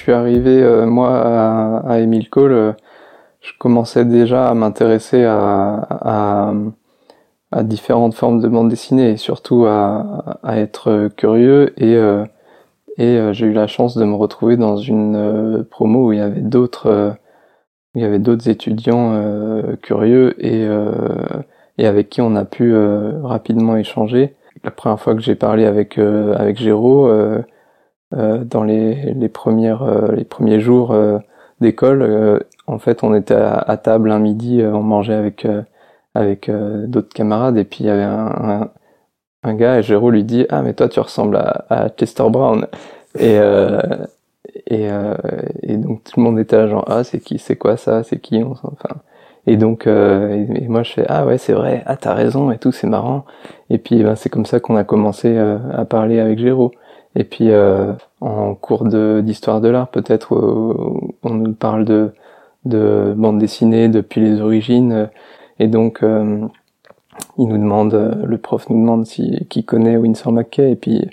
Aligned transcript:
suis 0.00 0.12
arrivé 0.12 0.62
moi 0.86 1.82
à, 1.86 1.98
Emile 1.98 2.28
Cole, 2.30 2.76
je 3.40 3.52
commençais 3.58 4.04
déjà 4.04 4.48
à 4.48 4.54
m'intéresser 4.54 5.24
à, 5.24 6.52
différentes 7.62 8.14
formes 8.14 8.40
de 8.40 8.48
bande 8.48 8.68
dessinée 8.68 9.10
et 9.10 9.16
surtout 9.16 9.66
à, 9.66 10.36
être 10.56 11.08
curieux 11.16 11.72
et 11.82 11.96
et 12.98 13.32
j'ai 13.32 13.46
eu 13.46 13.52
la 13.52 13.66
chance 13.66 13.96
de 13.96 14.04
me 14.04 14.14
retrouver 14.14 14.56
dans 14.56 14.76
une 14.76 15.64
promo 15.70 16.08
où 16.08 16.12
il 16.12 16.18
y 16.18 16.22
avait 16.22 16.40
d'autres 16.40 17.16
il 17.94 18.02
y 18.02 18.04
avait 18.04 18.18
d'autres 18.18 18.48
étudiants 18.48 19.14
euh, 19.14 19.76
curieux 19.76 20.34
et, 20.38 20.64
euh, 20.64 20.92
avec 21.78 22.10
qui 22.10 22.20
on 22.20 22.36
a 22.36 22.44
pu 22.44 22.72
euh, 22.72 23.20
rapidement 23.22 23.76
échanger. 23.76 24.34
La 24.62 24.70
première 24.70 25.00
fois 25.00 25.14
que 25.14 25.20
j'ai 25.22 25.34
parlé 25.34 25.64
avec 25.64 25.98
avec 25.98 26.58
Géraud, 26.58 27.10
dans 28.12 28.64
les, 28.64 29.14
les 29.14 29.28
premières 29.28 30.12
les 30.12 30.24
premiers 30.24 30.60
jours 30.60 30.94
d'école, 31.60 32.44
en 32.66 32.78
fait, 32.78 33.04
on 33.04 33.14
était 33.14 33.34
à, 33.34 33.76
table 33.76 34.10
un 34.10 34.18
midi, 34.18 34.62
on 34.64 34.82
mangeait 34.82 35.14
avec 35.14 35.46
avec 36.14 36.50
d'autres 36.86 37.14
camarades 37.14 37.56
et 37.56 37.64
puis 37.64 37.84
il 37.84 37.86
y 37.86 37.90
avait 37.90 38.02
un, 38.02 38.70
un, 39.44 39.54
gars 39.54 39.78
et 39.78 39.82
Géraud 39.82 40.10
lui 40.10 40.24
dit 40.24 40.46
ah 40.48 40.62
mais 40.62 40.74
toi 40.74 40.88
tu 40.88 40.98
ressembles 40.98 41.36
à, 41.36 41.66
à 41.70 41.88
Chester 41.90 42.28
Brown 42.28 42.66
et 43.18 43.38
et, 44.66 44.90
euh, 44.90 45.14
et 45.62 45.76
donc 45.76 46.04
tout 46.04 46.18
le 46.18 46.22
monde 46.22 46.38
était 46.38 46.56
là 46.56 46.68
genre 46.68 46.84
ah 46.88 47.04
c'est 47.04 47.20
qui 47.20 47.38
c'est 47.38 47.56
quoi 47.56 47.76
ça 47.76 48.02
c'est 48.02 48.18
qui? 48.18 48.42
Enfin 48.42 48.96
et 49.46 49.56
donc 49.56 49.86
euh, 49.86 50.46
et, 50.54 50.68
moi 50.68 50.82
je 50.82 50.92
fais 50.92 51.04
ah 51.08 51.26
ouais 51.26 51.38
c'est 51.38 51.52
vrai. 51.52 51.82
Ah 51.86 51.96
t'as 51.96 52.14
raison 52.14 52.50
et 52.50 52.58
tout 52.58 52.72
c'est 52.72 52.86
marrant 52.86 53.24
et 53.70 53.78
puis 53.78 54.02
ben, 54.02 54.16
c'est 54.16 54.28
comme 54.30 54.46
ça 54.46 54.60
qu'on 54.60 54.76
a 54.76 54.84
commencé 54.84 55.28
euh, 55.36 55.58
à 55.72 55.84
parler 55.84 56.20
avec 56.20 56.38
Géraud 56.38 56.72
et 57.16 57.24
puis 57.24 57.50
euh, 57.50 57.92
en 58.20 58.54
cours 58.54 58.84
d'histoire 58.84 59.60
de 59.60 59.68
l'art 59.68 59.88
peut-être 59.88 60.32
on 61.22 61.34
nous 61.34 61.52
parle 61.52 61.84
de 61.84 62.12
de 62.66 63.14
bande 63.16 63.38
dessinée 63.38 63.88
depuis 63.88 64.20
les 64.20 64.40
origines. 64.40 65.08
Et 65.58 65.66
donc 65.66 66.02
il 66.02 67.48
nous 67.48 67.58
demande 67.58 67.94
le 68.24 68.38
prof 68.38 68.68
nous 68.68 68.80
demande 68.80 69.06
si 69.06 69.46
qui 69.48 69.64
connaît 69.64 69.96
Winsor 69.96 70.32
McKay 70.32 70.72
et 70.72 70.76
puis 70.76 71.08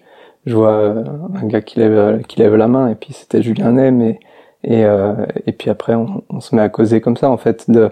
je 0.48 0.56
vois 0.56 0.72
euh, 0.72 1.04
un 1.36 1.46
gars 1.46 1.62
qui 1.62 1.80
lève 1.80 2.22
qui 2.24 2.40
lève 2.40 2.56
la 2.56 2.68
main. 2.68 2.90
Et 2.90 2.96
puis 2.96 3.14
c'était 3.14 3.44
Julien 3.44 3.74
Nem 3.74 4.02
et 4.02 4.20
et, 4.64 4.86
euh, 4.86 5.14
et 5.46 5.52
puis 5.52 5.70
après 5.70 5.94
on, 5.94 6.24
on, 6.30 6.40
se 6.40 6.56
met 6.56 6.62
à 6.62 6.70
causer 6.70 7.00
comme 7.00 7.16
ça 7.16 7.30
en 7.30 7.38
fait 7.38 7.70
de 7.70 7.92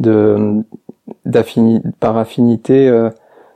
de 0.00 0.62
par 2.00 2.16
affinité 2.18 2.88
euh, 2.88 3.10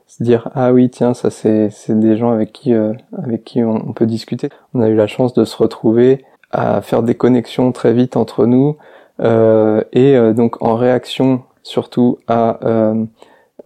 se 0.09 0.23
dire 0.23 0.51
ah 0.55 0.73
oui 0.73 0.91
tiens 0.91 1.15
ça 1.15 1.31
c'est 1.31 1.71
c'est 1.71 1.99
des 1.99 2.17
gens 2.17 2.31
avec 2.33 2.53
qui 2.53 2.75
euh, 2.75 2.93
avec 3.17 3.45
qui 3.45 3.63
on, 3.63 3.93
peut 3.93 4.07
discuter 4.07 4.49
on 4.75 4.81
a 4.81 4.89
eu 4.89 4.97
la 4.97 5.07
chance 5.07 5.33
de 5.35 5.45
se 5.45 5.57
retrouver 5.57 6.25
à 6.51 6.83
faire 6.83 7.05
des 7.05 7.15
connexions 7.15 7.71
très 7.71 7.93
vite 7.93 8.17
entre 8.17 8.47
nous 8.47 8.77
euh, 9.21 9.83
et 9.93 10.19
donc 10.35 10.61
en 10.63 10.75
réaction 10.75 11.43
surtout 11.63 12.19
à 12.27 12.59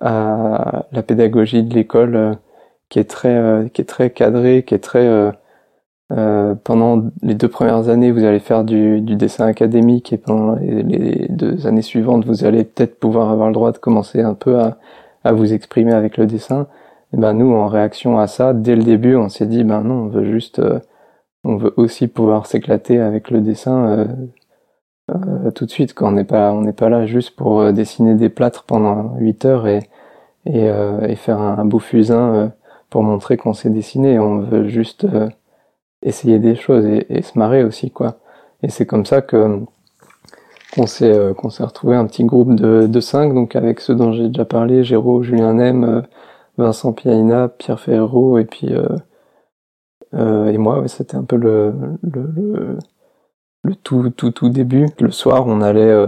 à 0.01 0.87
la 0.93 1.03
pédagogie 1.03 1.63
de 1.63 1.75
l'école 1.75 2.37
qui 2.93 2.99
est 2.99 3.05
très 3.05 3.35
euh, 3.35 3.69
qui 3.69 3.81
est 3.81 3.87
très 3.87 4.11
cadré, 4.11 4.65
qui 4.65 4.75
est 4.75 4.79
très 4.79 5.07
euh, 5.07 5.33
euh, 6.13 6.55
pendant 6.63 7.05
les 7.23 7.35
deux 7.35 7.49
premières 7.49 7.89
années, 7.89 8.13
vous 8.13 8.25
allez 8.25 8.39
faire 8.39 8.65
du, 8.65 9.01
du 9.01 9.17
dessin 9.17 9.47
académique 9.47 10.13
et 10.13 10.19
pendant 10.19 10.57
les, 10.57 11.27
deux 11.31 11.67
années 11.67 11.81
suivantes, 11.83 12.27
vous 12.27 12.45
allez 12.45 12.65
peut-être 12.65 13.01
pouvoir 13.01 13.31
avoir 13.31 13.49
le 13.49 13.55
droit 13.55 13.73
de 13.73 13.79
commencer 13.79 14.21
un 14.21 14.35
peu 14.35 14.59
à, 14.61 14.77
à 15.25 15.33
vous 15.33 15.53
exprimer 15.53 15.93
avec 15.93 16.17
le 16.17 16.27
dessin. 16.27 16.67
Et 17.13 17.17
ben 17.17 17.35
nous, 17.35 17.53
en 17.53 17.69
réaction 17.69 18.19
à 18.19 18.27
ça, 18.27 18.53
dès 18.55 18.77
le 18.77 18.83
début, 18.83 19.17
on 19.17 19.29
s'est 19.29 19.47
dit 19.47 19.65
ben 19.65 19.83
non, 19.83 20.05
on 20.05 20.09
veut 20.09 20.25
juste, 20.25 20.61
on 21.45 21.57
veut 21.57 21.75
aussi 21.77 22.09
pouvoir 22.09 22.47
s'éclater 22.47 23.01
avec 23.01 23.31
le 23.31 23.41
dessin 23.41 24.07
euh, 25.11 25.51
tout 25.53 25.67
de 25.67 25.71
suite. 25.71 25.95
Quand 25.95 26.09
on 26.09 26.13
n'est 26.13 26.25
pas, 26.25 26.53
on 26.53 26.63
n'est 26.63 26.73
pas 26.73 26.89
là 26.89 27.07
juste 27.07 27.37
pour 27.37 27.73
dessiner 27.73 28.15
des 28.15 28.29
plâtres 28.29 28.65
pendant 28.65 29.17
8 29.19 29.45
heures 29.45 29.67
et 29.67 29.81
et, 30.45 30.67
et 30.67 31.15
faire 31.15 31.39
un, 31.41 31.65
beau 31.65 31.79
fusain 31.79 32.53
pour 32.93 33.03
montrer 33.03 33.37
qu'on 33.39 33.55
sait 33.55 33.71
dessiner. 33.71 34.19
On 34.19 34.41
veut 34.41 34.69
juste 34.69 35.05
euh, 35.05 35.29
essayer 36.03 36.39
des 36.39 36.55
choses 36.55 36.85
et, 36.87 37.23
se 37.23 37.39
marrer 37.39 37.65
aussi, 37.65 37.91
quoi. 37.91 38.19
Et 38.63 38.69
c'est 38.69 38.87
comme 38.87 39.07
ça 39.07 39.23
que 39.23 39.61
qu'on 40.73 40.87
s'est 40.87 41.13
euh, 41.13 41.35
qu'on 41.35 41.51
s'est 41.51 41.65
retrouvé 41.65 41.97
un 41.97 42.07
petit 42.07 42.25
groupe 42.25 42.55
de, 42.55 42.87
de 42.87 43.01
cinq, 43.01 43.35
donc 43.35 43.57
avec 43.57 43.81
ceux 43.81 43.95
dont 43.95 44.13
j'ai 44.13 44.29
déjà 44.29 44.45
parlé, 44.45 44.85
Géraud, 44.85 45.23
Julien 45.23 45.55
Nem, 45.55 45.85
euh, 45.85 46.03
Vincent 46.59 46.93
Piaina, 46.93 47.49
Pierre 47.49 47.81
Ferro 47.81 48.39
et 48.39 48.45
puis 48.45 48.69
et 50.15 50.59
moi. 50.59 50.87
c'était 50.89 51.17
un 51.17 51.25
peu 51.25 51.37
le, 51.37 51.73
le, 52.03 52.79
le 53.65 53.75
tout 53.77 54.11
tout 54.11 54.31
tout 54.31 54.51
début. 54.51 54.87
Le 55.01 55.11
soir, 55.11 55.47
on 55.47 55.61
allait 55.63 56.07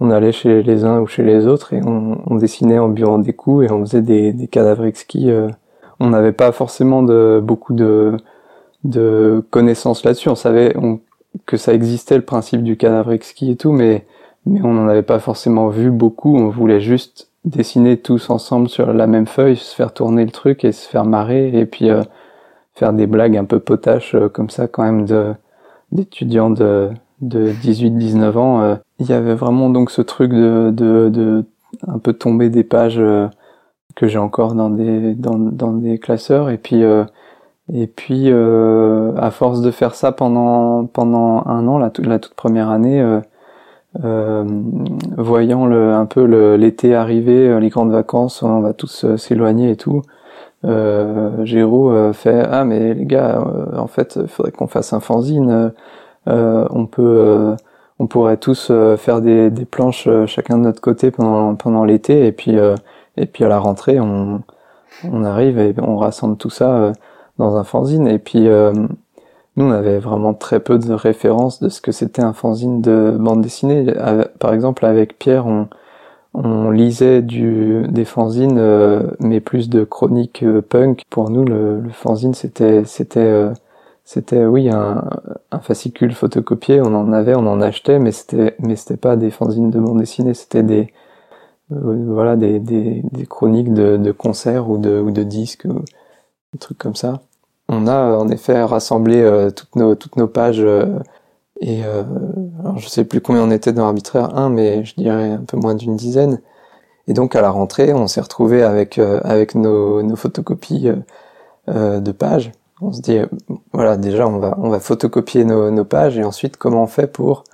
on 0.00 0.10
allait 0.10 0.32
chez 0.32 0.62
les 0.62 0.84
uns 0.84 1.00
ou 1.00 1.06
chez 1.06 1.22
les 1.22 1.46
autres 1.46 1.72
et 1.72 1.80
on, 1.84 2.20
on 2.26 2.34
dessinait 2.36 2.78
en 2.78 2.88
buvant 2.88 3.18
des 3.18 3.32
coups 3.32 3.66
et 3.66 3.72
on 3.72 3.80
faisait 3.80 4.02
des, 4.02 4.32
des 4.32 4.48
cadavres 4.48 4.84
exquis 4.84 5.30
on 6.00 6.10
n'avait 6.10 6.32
pas 6.32 6.52
forcément 6.52 7.02
de 7.02 7.40
beaucoup 7.42 7.72
de, 7.74 8.16
de 8.84 9.44
connaissances 9.50 10.04
là-dessus. 10.04 10.28
On 10.28 10.34
savait 10.34 10.74
que 11.46 11.56
ça 11.56 11.74
existait 11.74 12.16
le 12.16 12.24
principe 12.24 12.62
du 12.62 12.76
cadavre 12.76 13.12
exquis 13.12 13.50
et 13.50 13.56
tout, 13.56 13.72
mais 13.72 14.06
mais 14.46 14.62
on 14.62 14.72
n'en 14.72 14.88
avait 14.88 15.02
pas 15.02 15.18
forcément 15.18 15.68
vu 15.68 15.90
beaucoup. 15.90 16.36
On 16.36 16.48
voulait 16.48 16.80
juste 16.80 17.30
dessiner 17.44 17.98
tous 17.98 18.30
ensemble 18.30 18.68
sur 18.68 18.92
la 18.92 19.06
même 19.06 19.26
feuille, 19.26 19.56
se 19.56 19.74
faire 19.74 19.92
tourner 19.92 20.24
le 20.24 20.30
truc 20.30 20.64
et 20.64 20.72
se 20.72 20.88
faire 20.88 21.04
marrer 21.04 21.58
et 21.58 21.66
puis 21.66 21.90
euh, 21.90 22.02
faire 22.74 22.92
des 22.92 23.06
blagues 23.06 23.36
un 23.36 23.44
peu 23.44 23.60
potaches 23.60 24.14
euh, 24.14 24.28
comme 24.28 24.50
ça 24.50 24.66
quand 24.66 24.82
même 24.82 25.04
de 25.06 25.34
d'étudiants 25.92 26.50
de 26.50 26.90
de 27.20 27.50
18-19 27.52 28.36
ans. 28.36 28.62
Euh. 28.62 28.76
Il 29.00 29.06
y 29.06 29.12
avait 29.12 29.34
vraiment 29.34 29.70
donc 29.70 29.90
ce 29.90 30.02
truc 30.02 30.32
de, 30.32 30.70
de, 30.72 31.08
de 31.08 31.44
un 31.86 31.98
peu 31.98 32.12
tomber 32.12 32.48
des 32.48 32.64
pages 32.64 33.00
que 33.94 34.06
j'ai 34.06 34.18
encore 34.18 34.54
dans 34.54 34.70
des 34.70 35.14
dans, 35.14 35.38
dans 35.38 35.72
des 35.72 35.98
classeurs 35.98 36.50
et 36.50 36.58
puis 36.58 36.82
euh, 36.84 37.04
et 37.72 37.86
puis 37.86 38.24
euh, 38.26 39.12
à 39.16 39.30
force 39.30 39.60
de 39.60 39.70
faire 39.70 39.94
ça 39.94 40.12
pendant 40.12 40.86
pendant 40.86 41.42
un 41.46 41.66
an 41.68 41.78
la, 41.78 41.90
toute 41.90 42.34
première 42.34 42.70
année 42.70 43.00
euh, 43.00 43.20
euh 44.04 44.44
voyant 45.16 45.66
le, 45.66 45.92
un 45.92 46.06
peu 46.06 46.24
l'été 46.56 46.94
arriver, 46.94 47.58
les 47.60 47.68
grandes 47.68 47.92
vacances, 47.92 48.42
on 48.42 48.60
va 48.60 48.72
tous 48.72 49.06
s'éloigner 49.16 49.70
et 49.70 49.76
tout. 49.76 50.02
Euh, 50.64 51.44
Géraud 51.44 52.12
fait 52.12 52.42
ah 52.50 52.64
mais 52.64 52.94
les 52.94 53.06
gars, 53.06 53.42
en 53.76 53.86
fait, 53.86 54.18
il 54.20 54.28
faudrait 54.28 54.52
qu'on 54.52 54.66
fasse 54.66 54.92
un 54.92 55.00
fanzine. 55.00 55.72
on 56.26 56.86
peut, 56.86 57.56
on 57.98 58.06
pourrait 58.06 58.36
tous 58.36 58.72
faire 58.98 59.20
des, 59.20 59.50
des 59.50 59.64
planches 59.64 60.08
chacun 60.26 60.58
de 60.58 60.62
notre 60.64 60.80
côté 60.80 61.10
pendant 61.10 61.54
pendant 61.54 61.84
l'été 61.84 62.26
et 62.26 62.32
puis 62.32 62.56
et 63.18 63.26
puis 63.26 63.44
à 63.44 63.48
la 63.48 63.58
rentrée, 63.58 63.98
on, 64.00 64.42
on 65.04 65.24
arrive 65.24 65.58
et 65.58 65.74
on 65.80 65.96
rassemble 65.96 66.36
tout 66.36 66.50
ça 66.50 66.76
euh, 66.76 66.92
dans 67.38 67.56
un 67.56 67.64
fanzine. 67.64 68.06
Et 68.08 68.18
puis 68.18 68.48
euh, 68.48 68.72
nous, 69.56 69.64
on 69.66 69.70
avait 69.70 69.98
vraiment 69.98 70.34
très 70.34 70.60
peu 70.60 70.78
de 70.78 70.92
références 70.92 71.60
de 71.60 71.68
ce 71.68 71.80
que 71.80 71.92
c'était 71.92 72.22
un 72.22 72.32
fanzine 72.32 72.80
de 72.82 73.16
bande 73.18 73.42
dessinée. 73.42 73.86
Par 74.38 74.52
exemple, 74.54 74.84
avec 74.86 75.18
Pierre, 75.18 75.46
on, 75.46 75.68
on 76.34 76.70
lisait 76.70 77.22
du, 77.22 77.86
des 77.88 78.04
fanzines, 78.04 78.58
euh, 78.58 79.02
mais 79.20 79.40
plus 79.40 79.68
de 79.68 79.84
chroniques 79.84 80.44
punk. 80.68 81.02
Pour 81.10 81.30
nous, 81.30 81.44
le, 81.44 81.80
le 81.80 81.90
fanzine, 81.90 82.34
c'était, 82.34 82.84
c'était, 82.84 83.50
c'était, 84.04 84.46
oui, 84.46 84.70
un, 84.70 85.04
un, 85.50 85.58
fascicule 85.60 86.12
photocopié. 86.14 86.80
On 86.80 86.94
en 86.94 87.12
avait, 87.12 87.34
on 87.34 87.46
en 87.46 87.60
achetait, 87.60 87.98
mais 87.98 88.12
c'était, 88.12 88.54
mais 88.58 88.76
c'était 88.76 88.96
pas 88.96 89.16
des 89.16 89.30
fanzines 89.30 89.70
de 89.70 89.78
bande 89.80 89.98
dessinée. 89.98 90.34
C'était 90.34 90.62
des, 90.62 90.92
euh, 91.72 92.04
voilà 92.06 92.36
des, 92.36 92.58
des, 92.60 93.02
des, 93.12 93.26
chroniques 93.26 93.72
de, 93.74 93.96
de 93.96 94.12
concerts 94.12 94.70
ou 94.70 94.78
de, 94.78 95.00
ou 95.00 95.10
de 95.10 95.22
disques 95.22 95.66
ou 95.66 95.80
des 96.52 96.58
trucs 96.58 96.78
comme 96.78 96.94
ça. 96.94 97.20
On 97.68 97.86
a 97.86 98.16
en 98.16 98.28
effet 98.28 98.62
rassemblé 98.62 99.20
euh, 99.20 99.50
toutes 99.50 99.76
nos 99.76 99.94
toutes 99.94 100.16
nos 100.16 100.28
pages 100.28 100.60
euh, 100.60 100.86
et 101.60 101.82
alors 101.82 102.78
je 102.78 102.88
sais 102.88 103.04
plus 103.04 103.20
combien 103.20 103.42
on 103.42 103.50
était 103.50 103.72
dans 103.72 103.84
l'arbitraire 103.84 104.36
1 104.38 104.50
mais 104.50 104.84
je 104.84 104.94
dirais 104.94 105.30
un 105.32 105.44
peu 105.44 105.56
moins 105.56 105.74
d'une 105.74 105.96
dizaine. 105.96 106.40
Et 107.08 107.14
donc 107.14 107.34
à 107.34 107.40
la 107.40 107.50
rentrée, 107.50 107.92
on 107.94 108.06
s'est 108.06 108.20
retrouvé 108.20 108.62
avec 108.62 108.98
avec 108.98 109.54
nos, 109.56 110.02
nos 110.02 110.16
photocopies 110.16 110.90
de 111.66 112.12
pages. 112.12 112.52
On 112.80 112.92
se 112.92 113.00
dit 113.00 113.18
voilà 113.72 113.96
déjà 113.96 114.28
on 114.28 114.38
va 114.38 114.56
on 114.58 114.68
va 114.70 114.78
photocopier 114.80 115.44
nos, 115.44 115.70
nos 115.72 115.84
pages 115.84 116.18
et 116.18 116.24
ensuite 116.24 116.56
comment 116.58 116.84
on 116.84 116.86
fait 116.86 117.08
pour 117.08 117.44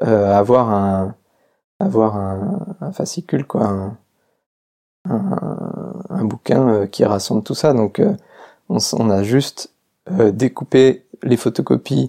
avoir 0.00 0.70
un 0.70 1.14
avoir 1.80 2.16
un, 2.16 2.76
un 2.80 2.92
fascicule, 2.92 3.46
quoi, 3.46 3.66
un, 3.66 3.98
un, 5.08 6.02
un, 6.10 6.24
bouquin 6.24 6.68
euh, 6.68 6.86
qui 6.86 7.04
rassemble 7.04 7.42
tout 7.42 7.54
ça. 7.54 7.72
Donc, 7.72 8.00
euh, 8.00 8.14
on, 8.68 9.10
a 9.10 9.22
juste 9.22 9.72
euh, 10.10 10.30
découpé 10.30 11.04
les 11.22 11.36
photocopies 11.36 12.08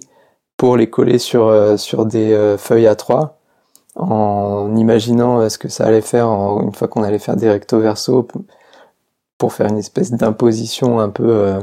pour 0.56 0.76
les 0.76 0.90
coller 0.90 1.18
sur 1.18 1.78
sur 1.78 2.06
des 2.06 2.56
feuilles 2.58 2.84
A3 2.84 3.30
en 3.96 4.76
imaginant 4.76 5.48
ce 5.48 5.58
que 5.58 5.68
ça 5.68 5.86
allait 5.86 6.02
faire 6.02 6.28
une 6.28 6.72
fois 6.74 6.86
qu'on 6.88 7.02
allait 7.02 7.18
faire 7.18 7.36
des 7.36 7.48
recto 7.50 7.80
verso 7.80 8.28
pour 9.38 9.52
faire 9.54 9.68
une 9.68 9.78
espèce 9.78 10.12
d'imposition 10.12 11.00
un 11.00 11.08
peu 11.08 11.54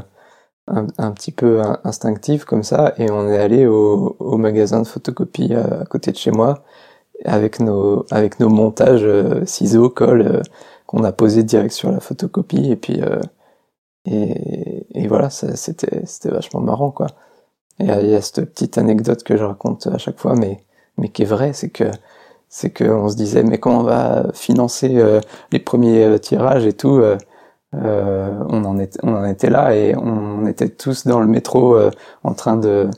un, 0.66 1.12
petit 1.12 1.32
peu 1.32 1.62
instinctive 1.84 2.44
comme 2.44 2.62
ça, 2.64 2.92
et 2.98 3.10
on 3.10 3.28
est 3.28 3.38
allé 3.38 3.66
au, 3.66 4.16
au 4.18 4.36
magasin 4.36 4.82
de 4.82 4.86
photocopie 4.86 5.54
à, 5.54 5.84
côté 5.88 6.10
de 6.12 6.16
chez 6.16 6.32
moi 6.32 6.64
avec 7.24 7.60
nos 7.60 8.04
avec 8.10 8.40
nos 8.40 8.48
montages 8.48 9.06
ciseaux 9.44 9.90
colle 9.90 10.42
qu'on 10.86 11.04
a 11.04 11.12
posé 11.12 11.42
direct 11.44 11.72
sur 11.72 11.92
la 11.92 12.00
photocopie. 12.00 12.70
Et 12.70 12.76
puis 12.76 13.00
et, 14.10 15.08
voilà 15.08 15.30
c'était 15.30 16.30
vachement 16.30 16.60
marrant 16.60 16.90
quoi. 16.90 17.06
Et 17.80 17.84
il 17.84 18.10
y 18.10 18.14
a 18.14 18.20
cette 18.20 18.44
petite 18.44 18.78
anecdote 18.78 19.22
que 19.22 19.36
je 19.36 19.44
raconte 19.44 19.86
à 19.86 19.98
chaque 19.98 20.18
fois 20.18 20.34
mais 20.34 20.58
mais 20.96 21.08
qui 21.08 21.22
est 21.22 21.26
vraie 21.26 21.52
c'est 21.52 21.70
que 21.70 21.84
c'est 22.48 22.70
qu'on 22.70 23.08
se 23.08 23.16
disait 23.16 23.42
mais 23.42 23.58
comment 23.58 23.80
on 23.80 23.84
va 23.84 24.26
financer 24.32 24.96
euh, 24.96 25.20
les 25.52 25.58
premiers 25.58 26.04
euh, 26.04 26.18
tirages 26.18 26.66
et 26.66 26.72
tout 26.72 27.00
euh, 27.00 27.16
on 28.48 28.64
en 28.64 28.78
était 28.78 28.98
on 29.02 29.14
en 29.14 29.24
était 29.26 29.50
là 29.50 29.76
et 29.76 29.94
on 29.96 30.46
était 30.46 30.70
tous 30.70 31.06
dans 31.06 31.20
le 31.20 31.26
métro 31.26 31.78
en 32.24 32.32
train 32.32 32.56
de 32.56 32.88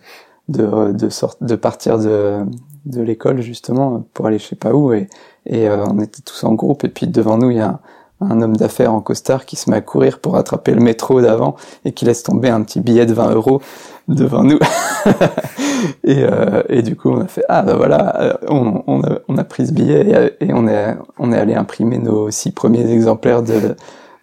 de 0.49 0.93
de, 0.93 1.09
de 1.41 1.55
partir 1.57 1.99
de 1.99 2.45
de 2.87 3.03
l'école 3.03 3.41
justement 3.41 4.05
pour 4.15 4.27
aller 4.27 4.39
je 4.39 4.47
sais 4.47 4.57
pas 4.57 4.73
où 4.73 4.93
et 4.93 5.09
et 5.47 5.69
on 5.69 5.99
était 5.99 6.23
tous 6.23 6.45
en 6.45 6.55
groupe 6.55 6.85
et 6.85 6.89
puis 6.89 7.09
devant 7.09 7.37
nous 7.37 7.51
il 7.51 7.57
y 7.57 7.61
a 7.61 7.81
un 8.21 8.43
homme 8.43 8.57
d'affaires 8.57 8.93
en 8.93 9.01
costard 9.01 9.47
qui 9.47 9.57
se 9.57 9.71
met 9.71 9.77
à 9.77 9.81
courir 9.81 10.19
pour 10.21 10.37
attraper 10.37 10.75
le 10.75 10.81
métro 10.81 11.21
d'avant 11.21 11.57
et 11.85 11.93
qui 11.93 12.05
laisse 12.05 12.23
tomber 12.23 12.51
un 12.51 12.63
petit 12.63 12.81
billet 12.81 13.07
de 13.07 13.15
20 13.15 13.33
euros 13.33 13.63
devant 14.09 14.43
nous. 14.43 14.59
et, 16.05 16.23
euh, 16.25 16.63
et, 16.69 16.83
du 16.83 16.97
coup, 16.97 17.11
on 17.11 17.21
a 17.21 17.27
fait 17.27 17.45
ah 17.49 17.63
ben 17.63 17.77
voilà, 17.77 18.21
euh, 18.21 18.35
on, 18.49 19.39
a, 19.39 19.45
pris 19.45 19.67
ce 19.67 19.73
billet 19.73 20.37
et, 20.41 20.53
on 20.53 20.69
est 20.69 20.97
on 21.19 21.33
est 21.33 21.39
allé 21.39 21.55
imprimer 21.55 21.99
nos 21.99 22.31
six 22.31 22.53
premiers 22.53 22.91
exemplaires 22.91 23.43
de 23.43 23.77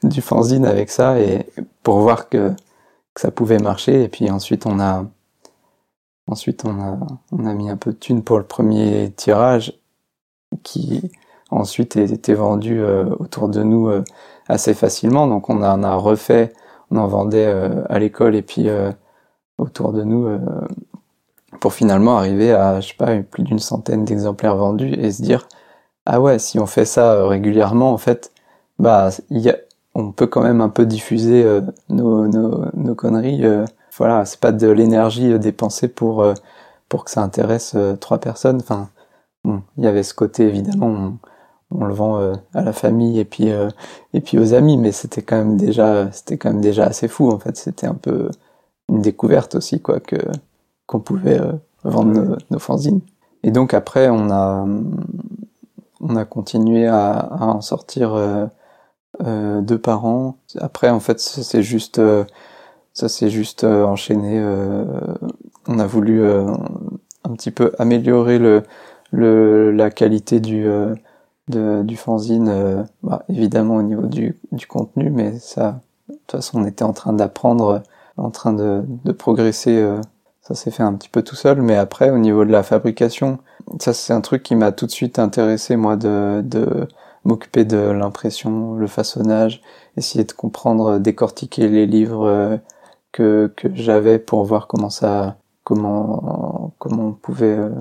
du 0.03 0.21
fanzine 0.21 0.65
avec 0.65 0.91
ça 0.91 1.19
et 1.19 1.47
pour 1.81 1.99
voir 1.99 2.29
que, 2.29 2.51
que 3.13 3.21
ça 3.21 3.31
pouvait 3.31 3.57
marcher. 3.57 4.03
Et 4.03 4.07
puis 4.09 4.29
ensuite, 4.29 4.65
on 4.65 4.79
a 4.79 5.05
ensuite 6.27 6.65
on 6.65 6.79
a 6.79 6.97
on 7.31 7.45
a 7.45 7.53
mis 7.53 7.69
un 7.69 7.77
peu 7.77 7.93
de 7.93 7.97
thunes 7.97 8.23
pour 8.23 8.37
le 8.37 8.43
premier 8.43 9.11
tirage 9.15 9.73
qui 10.63 11.11
ensuite 11.51 11.95
été 11.95 12.33
vendu 12.33 12.79
euh, 12.81 13.05
autour 13.19 13.49
de 13.49 13.63
nous 13.63 13.87
euh, 13.87 14.03
assez 14.47 14.73
facilement. 14.73 15.27
Donc 15.27 15.49
on 15.49 15.63
en 15.63 15.83
a 15.83 15.95
refait, 15.95 16.53
on 16.91 16.97
en 16.97 17.07
vendait 17.07 17.45
euh, 17.45 17.83
à 17.89 17.99
l'école 17.99 18.35
et 18.35 18.41
puis 18.41 18.69
autour 19.57 19.93
de 19.93 20.03
nous 20.03 20.27
pour 21.59 21.73
finalement 21.73 22.17
arriver 22.17 22.51
à, 22.53 22.79
je 22.81 22.89
sais 22.89 22.95
pas, 22.95 23.17
plus 23.17 23.43
d'une 23.43 23.59
centaine 23.59 24.05
d'exemplaires 24.05 24.55
vendus 24.55 24.93
et 24.93 25.11
se 25.11 25.21
dire, 25.21 25.47
ah 26.05 26.21
ouais, 26.21 26.39
si 26.39 26.59
on 26.59 26.67
fait 26.67 26.85
ça 26.85 27.27
régulièrement, 27.27 27.91
en 27.91 27.97
fait, 27.97 28.31
bah, 28.79 29.09
y 29.31 29.49
a, 29.49 29.57
on 29.95 30.11
peut 30.11 30.27
quand 30.27 30.43
même 30.43 30.61
un 30.61 30.69
peu 30.69 30.85
diffuser 30.85 31.43
nos, 31.89 32.27
nos, 32.27 32.95
conneries. 32.95 33.43
voilà, 33.97 34.25
c'est 34.25 34.39
pas 34.39 34.51
de 34.51 34.67
l'énergie 34.67 35.39
dépensée 35.39 35.87
pour 35.87 36.25
pour 36.87 37.03
que 37.03 37.11
ça 37.11 37.21
intéresse 37.23 37.75
trois 37.99 38.19
personnes. 38.19 38.59
Enfin, 38.61 38.89
bon, 39.43 39.63
il 39.77 39.83
y 39.83 39.87
avait 39.87 40.03
ce 40.03 40.13
côté 40.13 40.43
évidemment 40.43 41.17
on 41.71 41.85
le 41.85 41.93
vend 41.93 42.19
euh, 42.19 42.33
à 42.53 42.61
la 42.61 42.73
famille 42.73 43.19
et 43.19 43.25
puis 43.25 43.51
euh, 43.51 43.69
et 44.13 44.21
puis 44.21 44.37
aux 44.37 44.53
amis 44.53 44.77
mais 44.77 44.91
c'était 44.91 45.21
quand 45.21 45.37
même 45.37 45.57
déjà 45.57 46.11
c'était 46.11 46.37
quand 46.37 46.51
même 46.51 46.61
déjà 46.61 46.85
assez 46.85 47.07
fou 47.07 47.29
en 47.31 47.39
fait. 47.39 47.57
C'était 47.57 47.87
un 47.87 47.93
peu 47.95 48.29
une 48.89 49.01
découverte 49.01 49.55
aussi 49.55 49.81
quoi 49.81 49.99
que 49.99 50.17
qu'on 50.85 50.99
pouvait 50.99 51.39
euh, 51.39 51.53
vendre 51.83 52.37
nos, 52.49 52.59
fanzines. 52.59 53.01
Et 53.43 53.51
donc 53.51 53.73
après 53.73 54.09
on 54.09 54.29
a 54.31 54.65
on 55.99 56.15
a 56.15 56.25
continué 56.25 56.87
à, 56.87 57.11
à 57.11 57.45
en 57.45 57.61
sortir 57.61 58.15
deux 59.19 59.79
par 59.79 60.05
an. 60.05 60.37
Après 60.59 60.89
en 60.89 60.99
fait 60.99 61.19
c'est 61.19 61.63
juste 61.63 62.01
ça 62.93 63.09
s'est 63.09 63.29
juste 63.29 63.63
enchaîné 63.63 64.41
on 65.67 65.79
a 65.79 65.87
voulu 65.87 66.25
un 66.25 67.33
petit 67.33 67.51
peu 67.51 67.73
améliorer 67.79 68.39
le, 68.39 68.63
le 69.11 69.71
la 69.71 69.91
qualité 69.91 70.39
du 70.39 70.67
de, 71.47 71.81
du 71.83 71.97
fanzine, 71.97 72.49
euh, 72.49 72.83
bah, 73.03 73.23
évidemment 73.29 73.75
au 73.75 73.81
niveau 73.83 74.07
du, 74.07 74.37
du, 74.51 74.67
contenu, 74.67 75.09
mais 75.09 75.39
ça, 75.39 75.79
de 76.09 76.15
toute 76.15 76.31
façon, 76.31 76.61
on 76.61 76.65
était 76.65 76.83
en 76.83 76.93
train 76.93 77.13
d'apprendre, 77.13 77.83
en 78.17 78.31
train 78.31 78.53
de, 78.53 78.83
de 79.05 79.11
progresser. 79.11 79.77
Euh, 79.77 80.01
ça 80.41 80.55
s'est 80.55 80.71
fait 80.71 80.83
un 80.83 80.93
petit 80.93 81.09
peu 81.09 81.23
tout 81.23 81.35
seul, 81.35 81.61
mais 81.61 81.75
après, 81.75 82.09
au 82.09 82.17
niveau 82.17 82.45
de 82.45 82.51
la 82.51 82.63
fabrication, 82.63 83.39
ça 83.79 83.93
c'est 83.93 84.13
un 84.13 84.21
truc 84.21 84.43
qui 84.43 84.55
m'a 84.55 84.71
tout 84.71 84.85
de 84.85 84.91
suite 84.91 85.19
intéressé, 85.19 85.75
moi, 85.75 85.97
de, 85.97 86.41
de 86.45 86.87
m'occuper 87.25 87.65
de 87.65 87.77
l'impression, 87.77 88.75
le 88.75 88.87
façonnage, 88.87 89.61
essayer 89.97 90.23
de 90.23 90.31
comprendre, 90.31 90.99
décortiquer 90.99 91.67
les 91.67 91.85
livres 91.85 92.25
euh, 92.25 92.57
que, 93.11 93.51
que 93.57 93.67
j'avais 93.75 94.19
pour 94.19 94.45
voir 94.45 94.67
comment 94.67 94.89
ça, 94.89 95.37
comment, 95.63 96.73
comment 96.79 97.07
on 97.07 97.13
pouvait 97.13 97.57
euh, 97.57 97.71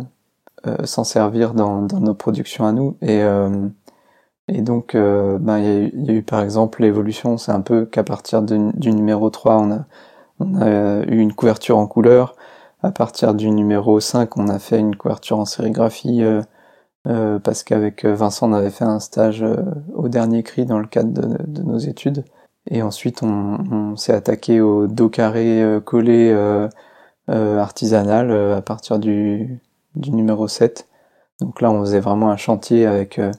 s'en 0.85 1.05
servir 1.05 1.55
dans, 1.55 1.83
dans, 1.83 2.01
nos 2.01 2.15
productions 2.15 2.67
à 2.67 2.73
nous. 2.73 2.97
Et, 3.03 3.23
euh, 3.23 3.69
et 4.49 4.63
donc, 4.63 4.95
euh, 4.95 5.39
ben, 5.39 5.59
il 5.59 6.05
y, 6.05 6.11
a 6.11 6.15
eu 6.15 6.23
par 6.23 6.43
exemple 6.43 6.83
l'évolution, 6.83 7.37
c'est 7.39 7.53
un 7.53 7.61
peu 7.61 7.87
qu'à 7.87 8.05
partir 8.05 8.43
du 8.43 8.93
numéro 8.93 9.31
3, 9.31 9.57
on 9.57 9.73
a, 9.73 9.87
on 10.41 10.61
a 10.61 11.03
eu 11.07 11.19
une 11.19 11.33
couverture 11.35 11.79
en 11.79 11.87
couleur. 11.87 12.37
À 12.83 12.93
partir 12.93 13.35
du 13.35 13.51
numéro 13.51 14.01
5, 14.01 14.37
on 14.37 14.49
a 14.49 14.59
fait 14.59 14.79
une 14.79 14.97
couverture 14.97 15.39
en 15.39 15.45
sérigraphie 15.47 16.23
euh, 17.09 17.39
parce 17.41 17.63
qu'avec 17.65 18.05
Vincent, 18.05 18.51
on 18.51 18.53
avait 18.53 18.71
fait 18.71 18.85
un 18.85 19.01
stage 19.01 19.45
au 19.95 20.09
dernier 20.09 20.43
cri 20.43 20.67
dans 20.67 20.79
le 20.79 20.87
cadre 20.87 21.13
de, 21.47 21.63
nos 21.63 21.79
études. 21.79 22.25
Et 22.71 22.83
ensuite, 22.83 23.23
on, 23.23 23.59
on 23.73 23.97
s'est 23.97 24.13
attaqué 24.13 24.61
au 24.61 24.87
dos 24.87 25.09
carré 25.09 25.81
collé 25.85 26.33
artisanal 27.29 28.31
à 28.31 28.63
partir 28.63 28.99
du, 28.99 29.61
du 29.97 30.13
numéro 30.13 30.49
7. 30.49 30.87
Donc 31.41 31.61
là, 31.61 31.71
on 31.71 31.81
faisait 31.81 32.01
vraiment 32.01 32.31
un 32.31 32.37
chantier 32.37 32.87
avec 32.87 33.19
euh, 33.19 33.33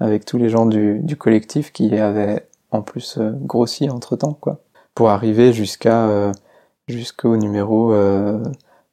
avec 0.00 0.24
tous 0.24 0.38
les 0.38 0.48
gens 0.48 0.66
du, 0.66 1.16
collectif 1.16 1.72
qui 1.72 1.96
avaient 1.96 2.46
en 2.70 2.82
plus 2.82 3.18
euh, 3.18 3.30
grossi 3.34 3.88
entre 3.90 4.16
temps, 4.16 4.36
quoi, 4.40 4.60
pour 4.94 5.10
arriver 5.10 5.52
jusqu'à 5.52 6.08
euh, 6.08 6.32
jusqu'au 6.88 7.36
numéro 7.36 7.94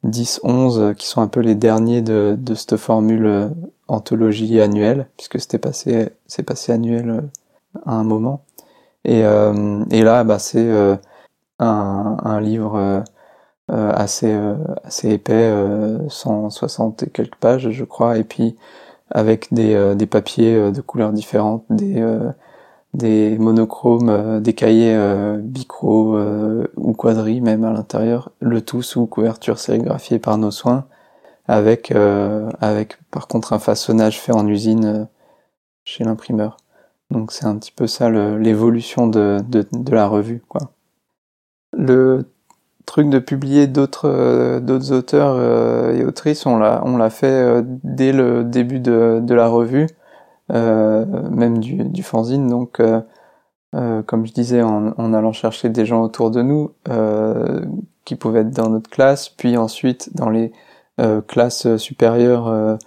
10, 0.04 0.42
11, 0.44 0.94
qui 0.98 1.08
sont 1.08 1.22
un 1.22 1.28
peu 1.28 1.40
les 1.40 1.56
derniers 1.56 2.02
de, 2.02 2.36
de 2.38 2.54
cette 2.54 2.78
formule 2.78 3.52
anthologie 3.88 4.62
annuelle, 4.62 5.08
puisque 5.18 5.40
c'était 5.40 5.58
passé 5.58 6.10
c'est 6.28 6.44
passé 6.44 6.72
annuel 6.72 7.24
à 7.86 7.94
un 7.94 8.04
moment. 8.04 8.44
Et, 9.06 9.22
et 9.22 10.02
là, 10.04 10.24
bah, 10.24 10.40
c'est 10.40 10.70
un, 11.58 12.42
livre 12.42 13.04
assez 13.70 14.32
euh, 14.32 14.56
assez 14.84 15.10
épais, 15.12 15.54
160 16.10 17.04
euh, 17.04 17.06
et 17.06 17.10
quelques 17.10 17.36
pages, 17.36 17.70
je 17.70 17.84
crois, 17.84 18.18
et 18.18 18.24
puis 18.24 18.56
avec 19.12 19.54
des, 19.54 19.96
des 19.96 20.06
papiers 20.06 20.72
de 20.72 20.82
couleurs 20.82 21.12
différentes, 21.14 21.66
des 21.70 22.04
des 22.94 23.38
monochromes, 23.40 24.40
des 24.42 24.54
cahiers 24.54 24.98
bicro 25.40 26.18
ou 26.78 26.94
quadri 26.94 27.42
même 27.42 27.64
à 27.64 27.72
l'intérieur, 27.72 28.32
le 28.40 28.62
tout 28.62 28.82
sous 28.84 29.08
couverture 29.08 29.60
sérigraphiée 29.60 30.20
par 30.20 30.38
nos 30.38 30.52
soins, 30.52 30.86
avec 31.48 31.92
avec 32.62 32.98
par 33.12 33.28
contre 33.28 33.54
un 33.54 33.60
façonnage 33.60 34.20
fait 34.20 34.34
en 34.34 34.48
usine 34.48 35.08
chez 35.86 36.04
l'imprimeur. 36.04 36.58
Donc 37.10 37.32
c'est 37.32 37.46
un 37.46 37.58
petit 37.58 37.72
peu 37.72 37.88
ça 37.88 38.10
l'évolution 38.12 39.08
de, 39.08 39.40
de, 39.50 39.66
de 39.72 39.92
la 39.92 40.08
revue 40.08 40.44
quoi. 40.48 40.70
Le 41.74 42.26
truc 42.90 43.10
de 43.10 43.20
publier 43.20 43.68
d'autres 43.68 44.10
euh, 44.10 44.60
d'autres 44.60 44.92
auteurs 44.92 45.36
euh, 45.38 45.94
et 45.94 46.04
autrices, 46.04 46.48
on 46.48 46.58
l'a 46.58 46.82
on 46.84 46.98
l'a 46.98 47.12
fait 47.12 47.28
euh, 47.28 47.62
dès 47.84 48.12
le 48.12 48.44
début 48.44 48.80
de, 48.80 49.34
la 49.34 49.48
revue, 49.48 49.88
même 50.50 51.60
du, 51.60 51.84
du 51.84 52.02
fanzine. 52.02 52.48
Donc, 52.48 52.82
comme 53.72 54.26
je 54.26 54.34
disais, 54.34 54.64
en, 54.64 55.14
allant 55.14 55.32
chercher 55.32 55.70
des 55.70 55.86
gens 55.86 56.02
autour 56.02 56.32
de 56.32 56.42
nous 56.42 56.72
qui 58.06 58.16
pouvaient 58.16 58.42
être 58.42 58.50
dans 58.50 58.70
notre 58.70 58.90
classe, 58.90 59.30
puis 59.30 59.56
ensuite 59.56 60.16
dans 60.16 60.30
les 60.30 60.52
classes 61.28 61.78
supérieures 61.78 62.80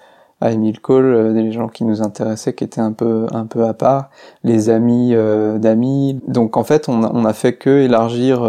à 0.42 0.52
Emile 0.52 0.80
Cole, 0.80 1.32
des 1.32 1.52
gens 1.52 1.68
qui 1.68 1.84
nous 1.84 2.02
intéressaient, 2.02 2.54
qui 2.54 2.64
étaient 2.64 2.80
un 2.80 2.92
peu 2.92 3.26
un 3.32 3.46
peu 3.46 3.64
à 3.64 3.75
part, 3.75 4.11
les 4.44 4.70
amis 4.70 5.14
d'amis. 5.58 6.20
Donc 6.26 6.56
en 6.56 6.64
fait, 6.64 6.88
on 6.88 7.04
a, 7.04 7.11
on 7.14 7.25
a 7.25 7.32
fait 7.32 7.54
que 7.54 7.70
élargir 7.80 8.40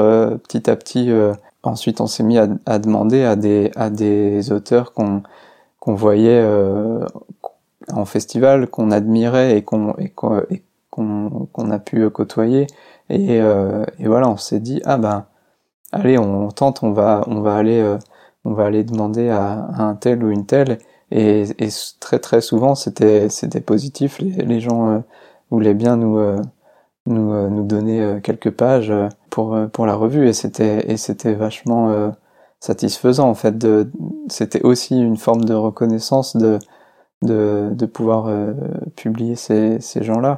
petit 0.43 0.69
à 0.69 0.75
petit 0.75 1.11
ensuite 1.63 2.01
on 2.01 2.07
s'est 2.07 2.23
mis 2.23 2.37
à, 2.37 2.47
à, 2.65 2.77
demander 2.77 3.23
à 3.23 3.35
des 3.35 3.71
à 3.75 3.89
des 3.89 4.51
auteurs 4.51 4.93
qu'on 4.93 5.23
qu'on 5.79 5.95
voyait 5.95 6.41
euh, 6.41 7.05
en 7.91 8.05
festival 8.05 8.67
qu'on 8.67 8.91
admirait 8.91 9.57
et 9.57 9.63
qu'on 9.63 9.95
et 9.97 10.09
qu'on 10.09 11.47
qu'on 11.51 11.71
a 11.71 11.79
pu 11.79 12.09
côtoyer 12.09 12.67
et, 13.09 13.41
euh, 13.41 13.85
et 13.99 14.07
voilà 14.07 14.29
on 14.29 14.37
s'est 14.37 14.59
dit 14.59 14.81
ah 14.85 14.97
ben 14.97 15.25
allez 15.91 16.17
on 16.17 16.49
tente 16.49 16.83
on 16.83 16.91
va 16.91 17.23
on 17.27 17.41
va 17.41 17.55
aller 17.55 17.79
euh, 17.79 17.97
on 18.45 18.53
va 18.53 18.65
aller 18.65 18.83
demander 18.83 19.29
à, 19.29 19.65
à, 19.73 19.83
un 19.83 19.95
tel 19.95 20.23
ou 20.23 20.29
une 20.29 20.45
telle 20.45 20.77
et, 21.11 21.45
très 21.99 22.19
très 22.19 22.41
souvent 22.41 22.75
c'était 22.75 23.29
positif 23.65 24.19
les, 24.19 24.59
gens 24.59 24.89
euh, 24.89 24.99
voulaient 25.51 25.73
bien 25.73 25.95
nous 25.97 26.19
nous 27.05 27.49
nous 27.49 27.63
donner 27.63 28.19
quelques 28.23 28.51
pages 28.51 28.93
pour 29.29 29.85
la 29.85 29.95
revue. 29.95 30.27
Et 30.29 30.33
c'était 30.33 31.33
vachement 31.33 32.13
satisfaisant 32.61 33.29
en 33.29 33.35
fait 33.35 33.55
c'était 34.29 34.61
aussi 34.63 34.97
une 34.97 35.17
forme 35.17 35.43
de 35.43 35.53
reconnaissance 35.53 36.37
de 36.37 37.85
pouvoir 37.87 38.31
publier 38.95 39.35
ces, 39.35 39.79
gens-là. 40.01 40.37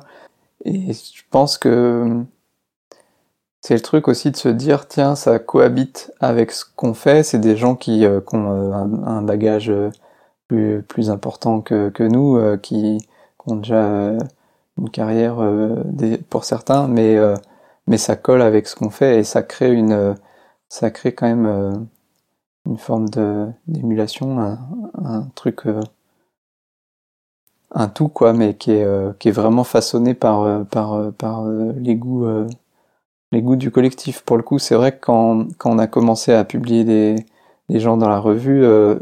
Et 0.66 0.94
je 0.94 1.22
pense 1.30 1.60
que 1.60 2.26
c'est 3.66 3.74
le 3.74 3.82
truc 3.82 4.08
aussi 4.08 4.30
de 4.30 4.38
se 4.38 4.48
dire 4.48 4.88
tiens 4.88 5.16
ça 5.16 5.40
cohabite 5.40 6.12
avec 6.20 6.52
ce 6.52 6.66
qu'on 6.76 6.94
fait. 6.94 7.24
C'est 7.24 7.40
des 7.40 7.58
gens 7.58 7.76
qui, 7.76 8.06
euh, 8.06 8.20
ont 8.32 8.52
euh, 8.52 8.72
un, 8.72 9.24
bagage 9.24 9.72
euh, 9.72 9.90
plus, 10.48 10.82
plus 10.84 11.10
important 11.10 11.62
que, 11.62 12.04
nous 12.04 12.58
qui, 12.60 12.98
ont 13.48 13.58
déjà 13.58 14.14
une 14.78 14.90
carrière 14.90 15.38
des, 15.86 16.18
pour 16.18 16.46
certains 16.46 16.88
mais 16.88 17.18
mais 17.88 17.98
ça 17.98 18.16
colle 18.16 18.42
avec 18.42 18.68
ce 18.68 18.76
qu'on 18.76 18.90
fait 18.90 19.20
et 19.20 19.24
ça 19.24 19.44
crée 19.44 19.72
une 19.72 20.16
ça 20.70 20.90
crée 20.90 21.14
quand 21.14 21.28
même 21.28 21.88
une 22.66 22.78
forme 22.78 23.08
d'émulation 23.68 24.58
un, 24.98 25.22
truc 25.36 25.62
un 27.72 27.88
tout 27.88 28.08
quoi 28.08 28.34
mais 28.34 28.56
qui 28.56 28.72
est 28.72 28.88
qui 29.20 29.30
est 29.30 29.32
vraiment 29.32 29.64
façonné 29.64 30.16
par 30.16 30.66
par 30.66 31.14
par 31.14 31.46
les 31.46 31.96
goûts 31.96 32.48
les 33.36 33.42
goûts 33.42 33.56
du 33.56 33.72
collectif. 33.72 34.22
Pour 34.22 34.38
le 34.38 34.44
coup, 34.44 34.60
c'est 34.60 34.76
vrai 34.76 34.94
que 34.94 35.00
quand, 35.02 35.48
quand 35.58 35.72
on 35.72 35.80
a 35.80 35.88
commencé 35.88 36.34
à 36.34 36.44
publier 36.46 36.84
des, 36.84 37.80
gens 37.80 37.98
dans 37.98 38.10
la 38.10 38.20
revue, 38.20 38.64
euh, 38.64 38.96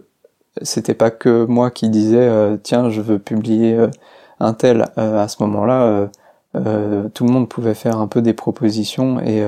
c'était 0.62 0.94
pas 0.94 1.12
que 1.12 1.46
moi 1.46 1.72
qui 1.72 1.90
disais 1.90 2.18
euh, 2.18 2.58
tiens 2.62 2.90
je 2.90 3.02
veux 3.02 3.20
publier 3.20 3.76
euh, 3.76 3.88
un 4.40 4.54
tel. 4.54 4.90
à 4.98 5.28
ce 5.28 5.42
moment-là, 5.44 6.10
tout 6.54 7.26
le 7.26 7.32
monde 7.32 7.48
pouvait 7.50 7.74
faire 7.76 7.98
un 7.98 8.08
peu 8.08 8.22
des 8.22 8.34
propositions 8.34 9.20
et 9.22 9.42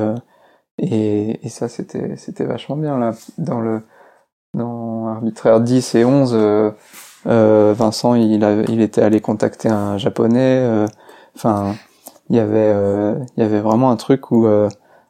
et, 0.78 1.46
et, 1.46 1.50
ça 1.50 1.68
c'était 1.68 2.16
c'était 2.18 2.46
vachement 2.46 2.78
bien 2.78 2.98
là 2.98 3.14
dans 3.38 3.60
le 3.60 3.82
dans 4.54 5.08
arbitraire 5.08 5.60
10 5.60 5.96
et 5.96 6.06
11 6.06 6.74
Vincent 7.26 8.16
il 8.16 8.44
a, 8.46 8.62
il 8.70 8.82
était 8.82 9.02
allé 9.02 9.20
contacter 9.22 9.70
un 9.70 9.98
japonais 9.98 10.86
enfin 11.36 11.76
il 12.30 12.36
y 12.36 12.40
avait 12.40 12.72
euh, 12.74 13.16
il 13.38 13.44
y 13.44 13.46
avait 13.46 13.62
vraiment 13.62 13.92
un 13.92 13.96
truc 13.98 14.32
où 14.32 14.48
euh, 14.48 14.70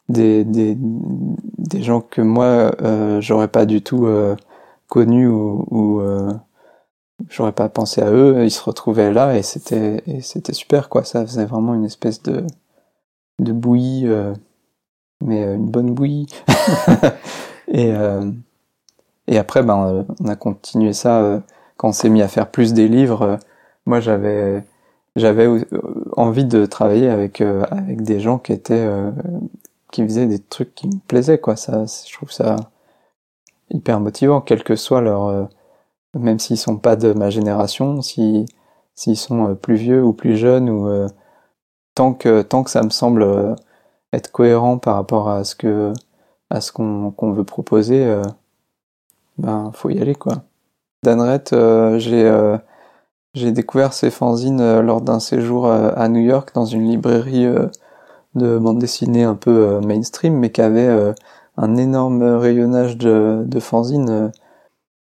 des, 0.10 0.44
des, 0.44 0.76
des 0.78 1.82
gens 1.82 2.02
que 2.02 2.22
moi 2.22 2.72
euh, 2.82 3.22
j'aurais 3.22 3.48
pas 3.48 3.66
du 3.66 3.82
tout 3.82 4.08
connus 4.96 5.28
ou, 5.28 5.66
ou 5.72 6.02
j'aurais 7.30 7.52
pas 7.52 7.70
pensé 7.70 8.02
à 8.02 8.12
eux 8.12 8.44
ils 8.44 8.52
se 8.52 8.64
retrouvaient 8.64 9.12
là 9.12 9.36
et 9.38 9.44
c'était 9.44 10.04
c'était 10.22 10.54
super 10.54 10.90
quoi. 10.90 11.04
Ça 11.04 11.26
faisait 11.26 11.46
vraiment 11.46 11.74
une 11.74 11.86
espèce 11.86 12.22
de 12.24 12.46
de 13.40 13.52
bouillie 13.52 14.08
mais 15.22 15.44
une 15.56 15.70
bonne 15.70 15.94
bouillie. 15.94 16.28
Et 17.68 17.92
et 19.28 19.38
après 19.38 19.64
ben 19.64 20.06
on 20.20 20.28
a 20.28 20.36
continué 20.36 20.94
ça 20.94 21.42
quand 21.78 21.90
on 21.90 21.94
s'est 21.94 22.10
mis 22.10 22.22
à 22.22 22.28
faire 22.28 22.52
plus 22.52 22.74
des 22.74 22.88
livres 22.88 23.40
moi 23.86 24.00
j'avais 24.00 24.64
j'avais 25.16 25.48
euh, 25.48 25.66
envie 26.18 26.46
de 26.46 26.66
travailler 26.66 27.10
avec 27.10 27.42
euh, 27.42 27.64
avec 27.72 28.02
des 28.04 28.20
gens 28.20 28.38
qui 28.38 28.54
étaient 28.54 28.74
euh, 28.86 29.12
qui 29.92 30.04
faisaient 30.04 30.28
des 30.28 30.40
trucs 30.40 30.76
qui 30.76 30.88
me 30.88 31.00
plaisaient 31.08 31.40
quoi. 31.40 31.56
Ça 31.56 31.86
je 31.86 32.14
trouve 32.14 32.32
ça 32.32 32.58
hyper 33.72 34.00
motivant 34.00 34.42
quel 34.42 34.64
que 34.64 34.76
soit 34.76 35.02
leur 35.02 35.50
même 36.14 36.40
s'ils 36.40 36.58
sont 36.58 36.78
pas 36.78 36.96
de 36.96 37.14
ma 37.14 37.30
génération 37.30 38.02
si 38.02 38.46
s'ils 38.96 39.18
sont 39.18 39.56
plus 39.56 39.76
vieux 39.76 40.04
ou 40.04 40.14
plus 40.14 40.38
jeunes 40.38 40.70
ou 40.70 41.08
tant 41.96 42.14
que 42.14 42.42
tant 42.42 42.64
que 42.64 42.70
ça 42.70 42.84
me 42.84 42.90
semble 42.90 43.56
être 44.14 44.32
cohérent 44.32 44.78
par 44.78 44.96
rapport 44.96 45.30
à 45.30 45.44
ce 45.44 45.56
que 45.56 45.94
à 46.50 46.62
ce 46.62 46.72
qu'on 46.72 47.32
veut 47.32 47.44
proposer 47.44 48.22
ben 49.38 49.72
faut 49.74 49.90
y 49.90 50.00
aller 50.00 50.16
quoi. 50.16 50.44
Danrette 51.04 51.56
j'ai 51.98 52.58
j'ai 53.36 53.52
découvert 53.52 53.92
ces 53.92 54.12
fanzines 54.12 54.62
euh, 54.62 54.82
lors 54.82 55.02
d'un 55.02 55.20
séjour 55.20 55.68
euh, 55.68 55.92
à 55.96 56.08
New 56.08 56.22
York 56.22 56.52
dans 56.56 56.66
une 56.66 56.88
librairie 56.90 57.46
euh, 57.46 57.68
de 58.36 58.58
bande 58.58 58.80
dessinée 58.80 59.24
un 59.24 59.36
peu 59.36 59.80
mainstream, 59.82 60.38
mais 60.38 60.52
qui 60.52 60.62
avait 60.62 61.14
un 61.58 61.78
énorme 61.78 62.24
rayonnage 62.24 62.98
de, 62.98 63.44
de 63.46 63.60
fanzines. 63.60 64.32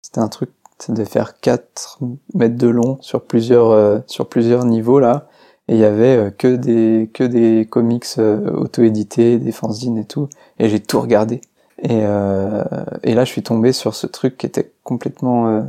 C'était 0.03 0.21
un 0.21 0.29
truc, 0.29 0.51
devait 0.89 1.05
faire 1.05 1.41
4 1.41 1.99
mètres 2.35 2.57
de 2.57 2.69
long 2.69 2.99
sur 3.01 3.25
plusieurs, 3.25 4.03
sur 4.07 4.29
plusieurs 4.29 4.65
niveaux 4.65 5.01
là. 5.01 5.29
Et 5.69 5.75
il 5.75 5.81
y 5.81 5.85
avait 5.85 6.33
que 6.39 6.55
des, 6.55 7.11
que 7.13 7.25
des 7.25 7.67
comics 7.69 8.07
auto-édités, 8.19 9.39
des 9.39 9.53
fanzines 9.53 9.99
et 9.99 10.05
tout. 10.05 10.29
Et 10.59 10.69
j'ai 10.69 10.81
tout 10.81 11.01
regardé. 11.01 11.41
Et, 11.83 11.99
et 11.99 13.15
là, 13.15 13.25
je 13.25 13.31
suis 13.31 13.43
tombé 13.43 13.73
sur 13.73 13.95
ce 13.95 14.07
truc 14.07 14.39
qui 14.39 14.47
était 14.47 14.73
complètement 14.85 15.67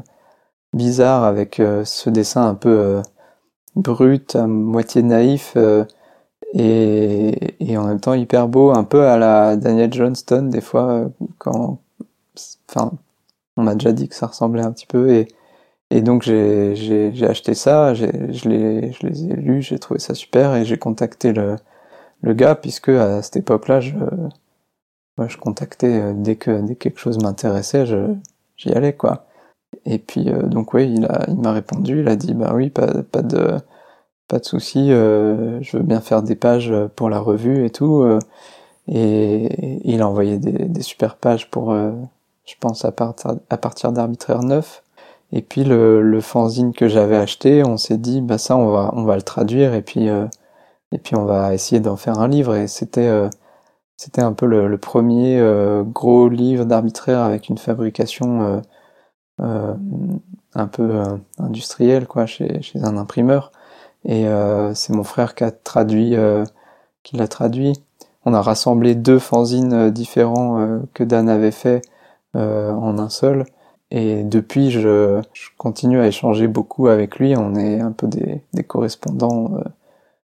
bizarre 0.73 1.23
avec 1.23 1.59
euh, 1.59 1.83
ce 1.85 2.09
dessin 2.09 2.47
un 2.47 2.55
peu 2.55 2.69
euh, 2.69 3.01
brut, 3.75 4.35
à 4.35 4.47
moitié 4.47 5.03
naïf 5.03 5.53
euh, 5.57 5.85
et, 6.53 7.55
et, 7.59 7.77
en 7.77 7.85
même 7.85 7.99
temps 7.99 8.13
hyper 8.13 8.47
beau, 8.47 8.71
un 8.71 8.83
peu 8.83 9.05
à 9.05 9.17
la 9.17 9.57
Daniel 9.57 9.93
Johnston 9.93 10.43
des 10.43 10.61
fois 10.61 11.09
quand, 11.39 11.79
enfin, 12.69 12.93
on 13.57 13.63
m'a 13.63 13.75
déjà 13.75 13.91
dit 13.93 14.07
que 14.09 14.15
ça 14.15 14.27
ressemblait 14.27 14.63
un 14.63 14.71
petit 14.71 14.87
peu 14.87 15.09
et 15.11 15.27
et 15.91 16.01
donc 16.01 16.23
j'ai 16.23 17.13
acheté 17.23 17.53
ça, 17.53 17.93
je 17.93 18.05
les 18.49 18.91
je 18.93 19.07
les 19.07 19.25
ai 19.25 19.35
lus, 19.35 19.61
j'ai 19.61 19.79
trouvé 19.79 19.99
ça 19.99 20.13
super 20.15 20.55
et 20.55 20.65
j'ai 20.65 20.77
contacté 20.77 21.33
le 21.33 21.55
le 22.21 22.33
gars 22.33 22.55
puisque 22.55 22.89
à 22.89 23.21
cette 23.21 23.37
époque-là 23.37 23.79
je 23.81 23.93
moi, 25.17 25.27
je 25.27 25.37
contactais 25.37 26.13
dès 26.13 26.35
que 26.35 26.61
dès 26.61 26.75
que 26.75 26.79
quelque 26.79 26.99
chose 26.99 27.17
m'intéressait, 27.21 27.85
j'y 28.57 28.71
allais 28.73 28.93
quoi. 28.93 29.25
Et 29.85 29.99
puis 29.99 30.29
euh, 30.29 30.43
donc 30.43 30.73
oui, 30.73 30.91
il 30.93 31.05
a, 31.05 31.25
il 31.29 31.37
m'a 31.37 31.53
répondu, 31.53 32.01
il 32.01 32.07
a 32.09 32.15
dit 32.15 32.33
bah 32.33 32.51
oui, 32.55 32.69
pas, 32.69 33.03
pas 33.03 33.21
de, 33.23 33.57
pas 34.27 34.39
de 34.39 34.45
souci, 34.45 34.91
euh, 34.91 35.61
je 35.61 35.77
veux 35.77 35.83
bien 35.83 36.01
faire 36.01 36.23
des 36.23 36.35
pages 36.35 36.73
pour 36.95 37.09
la 37.09 37.19
revue 37.19 37.65
et 37.65 37.69
tout. 37.69 38.01
Euh, 38.01 38.19
et, 38.87 39.79
il 39.89 40.01
a 40.01 40.07
envoyé 40.07 40.37
des, 40.37 40.81
super 40.81 41.17
pages 41.17 41.49
pour, 41.49 41.73
je 41.73 42.55
pense 42.59 42.85
à 42.85 42.91
partir, 42.91 43.91
d'arbitraire 43.91 44.43
9. 44.43 44.83
Et 45.33 45.41
puis 45.41 45.63
le, 45.63 46.19
fanzine 46.21 46.73
que 46.73 46.87
j'avais 46.87 47.17
acheté, 47.17 47.63
on 47.65 47.77
s'est 47.77 47.97
dit 47.97 48.21
bah 48.21 48.37
ça 48.37 48.55
on 48.57 48.69
va 48.71 48.91
on 48.95 49.03
va 49.03 49.15
le 49.15 49.21
traduire 49.21 49.73
et 49.73 49.81
puis 49.81 50.07
et 50.07 50.97
puis 50.97 51.15
on 51.15 51.25
va 51.25 51.53
essayer 51.53 51.81
d'en 51.81 51.97
faire 51.97 52.19
un 52.19 52.29
livre 52.29 52.55
et 52.55 52.67
c'était 52.67 53.11
c'était 53.97 54.21
un 54.21 54.31
peu 54.33 54.45
le, 54.45 54.77
premier 54.77 55.41
gros 55.93 56.29
livre 56.29 56.63
d'arbitraire 56.65 57.19
avec 57.21 57.49
une 57.49 57.57
fabrication 57.57 58.61
euh, 59.39 59.75
un 60.55 60.65
peu 60.65 60.95
euh, 60.95 61.17
industriel 61.37 62.07
quoi 62.07 62.25
chez 62.25 62.59
un 62.81 62.97
imprimeur 62.97 63.51
et 64.07 64.27
euh, 64.27 64.73
c'est 64.73 64.93
mon 64.93 65.03
frère 65.03 65.35
qui 65.35 65.43
a 65.43 65.51
traduit 65.51 66.15
qui 67.03 67.17
l'a 67.17 67.27
traduit. 67.27 67.73
On 68.25 68.33
a 68.33 68.41
rassemblé 68.41 68.95
deux 68.95 69.19
fanzines 69.19 69.91
différents 69.91 70.81
que 70.93 71.03
Dan 71.03 71.29
avait 71.29 71.51
fait 71.51 71.81
en 72.33 72.97
un 72.99 73.09
seul. 73.09 73.45
Et 73.91 74.23
depuis 74.23 74.71
je, 74.71 75.21
je, 75.33 75.49
continue 75.57 75.99
à 76.01 76.07
échanger 76.07 76.47
beaucoup 76.47 76.87
avec 76.87 77.19
lui. 77.19 77.35
On 77.37 77.55
est 77.55 77.79
un 77.79 77.93
peu 77.93 78.07
des, 78.07 78.41
des 78.53 78.63
correspondants 78.63 79.51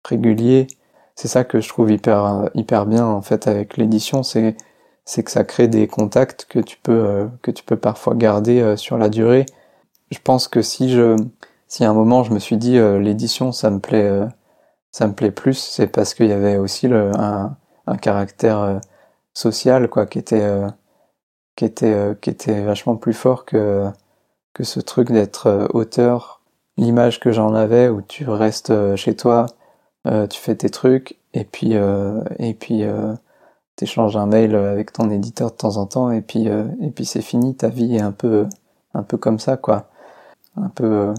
réguliers. 0.04 0.66
C'est 1.14 1.28
ça 1.28 1.44
que 1.44 1.60
je 1.60 1.68
trouve 1.68 1.92
hyper 1.92 2.50
hyper 2.54 2.86
bien 2.86 3.06
en 3.06 3.22
fait 3.22 3.46
avec 3.46 3.76
l'édition. 3.76 4.22
C'est 4.24 4.56
c'est 5.04 5.22
que 5.22 5.30
ça 5.30 5.44
crée 5.44 5.68
des 5.68 5.86
contacts 5.86 6.46
que 6.48 6.58
tu 6.58 6.78
peux 6.82 6.92
euh, 6.92 7.26
que 7.42 7.50
tu 7.50 7.64
peux 7.64 7.76
parfois 7.76 8.14
garder 8.14 8.60
euh, 8.60 8.76
sur 8.76 8.98
la 8.98 9.08
durée. 9.08 9.46
Je 10.10 10.18
pense 10.22 10.48
que 10.48 10.62
si 10.62 10.90
je 10.90 11.16
si 11.74 11.84
à 11.84 11.90
un 11.90 11.94
moment 11.94 12.22
je 12.24 12.32
me 12.32 12.38
suis 12.38 12.56
dit 12.56 12.78
euh, 12.78 13.00
l'édition 13.00 13.52
ça 13.52 13.70
me 13.70 13.80
plaît 13.80 14.10
ça 14.92 15.08
me 15.08 15.12
plaît 15.14 15.32
plus, 15.32 15.58
c'est 15.58 15.88
parce 15.88 16.14
qu'il 16.14 16.28
y 16.28 16.32
avait 16.32 16.56
aussi 16.56 16.86
le, 16.86 17.10
un, 17.16 17.56
caractère 18.00 18.80
social 19.34 19.88
quoi 19.88 20.06
qui 20.06 20.18
était 20.20 20.48
qui 21.56 21.64
était 21.64 22.16
qui 22.20 22.30
était 22.30 22.62
vachement 22.62 22.96
plus 22.96 23.12
fort 23.12 23.44
que 23.44 23.88
que 24.54 24.64
ce 24.64 24.80
truc 24.80 25.10
d'être 25.10 25.68
auteur. 25.74 26.42
L'image 26.76 27.20
que 27.20 27.32
j'en 27.32 27.54
avais 27.54 27.88
où 27.88 28.02
tu 28.02 28.28
restes 28.28 28.96
chez 28.96 29.16
toi, 29.16 29.46
tu 30.04 30.40
fais 30.40 30.54
tes 30.56 30.70
trucs 30.70 31.18
et 31.34 31.44
puis 31.44 31.74
et 32.38 32.54
puis 32.54 32.84
t'échanges 33.76 34.16
un 34.16 34.26
mail 34.26 34.54
avec 34.54 34.92
ton 34.92 35.10
éditeur 35.10 35.50
de 35.50 35.56
temps 35.56 35.76
en 35.76 35.86
temps 35.86 36.10
et 36.10 36.20
puis 36.20 36.48
euh, 36.48 36.64
et 36.80 36.90
puis 36.90 37.04
c'est 37.04 37.22
fini 37.22 37.54
ta 37.54 37.68
vie 37.68 37.96
est 37.96 38.00
un 38.00 38.12
peu 38.12 38.46
un 38.94 39.02
peu 39.02 39.16
comme 39.16 39.38
ça 39.38 39.56
quoi 39.56 39.88
un 40.56 40.68
peu 40.68 40.84
euh, 40.84 41.14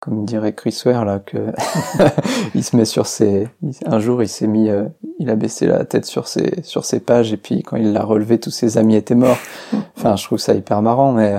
comme 0.00 0.24
dirait 0.24 0.54
Chris 0.54 0.82
Ware 0.84 1.04
là 1.04 1.18
que 1.18 1.52
il 2.54 2.64
se 2.64 2.76
met 2.76 2.84
sur 2.84 3.06
ses 3.06 3.48
un 3.84 4.00
jour 4.00 4.22
il 4.22 4.28
s'est 4.28 4.46
mis 4.46 4.70
euh, 4.70 4.86
il 5.18 5.30
a 5.30 5.36
baissé 5.36 5.66
la 5.66 5.84
tête 5.84 6.06
sur 6.06 6.26
ses 6.26 6.62
sur 6.62 6.84
ses 6.84 7.00
pages 7.00 7.32
et 7.32 7.36
puis 7.36 7.62
quand 7.62 7.76
il 7.76 7.92
l'a 7.92 8.02
relevé 8.02 8.40
tous 8.40 8.50
ses 8.50 8.78
amis 8.78 8.96
étaient 8.96 9.14
morts 9.14 9.38
enfin 9.96 10.16
je 10.16 10.24
trouve 10.24 10.38
ça 10.38 10.54
hyper 10.54 10.82
marrant 10.82 11.12
mais 11.12 11.38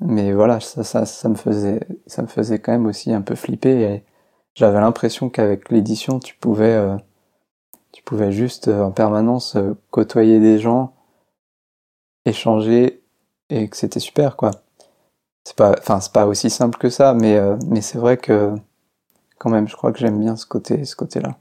mais 0.00 0.32
voilà 0.32 0.60
ça 0.60 0.84
ça 0.84 1.06
ça 1.06 1.28
me 1.28 1.36
faisait 1.36 1.80
ça 2.06 2.22
me 2.22 2.26
faisait 2.26 2.58
quand 2.58 2.72
même 2.72 2.86
aussi 2.86 3.12
un 3.12 3.22
peu 3.22 3.36
flipper 3.36 3.82
et 3.82 4.04
j'avais 4.54 4.80
l'impression 4.80 5.30
qu'avec 5.30 5.70
l'édition 5.70 6.18
tu 6.18 6.34
pouvais 6.36 6.76
tu 7.94 8.02
pouvais 8.02 8.32
juste 8.32 8.66
en 8.66 8.90
permanence 8.90 9.56
côtoyer 9.90 10.40
des 10.40 10.58
gens, 10.58 10.94
échanger 12.24 13.04
et 13.50 13.68
que 13.68 13.76
c'était 13.76 14.00
super 14.00 14.34
quoi. 14.36 14.63
C'est 15.46 15.56
pas, 15.56 15.74
enfin 15.78 16.00
c'est 16.00 16.12
pas 16.12 16.26
aussi 16.26 16.48
simple 16.48 16.78
que 16.78 16.88
ça, 16.88 17.12
mais 17.12 17.38
mais 17.66 17.82
c'est 17.82 17.98
vrai 17.98 18.16
que 18.16 18.54
quand 19.38 19.50
même, 19.50 19.68
je 19.68 19.76
crois 19.76 19.92
que 19.92 19.98
j'aime 19.98 20.18
bien 20.18 20.36
ce 20.36 20.46
côté, 20.46 20.86
ce 20.86 20.96
côté-là. 20.96 21.36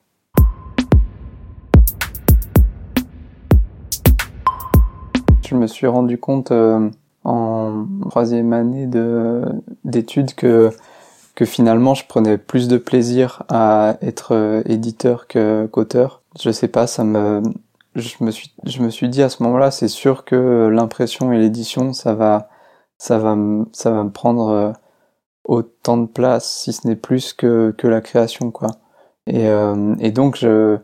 Je 5.47 5.55
me 5.55 5.67
suis 5.67 5.87
rendu 5.87 6.17
compte 6.17 6.51
euh, 6.51 6.89
en 7.23 7.85
troisième 8.09 8.51
année 8.51 8.89
d'études 9.85 10.33
que 10.33 10.71
que 11.35 11.45
finalement 11.45 11.93
je 11.93 12.05
prenais 12.05 12.37
plus 12.37 12.67
de 12.67 12.77
plaisir 12.77 13.43
à 13.47 13.97
être 14.01 14.35
euh, 14.35 14.63
éditeur 14.65 15.27
que 15.27 15.67
qu'auteur. 15.71 16.21
Je 16.41 16.49
sais 16.49 16.67
pas, 16.67 16.87
ça 16.87 17.05
me 17.05 17.41
je 17.95 18.15
me 18.21 18.31
suis 18.31 18.53
je 18.65 18.81
me 18.81 18.89
suis 18.89 19.07
dit 19.07 19.21
à 19.23 19.29
ce 19.29 19.43
moment-là, 19.43 19.71
c'est 19.71 19.87
sûr 19.87 20.25
que 20.25 20.67
l'impression 20.67 21.31
et 21.31 21.37
l'édition 21.37 21.93
ça 21.93 22.13
va 22.13 22.49
ça 23.03 23.17
va 23.17 23.35
ça 23.73 23.91
va 23.91 24.03
me 24.05 24.11
prendre 24.11 24.49
euh, 24.49 24.71
autant 25.43 25.97
de 25.97 26.07
place, 26.07 26.49
si 26.49 26.71
ce 26.71 26.87
n'est 26.87 26.95
plus 26.95 27.33
que, 27.33 27.75
que 27.77 27.87
la 27.87 27.99
création, 27.99 28.49
quoi. 28.49 28.69
Et, 29.27 29.49
euh, 29.49 29.95
et 29.99 30.11
donc, 30.11 30.37
je, 30.37 30.77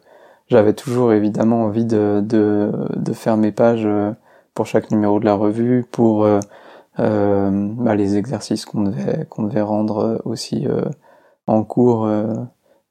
j'avais 0.47 0.73
toujours 0.73 1.13
évidemment 1.13 1.63
envie 1.63 1.85
de, 1.85 2.21
de, 2.21 2.71
de, 2.97 3.13
faire 3.13 3.37
mes 3.37 3.53
pages 3.53 3.85
euh, 3.85 4.11
pour 4.53 4.65
chaque 4.65 4.91
numéro 4.91 5.21
de 5.21 5.25
la 5.25 5.35
revue, 5.35 5.85
pour 5.91 6.25
euh, 6.25 6.41
euh 6.99 7.49
bah, 7.77 7.95
les 7.95 8.17
exercices 8.17 8.65
qu'on 8.65 8.83
devait, 8.83 9.25
qu'on 9.29 9.43
devait 9.43 9.61
rendre 9.61 10.21
aussi 10.25 10.67
en 11.47 11.63
cours 11.63 12.05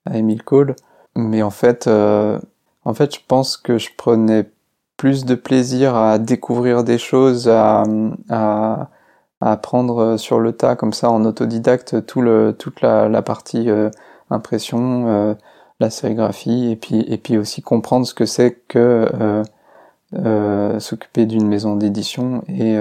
à 0.07 0.17
Emile 0.17 0.43
Cole. 0.43 0.75
Mais 1.17 1.43
en 1.43 1.51
fait, 1.51 1.87
en 1.87 2.95
fait, 2.95 3.15
je 3.15 3.21
pense 3.29 3.59
que 3.59 3.77
je 3.77 3.91
prenais 3.97 4.49
plus 4.97 5.27
de 5.27 5.35
plaisir 5.35 5.97
à 5.97 6.19
découvrir 6.19 6.85
des 6.85 6.99
choses, 6.99 7.49
à, 7.49 7.85
à 8.31 8.89
à 9.41 9.53
apprendre 9.53 9.99
euh, 9.99 10.17
sur 10.17 10.41
le 10.41 10.53
tas 10.53 10.77
comme 10.77 10.93
ça 10.93 11.11
en 11.11 11.25
autodidacte 11.25 12.05
tout 12.07 12.21
le 12.21 12.55
toute 12.59 12.81
la, 12.81 13.09
la 13.09 13.23
partie 13.23 13.71
euh, 13.71 13.91
impression 14.31 15.09
euh, 15.09 15.35
la 15.81 15.91
sérigraphie 15.91 16.71
et 16.71 16.77
puis 16.77 17.01
et 17.09 17.19
puis 17.19 17.39
aussi 17.39 17.63
comprendre 17.63 18.07
ce 18.07 18.15
que 18.15 18.27
c'est 18.27 18.53
que 18.69 19.45
s'occuper 20.81 21.27
d'une 21.27 21.47
maison 21.47 21.77
d'édition 21.77 22.43
et 22.49 22.77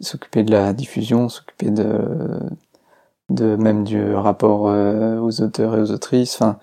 s'occuper 0.00 0.44
de 0.44 0.50
la 0.50 0.72
diffusion 0.72 1.28
s'occuper 1.28 1.70
de 1.70 2.00
de 3.28 3.56
même 3.56 3.84
du 3.84 4.14
rapport 4.14 4.62
aux 4.62 5.42
auteurs 5.42 5.76
et 5.76 5.80
aux 5.82 5.90
autrices. 5.90 6.36
Enfin 6.36 6.58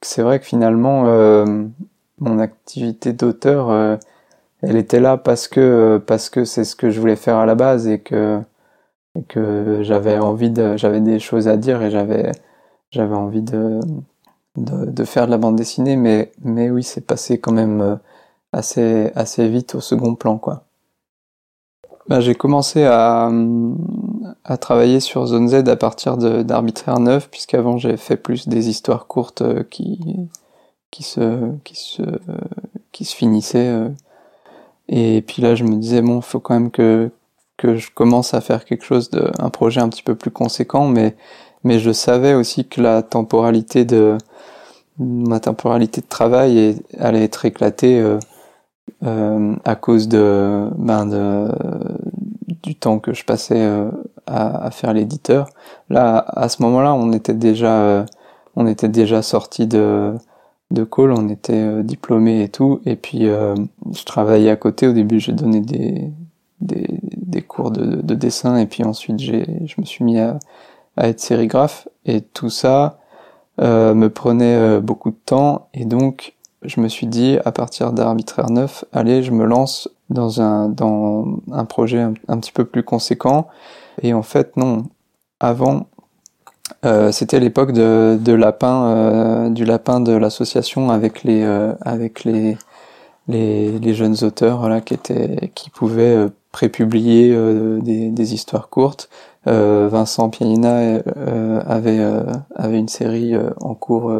c'est 0.00 0.22
vrai 0.22 0.40
que 0.40 0.46
finalement 0.46 1.02
mon 2.18 2.38
activité 2.38 3.12
d'auteur 3.12 3.98
elle 4.62 4.76
était 4.76 5.00
là 5.00 5.16
parce 5.16 5.48
que 5.48 6.02
parce 6.06 6.30
que 6.30 6.44
c'est 6.44 6.64
ce 6.64 6.76
que 6.76 6.90
je 6.90 7.00
voulais 7.00 7.16
faire 7.16 7.36
à 7.36 7.46
la 7.46 7.54
base 7.54 7.86
et 7.88 8.00
que 8.00 8.40
et 9.16 9.22
que 9.24 9.80
j'avais 9.82 10.18
envie 10.18 10.50
de 10.50 10.76
j'avais 10.76 11.00
des 11.00 11.18
choses 11.18 11.48
à 11.48 11.56
dire 11.56 11.82
et 11.82 11.90
j'avais 11.90 12.32
j'avais 12.90 13.14
envie 13.14 13.42
de, 13.42 13.80
de, 14.56 15.04
faire 15.04 15.26
de 15.26 15.32
la 15.32 15.38
bande 15.38 15.56
dessinée 15.56 15.96
mais 15.96 16.32
mais 16.42 16.70
oui 16.70 16.82
c'est 16.82 17.06
passé 17.06 17.38
quand 17.38 17.52
même 17.52 17.80
euh, 17.80 17.96
assez 18.52 19.12
assez 19.14 19.48
vite 19.48 19.74
au 19.74 19.80
second 19.80 20.14
plan 20.14 20.38
quoi. 20.38 20.64
Bah, 22.08 22.20
j'ai 22.20 22.36
commencé 22.36 22.84
à, 22.84 23.32
à 24.44 24.56
travailler 24.58 25.00
sur 25.00 25.26
Zone 25.26 25.48
Z 25.48 25.68
à 25.68 25.76
partir 25.76 26.16
d'Arbitraire 26.16 27.00
9 27.00 27.28
puisqu'avant 27.30 27.78
j'ai 27.78 27.96
fait 27.96 28.16
plus 28.16 28.48
des 28.48 28.68
histoires 28.68 29.06
courtes 29.08 29.42
euh, 29.42 29.64
qui 29.64 29.98
qui 30.90 31.02
se 31.02 31.50
qui 31.64 31.74
se 31.76 32.02
qui 32.92 33.04
se 33.04 33.14
finissaient 33.14 33.68
euh, 33.68 33.88
et 34.88 35.22
puis 35.22 35.42
là, 35.42 35.54
je 35.54 35.64
me 35.64 35.76
disais, 35.76 36.02
bon, 36.02 36.20
faut 36.20 36.40
quand 36.40 36.54
même 36.54 36.70
que, 36.70 37.10
que 37.56 37.76
je 37.76 37.90
commence 37.90 38.34
à 38.34 38.40
faire 38.40 38.64
quelque 38.64 38.84
chose 38.84 39.10
de, 39.10 39.30
un 39.38 39.50
projet 39.50 39.80
un 39.80 39.88
petit 39.88 40.02
peu 40.02 40.14
plus 40.14 40.30
conséquent, 40.30 40.88
mais, 40.88 41.16
mais 41.64 41.78
je 41.78 41.92
savais 41.92 42.34
aussi 42.34 42.66
que 42.68 42.80
la 42.80 43.02
temporalité 43.02 43.84
de, 43.84 44.18
ma 44.98 45.40
temporalité 45.40 46.00
de 46.00 46.06
travail 46.06 46.80
allait 46.98 47.24
être 47.24 47.44
éclatée 47.44 48.00
euh, 48.00 48.18
euh, 49.04 49.54
à 49.64 49.74
cause 49.76 50.08
de, 50.08 50.70
ben 50.78 51.06
de, 51.06 51.48
du 52.62 52.74
temps 52.76 52.98
que 52.98 53.12
je 53.12 53.24
passais 53.24 53.60
euh, 53.60 53.90
à, 54.26 54.66
à, 54.66 54.70
faire 54.70 54.92
l'éditeur. 54.92 55.48
Là, 55.90 56.24
à 56.28 56.48
ce 56.48 56.62
moment-là, 56.62 56.94
on 56.94 57.12
était 57.12 57.34
déjà, 57.34 57.80
euh, 57.80 58.04
on 58.54 58.66
était 58.66 58.88
déjà 58.88 59.22
sorti 59.22 59.66
de, 59.66 60.14
de 60.70 60.84
call, 60.84 61.12
on 61.12 61.28
était 61.28 61.54
euh, 61.54 61.82
diplômés 61.82 62.42
et 62.42 62.48
tout, 62.48 62.80
et 62.84 62.96
puis 62.96 63.26
euh, 63.26 63.54
je 63.92 64.04
travaillais 64.04 64.50
à 64.50 64.56
côté. 64.56 64.86
Au 64.86 64.92
début, 64.92 65.20
j'ai 65.20 65.32
donné 65.32 65.60
des, 65.60 66.10
des, 66.60 66.86
des, 67.02 67.42
cours 67.42 67.70
de, 67.70 68.02
de, 68.02 68.14
dessin, 68.14 68.56
et 68.56 68.66
puis 68.66 68.84
ensuite, 68.84 69.18
j'ai, 69.18 69.46
je 69.66 69.74
me 69.78 69.84
suis 69.84 70.04
mis 70.04 70.18
à, 70.18 70.38
à 70.96 71.08
être 71.08 71.20
sérigraphe, 71.20 71.88
et 72.04 72.20
tout 72.20 72.50
ça 72.50 72.98
euh, 73.60 73.94
me 73.94 74.10
prenait 74.10 74.56
euh, 74.56 74.80
beaucoup 74.80 75.10
de 75.10 75.18
temps, 75.24 75.68
et 75.72 75.84
donc 75.84 76.34
je 76.62 76.80
me 76.80 76.88
suis 76.88 77.06
dit, 77.06 77.38
à 77.44 77.52
partir 77.52 77.92
d'Arbitraire 77.92 78.50
9, 78.50 78.84
allez, 78.92 79.22
je 79.22 79.30
me 79.30 79.44
lance 79.44 79.88
dans 80.10 80.40
un, 80.40 80.68
dans 80.68 81.38
un 81.52 81.64
projet 81.64 82.00
un, 82.00 82.14
un 82.28 82.38
petit 82.38 82.52
peu 82.52 82.64
plus 82.64 82.82
conséquent, 82.82 83.46
et 84.02 84.14
en 84.14 84.22
fait, 84.22 84.56
non. 84.56 84.84
Avant, 85.38 85.86
euh, 86.84 87.12
c'était 87.12 87.40
l'époque 87.40 87.72
de, 87.72 88.18
de 88.20 88.32
lapin, 88.32 88.86
euh, 88.86 89.50
du 89.50 89.64
lapin 89.64 90.00
de 90.00 90.12
l'association 90.12 90.90
avec 90.90 91.22
les 91.24 91.42
euh, 91.42 91.72
avec 91.80 92.24
les, 92.24 92.56
les, 93.28 93.78
les 93.78 93.94
jeunes 93.94 94.16
auteurs 94.22 94.68
là 94.68 94.80
qui 94.80 94.94
étaient 94.94 95.52
qui 95.54 95.70
pouvaient 95.70 96.28
prépublier 96.52 97.36
des, 97.82 98.10
des 98.10 98.34
histoires 98.34 98.68
courtes. 98.68 99.08
Vincent 99.46 100.28
Pianina 100.28 101.00
avait 101.66 102.04
avait 102.54 102.78
une 102.78 102.88
série 102.88 103.34
en 103.60 103.74
cours 103.74 104.12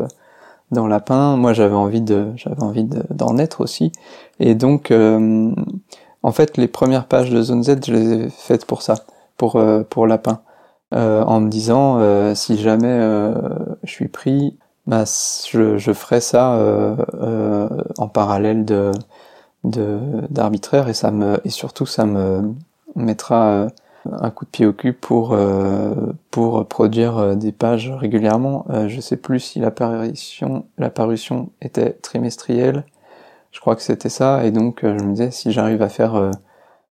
dans 0.71 0.87
Lapin. 0.87 1.37
Moi, 1.37 1.53
j'avais 1.53 1.75
envie 1.75 2.01
de 2.01 2.29
j'avais 2.37 2.63
envie 2.63 2.85
d'en 3.11 3.39
être 3.39 3.61
aussi. 3.61 3.91
Et 4.39 4.55
donc, 4.55 4.93
en 4.93 6.33
fait, 6.33 6.57
les 6.57 6.69
premières 6.69 7.07
pages 7.07 7.31
de 7.31 7.43
Zone 7.43 7.65
Z, 7.65 7.79
je 7.87 7.93
les 7.93 8.13
ai 8.13 8.29
faites 8.31 8.67
pour 8.67 8.83
ça, 8.83 8.95
pour 9.37 9.61
pour 9.91 10.07
Lapin. 10.07 10.41
Euh, 10.95 11.23
en 11.25 11.41
me 11.41 11.49
disant 11.49 11.99
euh, 11.99 12.35
si 12.37 12.57
jamais 12.59 12.87
euh, 12.87 13.35
je 13.83 13.91
suis 13.91 14.09
pris, 14.09 14.57
bah, 14.87 15.03
je, 15.51 15.79
je 15.79 15.93
ferai 15.93 16.21
ça 16.21 16.59
en 17.99 18.09
parallèle 18.09 18.65
de 18.65 18.93
d'arbitraire 19.65 20.89
et 20.89 20.95
ça 20.95 21.11
me 21.11 21.41
et 21.45 21.51
surtout 21.51 21.87
ça 21.87 22.07
me 22.07 22.55
mettra 22.95 23.67
un 24.05 24.31
coup 24.31 24.45
de 24.45 24.51
pied 24.51 24.65
au 24.65 24.73
cul 24.73 24.93
pour 24.93 25.37
produire 26.69 27.37
des 27.37 27.51
pages 27.51 27.91
régulièrement. 27.91 28.65
je 28.87 29.01
sais 29.01 29.17
plus 29.17 29.41
si 29.41 29.59
la 29.59 29.73
parution 29.73 30.67
la 30.79 30.91
parution 30.91 31.51
était 31.63 31.93
trimestrielle. 31.95 32.85
Je 33.57 33.61
crois 33.61 33.75
que 33.75 33.83
c'était 33.83 34.11
ça 34.11 34.45
et 34.45 34.51
donc 34.51 34.81
je 34.83 35.03
me 35.03 35.13
disais 35.13 35.31
si 35.31 35.51
j'arrive 35.51 35.81
à 35.83 35.89
faire 35.89 36.15
euh, 36.15 36.31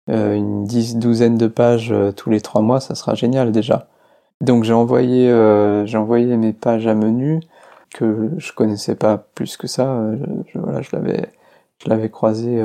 une 0.07 0.65
dix, 0.65 0.97
douzaine 0.97 1.37
de 1.37 1.47
pages 1.47 1.91
euh, 1.91 2.11
tous 2.11 2.29
les 2.29 2.41
trois 2.41 2.61
mois, 2.61 2.79
ça 2.79 2.95
sera 2.95 3.15
génial 3.15 3.51
déjà. 3.51 3.87
Donc 4.41 4.63
j'ai 4.63 4.73
envoyé, 4.73 5.29
euh, 5.29 5.85
envoyé 5.93 6.35
mes 6.37 6.53
pages 6.53 6.87
à 6.87 6.95
menu 6.95 7.41
que 7.93 8.31
je 8.37 8.51
connaissais 8.53 8.95
pas 8.95 9.17
plus 9.17 9.55
que 9.57 9.67
ça. 9.67 10.01
Je, 10.47 10.59
voilà, 10.59 10.81
je 10.81 10.89
l'avais, 10.93 11.29
je 11.83 11.89
l'avais 11.89 12.09
croisé 12.09 12.59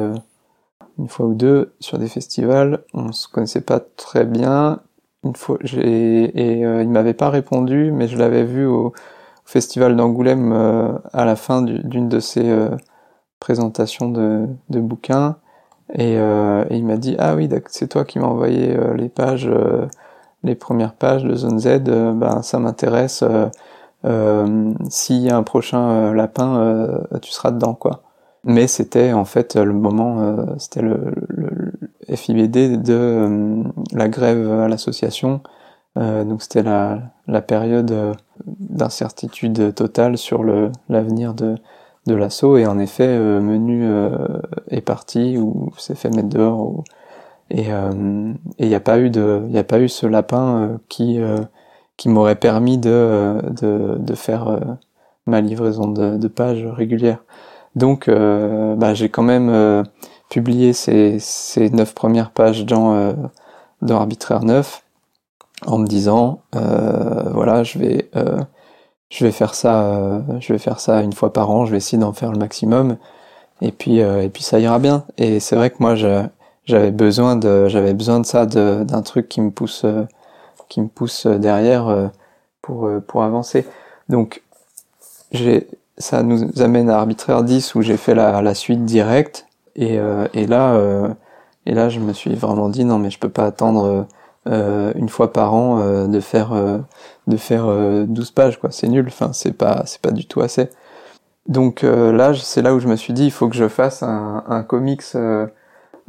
une 0.98 1.08
fois 1.08 1.26
ou 1.26 1.34
deux 1.34 1.74
sur 1.80 1.98
des 1.98 2.08
festivals. 2.08 2.80
On 2.94 3.12
se 3.12 3.28
connaissait 3.28 3.60
pas 3.60 3.78
très 3.80 4.24
bien. 4.24 4.80
Une 5.24 5.36
fois, 5.36 5.58
et 5.74 6.60
il 6.60 6.88
m'avait 6.88 7.14
pas 7.14 7.28
répondu, 7.28 7.92
mais 7.92 8.08
je 8.08 8.16
l'avais 8.16 8.44
vu 8.44 8.66
au, 8.66 8.92
festival 9.44 9.96
d'Angoulême 9.96 10.52
à 11.12 11.24
la 11.24 11.36
fin 11.36 11.62
d'une 11.62 12.08
de 12.08 12.20
ses 12.20 12.68
présentations 13.38 14.08
de, 14.10 14.46
de 14.70 14.80
bouquins. 14.80 15.36
Euh, 15.98 16.64
et, 16.70 16.76
il 16.76 16.84
m'a 16.84 16.96
dit 16.96 17.16
ah 17.18 17.34
oui 17.34 17.48
c'est 17.68 17.88
toi 17.88 18.04
qui 18.04 18.18
m'as 18.18 18.26
envoyé 18.26 18.76
euh, 18.76 18.94
les 18.94 19.08
pages 19.08 19.48
euh, 19.48 19.86
les 20.44 20.54
premières 20.54 20.92
pages 20.92 21.24
de 21.24 21.34
Zone 21.34 21.58
Z 21.58 21.80
ben 22.14 22.42
ça 22.42 22.58
m'intéresse 22.58 23.24
s'il 24.90 25.22
y 25.22 25.30
a 25.30 25.36
un 25.36 25.42
prochain 25.42 26.12
lapin 26.14 27.00
tu 27.22 27.32
seras 27.32 27.50
dedans 27.50 27.74
quoi. 27.74 28.02
Mais 28.44 28.68
c'était 28.68 29.12
en 29.12 29.24
fait 29.24 29.56
le 29.56 29.72
moment 29.72 30.56
c'était 30.58 30.82
le, 30.82 31.14
FIBD 32.14 32.80
de 32.80 33.64
la 33.92 34.08
grève 34.08 34.50
à 34.52 34.68
l'association. 34.68 35.40
Donc 35.96 36.42
c'était 36.42 36.62
la, 36.62 37.00
la 37.26 37.42
période 37.42 38.16
d'incertitude 38.46 39.74
totale 39.74 40.16
sur 40.16 40.44
l'avenir 40.88 41.34
de 41.34 41.56
de 42.08 42.16
l'assaut 42.16 42.56
et 42.56 42.66
en 42.66 42.80
effet 42.80 43.06
euh, 43.06 43.40
menu 43.40 43.82
euh, 43.84 44.40
est 44.68 44.80
parti 44.80 45.38
ou 45.38 45.70
s'est 45.78 45.94
fait 45.94 46.10
mettre 46.10 46.28
dehors 46.28 46.82
et 47.50 47.72
euh, 47.72 48.32
et 48.58 48.64
il 48.64 48.68
n'y 48.68 48.74
a 48.74 48.80
pas 48.80 48.98
eu 48.98 49.10
de 49.10 49.42
il 49.46 49.54
y 49.54 49.58
a 49.58 49.64
pas 49.64 49.78
eu 49.78 49.88
ce 49.88 50.06
lapin 50.06 50.80
qui 50.88 51.20
qui 51.96 52.08
m'aurait 52.08 52.34
permis 52.34 52.78
de 52.78 53.40
de, 53.52 54.14
faire 54.14 54.58
ma 55.26 55.40
livraison 55.40 55.88
de, 55.88 56.16
de 56.16 56.28
pages 56.28 56.66
régulière 56.66 57.18
Donc, 57.76 58.10
bah, 58.10 58.94
j'ai 58.94 59.08
quand 59.08 59.22
même 59.22 59.84
publié 60.28 60.72
ces, 60.72 61.18
ces 61.18 61.70
neuf 61.70 61.94
premières 61.94 62.30
pages 62.30 62.64
dans, 62.66 63.14
dans 63.82 63.96
Arbitraire 63.96 64.44
9 64.44 64.82
en 65.66 65.78
me 65.78 65.86
disant, 65.86 66.40
voilà, 66.52 67.62
je 67.62 67.78
vais 67.78 68.10
je 69.10 69.24
vais 69.24 69.32
faire 69.32 69.54
ça 69.54 70.22
je 70.40 70.52
vais 70.52 70.58
faire 70.58 70.80
ça 70.80 71.02
une 71.02 71.12
fois 71.12 71.32
par 71.32 71.50
an 71.50 71.66
je 71.66 71.70
vais 71.70 71.78
essayer 71.78 71.98
d'en 71.98 72.12
faire 72.12 72.32
le 72.32 72.38
maximum. 72.38 72.96
Et 73.60 73.72
puis 73.72 73.98
et 73.98 74.28
puis 74.32 74.42
ça 74.42 74.60
ira 74.60 74.78
bien. 74.78 75.04
Et 75.16 75.40
c'est 75.40 75.56
vrai 75.56 75.70
que 75.70 75.76
moi 75.80 75.94
j'avais 76.68 76.90
besoin 76.90 77.34
de 77.36 77.66
j'avais 77.68 77.94
besoin 77.94 78.20
de 78.20 78.26
ça 78.26 78.44
d'un 78.46 79.02
truc 79.02 79.28
qui 79.28 79.40
me 79.40 79.50
pousse 79.50 79.84
euh, 79.84 80.04
qui 80.68 80.82
me 80.82 80.88
pousse 80.88 81.26
derrière 81.26 81.88
euh, 81.88 82.08
pour 82.60 82.86
euh, 82.86 83.00
pour 83.00 83.22
avancer. 83.22 83.66
Donc 84.10 84.42
j'ai 85.32 85.66
ça 85.96 86.22
nous 86.22 86.62
amène 86.62 86.90
à 86.90 86.98
arbitraire 86.98 87.42
10 87.42 87.74
où 87.74 87.82
j'ai 87.82 87.96
fait 87.96 88.14
la, 88.14 88.42
la 88.42 88.54
suite 88.54 88.84
directe. 88.84 89.46
Et, 89.76 89.98
et 90.34 90.46
là 90.46 90.76
et 91.64 91.72
là 91.72 91.88
je 91.88 92.00
me 92.00 92.12
suis 92.12 92.34
vraiment 92.34 92.68
dit 92.68 92.84
non 92.84 92.98
mais 92.98 93.10
je 93.10 93.18
peux 93.20 93.28
pas 93.28 93.46
attendre 93.46 94.06
une 94.46 95.08
fois 95.08 95.32
par 95.32 95.54
an 95.54 96.06
de 96.08 96.20
faire 96.20 96.52
de 97.28 97.36
faire 97.36 97.66
12 98.06 98.30
pages 98.32 98.58
quoi. 98.58 98.70
C'est 98.72 98.88
nul. 98.88 99.06
Enfin 99.08 99.30
c'est 99.32 99.52
pas 99.52 99.82
c'est 99.86 100.00
pas 100.00 100.10
du 100.10 100.26
tout 100.26 100.40
assez. 100.40 100.68
Donc 101.46 101.82
là 101.82 102.32
c'est 102.34 102.62
là 102.62 102.74
où 102.74 102.80
je 102.80 102.88
me 102.88 102.96
suis 102.96 103.12
dit 103.12 103.24
il 103.26 103.30
faut 103.30 103.48
que 103.48 103.56
je 103.56 103.68
fasse 103.68 104.02
un, 104.02 104.44
un 104.48 104.62
comics 104.62 105.02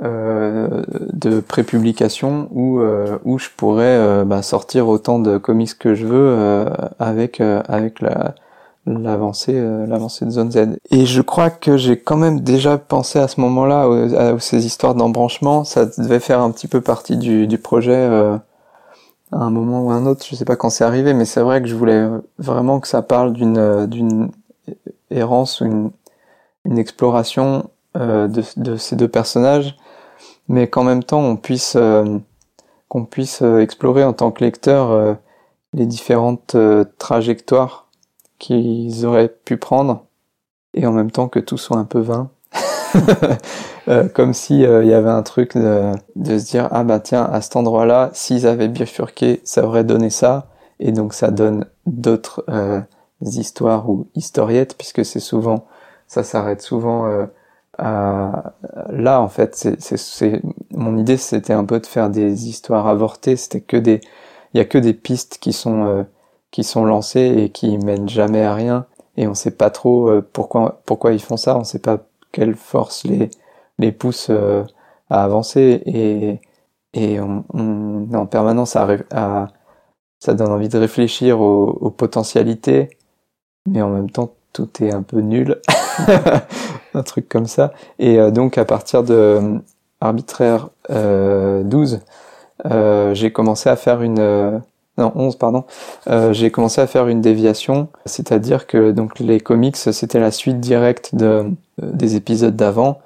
euh, 0.02 0.84
de 1.12 1.42
prépublication 1.42 2.48
où 2.54 2.80
euh, 2.80 3.18
où 3.26 3.38
je 3.38 3.50
pourrais 3.58 3.84
euh, 3.84 4.24
bah, 4.24 4.42
sortir 4.42 4.88
autant 4.88 5.20
de 5.20 5.38
comics 5.38 5.78
que 5.78 5.94
je 5.94 6.06
veux 6.08 6.66
avec 7.00 7.42
avec 7.42 8.00
la 8.00 8.34
l'avancée 8.86 9.62
l'avancée 9.88 10.24
de 10.24 10.30
Zone 10.30 10.52
Z. 10.52 10.78
Et 10.90 11.06
je 11.06 11.22
crois 11.22 11.50
que 11.50 11.76
j'ai 11.76 12.00
quand 12.00 12.16
même 12.16 12.40
déjà 12.40 12.78
pensé 12.78 13.20
à 13.20 13.28
ce 13.28 13.42
moment-là 13.42 13.90
à, 14.18 14.40
ces 14.40 14.66
histoires 14.66 14.96
d'embranchement. 14.96 15.66
Ça 15.66 15.86
devait 15.86 16.22
faire 16.22 16.40
un 16.40 16.52
petit 16.52 16.70
peu 16.70 16.80
partie 16.80 17.18
du, 17.18 17.46
du 17.46 17.58
projet 17.58 18.08
à 19.32 19.38
un 19.38 19.50
moment 19.50 19.84
ou 19.84 19.92
un 19.92 20.06
autre 20.06 20.26
je 20.30 20.36
sais 20.36 20.46
pas 20.46 20.56
quand 20.56 20.70
c'est 20.70 20.84
arrivé 20.84 21.14
mais 21.14 21.26
c'est 21.26 21.42
vrai 21.42 21.62
que 21.62 21.68
je 21.68 21.76
voulais 21.76 22.08
vraiment 22.38 22.80
que 22.80 22.88
ça 22.88 23.02
parle 23.02 23.34
d'une 23.34 23.86
d'une 23.88 24.32
errance 25.12 25.62
ou 25.62 25.66
une 25.66 25.92
une 26.66 26.78
exploration 26.78 27.70
de, 27.96 28.28
de 28.58 28.76
ces 28.76 28.96
deux 28.96 29.08
personnages 29.08 29.76
mais 30.50 30.68
qu'en 30.68 30.84
même 30.84 31.04
temps 31.04 31.22
on 31.22 31.38
puisse 31.38 31.78
euh, 31.78 32.18
qu'on 32.90 33.06
puisse 33.06 33.42
euh, 33.42 33.60
explorer 33.60 34.04
en 34.04 34.14
tant 34.14 34.32
que 34.32 34.44
lecteur 34.44 34.92
euh, 34.92 35.14
les 35.74 35.86
différentes 35.86 36.58
trajectoires 36.98 37.88
qu'ils 38.40 39.06
auraient 39.06 39.30
pu 39.30 39.58
prendre 39.58 40.06
et 40.74 40.88
en 40.88 40.92
même 40.92 41.12
temps 41.12 41.28
que 41.28 41.40
tout 41.40 41.60
soit 41.60 41.78
un 41.78 41.86
peu 41.86 42.00
vain. 42.00 42.32
Comme 44.14 44.34
si 44.34 44.56
il 44.62 44.86
y 44.86 44.94
avait 44.94 45.10
un 45.10 45.24
truc 45.24 45.58
de, 45.58 45.94
se 46.16 46.46
dire 46.46 46.68
ah 46.72 46.84
bah 46.84 47.00
tiens 47.00 47.24
à 47.24 47.42
cet 47.42 47.56
endroit-là 47.56 48.10
s'ils 48.14 48.48
avaient 48.48 48.68
bifurqué 48.68 49.42
ça 49.44 49.66
aurait 49.66 49.84
donné 49.84 50.10
ça. 50.10 50.48
Et 50.80 50.92
donc 50.92 51.14
ça 51.14 51.32
donne 51.32 51.66
d'autres 51.86 52.46
histoires 53.22 53.90
ou 53.90 54.08
historiettes 54.16 54.76
puisque 54.78 55.04
c'est 55.04 55.20
souvent 55.20 55.66
ça 56.08 56.24
s'arrête 56.24 56.62
souvent 56.62 57.08
là 57.78 59.22
en 59.22 59.28
fait. 59.28 59.56
C'est 59.80 60.42
mon 60.72 60.98
idée 60.98 61.18
c'était 61.18 61.54
un 61.54 61.66
peu 61.66 61.80
de 61.80 61.86
faire 61.86 62.10
des 62.10 62.48
histoires 62.48 62.88
avortées. 62.88 63.36
C'était 63.36 63.62
que 63.62 63.78
des 63.78 64.02
il 64.54 64.58
y 64.58 64.62
a 64.62 64.66
que 64.66 64.78
des 64.78 64.94
pistes 64.94 65.38
qui 65.40 65.54
sont 65.54 65.86
euh, 65.86 66.04
qui 66.52 66.64
sont 66.64 66.86
lancées 66.86 67.36
et 67.38 67.50
qui 67.50 67.78
mènent 67.78 68.10
jamais 68.10 68.44
à 68.44 68.54
rien. 68.54 68.86
Et 69.18 69.28
on 69.28 69.34
sait 69.34 69.52
pas 69.52 69.70
trop 69.70 70.10
euh, 70.10 70.28
pourquoi 70.34 70.82
pourquoi 70.86 71.14
ils 71.14 71.22
font 71.22 71.38
ça. 71.38 71.58
On 71.58 71.64
sait 71.64 71.80
pas 71.80 72.00
quelle 72.32 72.56
force 72.56 73.04
les 73.06 73.30
les 73.80 73.92
pousse 73.92 74.28
euh, 74.30 74.64
à 75.10 75.24
avancer. 75.24 75.82
Et 75.86 76.40
et 76.94 77.20
on, 77.20 77.46
on 77.54 78.14
en 78.14 78.26
permanence 78.26 78.76
à, 78.76 79.48
ça 80.20 80.34
donne 80.34 80.52
envie 80.52 80.70
de 80.70 80.78
réfléchir 80.78 81.40
aux, 81.42 81.70
aux 81.70 81.92
potentialités. 81.92 82.90
Mais 83.68 83.82
en 83.82 83.90
même 83.90 84.10
temps 84.10 84.34
tout 84.54 84.70
est 84.82 84.94
un 84.94 85.04
peu 85.04 85.20
nul. 85.22 85.60
Un 86.94 87.04
truc 87.04 87.30
comme 87.30 87.46
ça. 87.46 87.74
Et 88.00 88.20
euh, 88.20 88.32
donc 88.32 88.58
à 88.58 88.66
partir 88.66 89.04
de 89.04 89.14
euh, 89.14 89.60
arbitraire 90.02 90.70
12, 90.90 92.02
euh, 92.66 93.14
j'ai 93.14 93.32
commencé 93.32 93.70
à 93.70 93.76
faire 93.76 94.02
une 94.02 94.62
non 95.00 95.12
11 95.16 95.36
pardon, 95.38 95.64
j'ai 96.32 96.52
commencé 96.52 96.82
à 96.82 96.88
faire 96.88 97.08
une 97.08 97.22
déviation, 97.22 97.88
c'est-à-dire 98.06 98.68
que 98.68 98.92
donc 98.92 99.20
les 99.20 99.40
comics 99.40 99.78
c'était 99.78 100.20
la 100.20 100.32
suite 100.32 100.60
directe 100.60 101.16
de 101.16 101.52
des 101.82 102.16
épisodes 102.16 102.56
d'avant, 102.56 103.00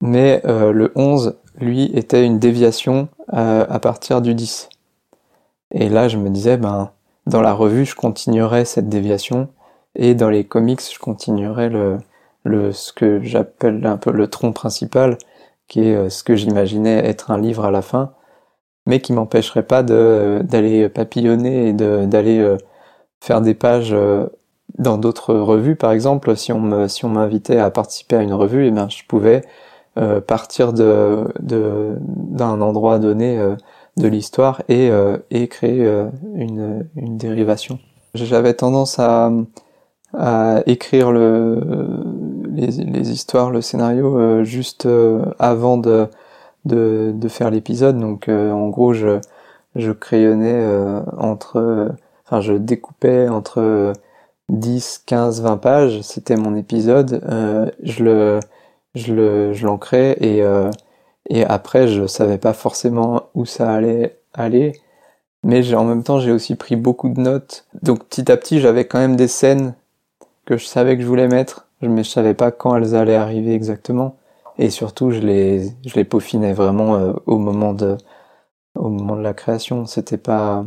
mais 0.00 0.42
le 0.44 0.92
11 0.96 1.36
lui 1.58 1.90
était 1.94 2.24
une 2.24 2.38
déviation 2.38 3.08
à 3.28 3.78
partir 3.80 4.22
du 4.22 4.34
10. 4.34 4.68
Et 5.72 5.88
là 5.88 6.08
je 6.08 6.16
me 6.16 6.30
disais 6.30 6.56
ben 6.56 6.90
dans 7.26 7.42
la 7.42 7.52
revue 7.52 7.84
je 7.84 7.94
continuerai 7.94 8.64
cette 8.64 8.88
déviation. 8.88 9.48
Et 9.96 10.14
dans 10.14 10.30
les 10.30 10.44
comics 10.44 10.80
je 10.92 10.98
continuerai 10.98 11.68
le 11.68 11.98
ce 12.72 12.92
que 12.92 13.22
j'appelle 13.22 13.84
un 13.86 13.96
peu 13.96 14.10
le 14.10 14.28
tronc 14.28 14.52
principal, 14.52 15.18
qui 15.68 15.88
est 15.88 15.94
euh, 15.94 16.10
ce 16.10 16.22
que 16.22 16.36
j'imaginais 16.36 16.98
être 17.06 17.30
un 17.30 17.38
livre 17.38 17.64
à 17.64 17.70
la 17.70 17.82
fin, 17.82 18.12
mais 18.90 19.00
qui 19.00 19.12
m'empêcherait 19.12 19.62
pas 19.62 19.82
d'aller 19.84 20.88
papillonner 20.88 21.68
et 21.68 21.72
d'aller 21.72 22.38
euh, 22.40 22.56
faire 23.20 23.40
des 23.40 23.54
pages 23.54 23.92
euh, 23.92 24.26
dans 24.78 24.98
d'autres 24.98 25.34
revues. 25.34 25.76
Par 25.76 25.92
exemple, 25.92 26.36
si 26.36 26.52
on 26.52 26.88
si 26.88 27.06
m'invitait 27.06 27.58
à 27.58 27.70
participer 27.70 28.16
à 28.16 28.22
une 28.22 28.34
revue, 28.34 28.66
eh 28.66 28.70
bien 28.70 28.88
je 28.88 29.02
pouvais 29.08 29.42
partir 30.26 30.72
de 30.72 31.24
d'un 31.40 32.60
endroit 32.60 32.98
donné 32.98 33.38
de 33.96 34.08
l'histoire 34.08 34.62
et 34.68 34.88
et 35.30 35.48
créer 35.48 35.84
une 36.34 36.86
une 36.94 37.16
dérivation. 37.18 37.80
J'avais 38.14 38.54
tendance 38.54 39.00
à 39.00 39.30
à 40.16 40.62
écrire 40.66 41.12
le, 41.12 41.60
les, 42.50 42.66
les 42.66 43.10
histoires, 43.10 43.50
le 43.50 43.60
scénario 43.60 44.18
euh, 44.18 44.44
juste 44.44 44.86
euh, 44.86 45.24
avant 45.38 45.76
de, 45.76 46.08
de, 46.64 47.12
de 47.14 47.28
faire 47.28 47.50
l'épisode. 47.50 47.98
Donc 47.98 48.28
euh, 48.28 48.52
en 48.52 48.68
gros, 48.68 48.92
je, 48.92 49.20
je 49.76 49.92
crayonnais 49.92 50.64
entre, 51.18 51.90
enfin 52.26 52.40
je 52.40 52.54
découpais 52.54 53.28
entre 53.28 53.92
10, 54.48 55.02
15, 55.06 55.42
20 55.42 55.56
pages. 55.58 56.00
C'était 56.02 56.36
mon 56.36 56.56
épisode. 56.56 57.22
je 57.82 58.04
le, 58.04 58.40
je 58.94 59.14
le, 59.14 59.52
je 59.52 59.66
l'ancrais 59.66 60.16
et 60.20 60.42
et 61.28 61.44
après 61.44 61.86
je 61.86 62.06
savais 62.06 62.38
pas 62.38 62.52
forcément 62.52 63.24
où 63.34 63.46
ça 63.46 63.70
allait 63.72 64.18
aller 64.34 64.72
mais 65.44 65.74
en 65.74 65.84
même 65.84 66.02
temps 66.02 66.18
j'ai 66.18 66.32
aussi 66.32 66.56
pris 66.56 66.74
beaucoup 66.76 67.08
de 67.10 67.20
notes 67.20 67.66
donc 67.82 68.04
petit 68.04 68.32
à 68.32 68.36
petit 68.36 68.58
j'avais 68.58 68.86
quand 68.86 68.98
même 68.98 69.16
des 69.16 69.28
scènes 69.28 69.74
que 70.50 70.56
je 70.56 70.66
savais 70.66 70.96
que 70.96 71.02
je 71.02 71.06
voulais 71.06 71.28
mettre, 71.28 71.68
mais 71.80 72.02
je 72.02 72.10
savais 72.10 72.34
pas 72.34 72.50
quand 72.50 72.74
elles 72.76 72.96
allaient 72.96 73.14
arriver 73.14 73.54
exactement. 73.54 74.16
Et 74.60 74.68
surtout, 74.68 75.10
je 75.10 75.20
les, 75.20 75.70
je 75.86 75.94
les 75.94 76.04
peaufinais 76.04 76.52
vraiment 76.52 76.94
euh, 76.96 77.14
au 77.24 77.38
moment 77.38 77.72
de, 77.72 77.96
au 78.74 78.90
moment 78.90 79.16
de 79.16 79.22
la 79.22 79.32
création. 79.32 79.86
C'était 79.86 80.18
pas, 80.18 80.66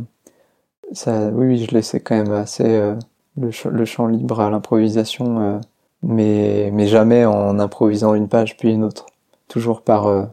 ça, 0.92 1.28
oui, 1.28 1.58
je 1.64 1.70
laissais 1.72 2.00
quand 2.00 2.16
même 2.16 2.32
assez 2.32 2.64
euh, 2.66 2.96
le, 3.36 3.50
le, 3.70 3.84
champ 3.84 4.08
libre 4.08 4.40
à 4.40 4.50
l'improvisation, 4.50 5.40
euh, 5.40 5.60
mais, 6.02 6.70
mais 6.72 6.88
jamais 6.88 7.24
en 7.24 7.60
improvisant 7.60 8.14
une 8.14 8.28
page 8.28 8.56
puis 8.56 8.72
une 8.72 8.82
autre. 8.82 9.06
Toujours 9.46 9.82
par, 9.82 10.28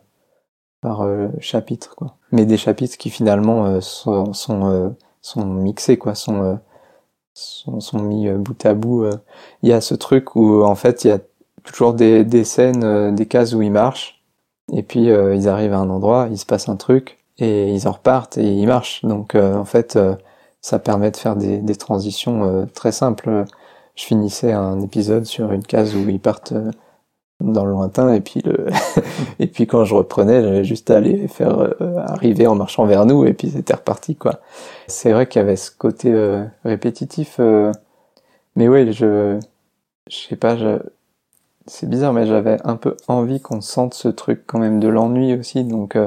par 0.81 1.05
chapitre, 1.39 1.95
quoi. 1.95 2.15
Mais 2.31 2.45
des 2.45 2.57
chapitres 2.57 2.97
qui 2.97 3.09
finalement 3.09 3.81
sont, 3.81 4.33
sont, 4.33 5.45
mixés, 5.45 5.97
quoi, 5.97 6.15
sont 6.15 6.59
sont, 7.33 7.99
mis 8.01 8.29
bout 8.31 8.65
à 8.65 8.73
bout. 8.73 9.05
Il 9.63 9.69
y 9.69 9.73
a 9.73 9.81
ce 9.81 9.95
truc 9.95 10.35
où 10.35 10.63
en 10.63 10.75
fait 10.75 11.03
il 11.03 11.09
y 11.09 11.11
a 11.11 11.19
toujours 11.63 11.93
des, 11.93 12.43
scènes, 12.43 12.83
euh, 12.83 13.11
des 13.11 13.25
cases 13.25 13.53
où 13.53 13.61
ils 13.61 13.71
marchent, 13.71 14.21
et 14.73 14.83
puis 14.83 15.07
ils 15.07 15.49
arrivent 15.49 15.73
à 15.73 15.79
un 15.79 15.89
endroit, 15.89 16.27
il 16.31 16.37
se 16.37 16.45
passe 16.45 16.69
un 16.69 16.77
truc, 16.77 17.19
et 17.39 17.69
ils 17.73 17.87
en 17.87 17.91
repartent 17.91 18.37
et 18.37 18.53
ils 18.53 18.67
marchent. 18.67 19.03
Donc 19.03 19.35
en 19.35 19.65
fait 19.65 19.99
ça 20.61 20.79
permet 20.79 21.11
de 21.11 21.17
faire 21.17 21.35
des, 21.35 21.75
transitions 21.75 22.67
très 22.73 22.93
simples. 22.93 23.45
Je 23.95 24.05
finissais 24.05 24.53
un 24.53 24.79
épisode 24.79 25.25
sur 25.25 25.51
une 25.51 25.63
case 25.63 25.95
où 25.95 26.07
ils 26.07 26.21
partent 26.21 26.53
dans 27.41 27.65
le 27.65 27.71
lointain 27.71 28.13
et 28.13 28.21
puis 28.21 28.41
le 28.43 28.67
et 29.39 29.47
puis 29.47 29.67
quand 29.67 29.85
je 29.85 29.95
reprenais 29.95 30.41
j'avais 30.41 30.63
juste 30.63 30.89
à 30.91 30.97
aller 30.97 31.27
faire 31.27 31.59
euh, 31.59 31.97
arriver 31.97 32.47
en 32.47 32.55
marchant 32.55 32.85
vers 32.85 33.05
nous 33.05 33.25
et 33.25 33.33
puis 33.33 33.49
c'était 33.49 33.73
reparti 33.73 34.15
quoi 34.15 34.39
c'est 34.87 35.11
vrai 35.11 35.27
qu'il 35.27 35.41
y 35.41 35.43
avait 35.43 35.55
ce 35.55 35.71
côté 35.71 36.11
euh, 36.11 36.45
répétitif 36.63 37.37
euh, 37.39 37.71
mais 38.55 38.67
oui 38.67 38.93
je 38.93 39.39
je 40.09 40.15
sais 40.15 40.35
pas 40.35 40.55
je 40.57 40.77
c'est 41.67 41.89
bizarre 41.89 42.13
mais 42.13 42.25
j'avais 42.25 42.57
un 42.63 42.75
peu 42.75 42.97
envie 43.07 43.39
qu'on 43.41 43.61
sente 43.61 43.93
ce 43.93 44.07
truc 44.07 44.43
quand 44.47 44.59
même 44.59 44.79
de 44.79 44.87
l'ennui 44.87 45.33
aussi 45.35 45.63
donc 45.63 45.97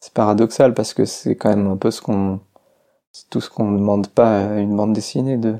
c'est 0.00 0.12
paradoxal 0.12 0.74
parce 0.74 0.94
que 0.94 1.04
c'est 1.04 1.36
quand 1.36 1.50
même 1.50 1.66
un 1.66 1.76
peu 1.76 1.90
ce 1.90 2.02
qu'on 2.02 2.40
tout 3.30 3.40
ce 3.40 3.50
qu'on 3.50 3.70
ne 3.70 3.78
demande 3.78 4.08
pas 4.08 4.38
à 4.38 4.58
une 4.58 4.76
bande 4.76 4.92
dessinée 4.92 5.36
de 5.36 5.56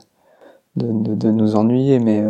de, 0.76 0.86
de, 0.92 1.14
de 1.14 1.30
nous 1.30 1.56
ennuyer 1.56 1.98
mais 2.00 2.24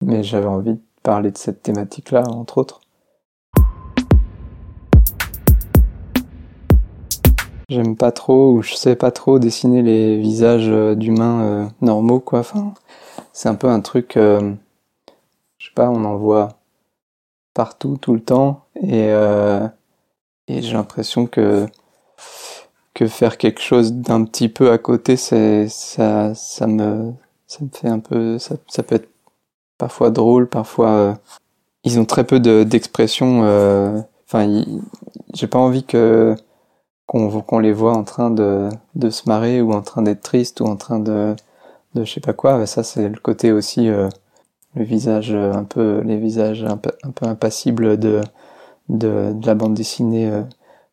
mais 0.00 0.22
j'avais 0.22 0.46
envie 0.46 0.78
parler 1.02 1.30
de 1.30 1.38
cette 1.38 1.62
thématique-là, 1.62 2.24
entre 2.28 2.58
autres. 2.58 2.80
J'aime 7.68 7.96
pas 7.96 8.10
trop 8.10 8.54
ou 8.54 8.62
je 8.62 8.74
sais 8.74 8.96
pas 8.96 9.12
trop 9.12 9.38
dessiner 9.38 9.82
les 9.82 10.18
visages 10.18 10.68
euh, 10.68 10.96
d'humains 10.96 11.42
euh, 11.42 11.66
normaux 11.80 12.18
quoi. 12.18 12.40
Enfin, 12.40 12.74
c'est 13.32 13.48
un 13.48 13.54
peu 13.54 13.68
un 13.68 13.80
truc, 13.80 14.16
euh, 14.16 14.52
on 15.88 16.04
en 16.04 16.16
voit 16.16 16.48
partout 17.54 17.96
tout 18.00 18.14
le 18.14 18.20
temps 18.20 18.64
et, 18.82 19.08
et 20.48 20.62
j'ai 20.62 20.72
l'impression 20.72 21.26
que 21.26 21.66
que 22.94 23.06
faire 23.06 23.38
quelque 23.38 23.60
chose 23.60 23.92
d'un 23.94 24.24
petit 24.24 24.48
peu 24.48 24.70
à 24.72 24.78
côté, 24.78 25.16
c'est 25.16 25.68
ça 25.68 26.34
ça 26.34 26.66
me 26.66 27.12
ça 27.46 27.64
me 27.64 27.70
fait 27.72 27.88
un 27.88 28.00
peu 28.00 28.38
ça, 28.38 28.56
ça 28.68 28.82
peut 28.82 28.96
être 28.96 29.08
parfois 29.78 30.10
drôle, 30.10 30.48
parfois 30.48 31.18
ils 31.84 31.98
ont 31.98 32.04
très 32.04 32.24
peu 32.24 32.40
d'expression. 32.40 33.40
Enfin, 34.26 34.64
j'ai 35.34 35.46
pas 35.46 35.58
envie 35.58 35.84
que 35.84 36.36
qu'on 37.06 37.58
les 37.58 37.72
voit 37.72 37.96
en 37.96 38.04
train 38.04 38.30
de, 38.30 38.68
de 38.94 39.10
se 39.10 39.28
marrer 39.28 39.60
ou 39.60 39.72
en 39.72 39.82
train 39.82 40.02
d'être 40.02 40.20
triste 40.20 40.60
ou 40.60 40.66
en 40.66 40.76
train 40.76 41.00
de, 41.00 41.34
de 41.94 42.04
je 42.04 42.12
sais 42.12 42.20
pas 42.20 42.32
quoi. 42.32 42.64
Ça, 42.66 42.84
c'est 42.84 43.08
le 43.08 43.18
côté 43.18 43.50
aussi, 43.50 43.88
euh, 43.88 44.08
le 44.74 44.84
visage 44.84 45.32
euh, 45.32 45.52
un 45.52 45.64
peu, 45.64 46.00
les 46.04 46.16
visages 46.18 46.64
un 46.64 46.76
peu, 46.76 46.90
un 47.02 47.10
peu 47.10 47.26
impassibles 47.26 47.98
de, 47.98 48.20
de, 48.88 49.32
de 49.34 49.46
la 49.46 49.54
bande 49.54 49.74
dessinée 49.74 50.30
euh, 50.30 50.42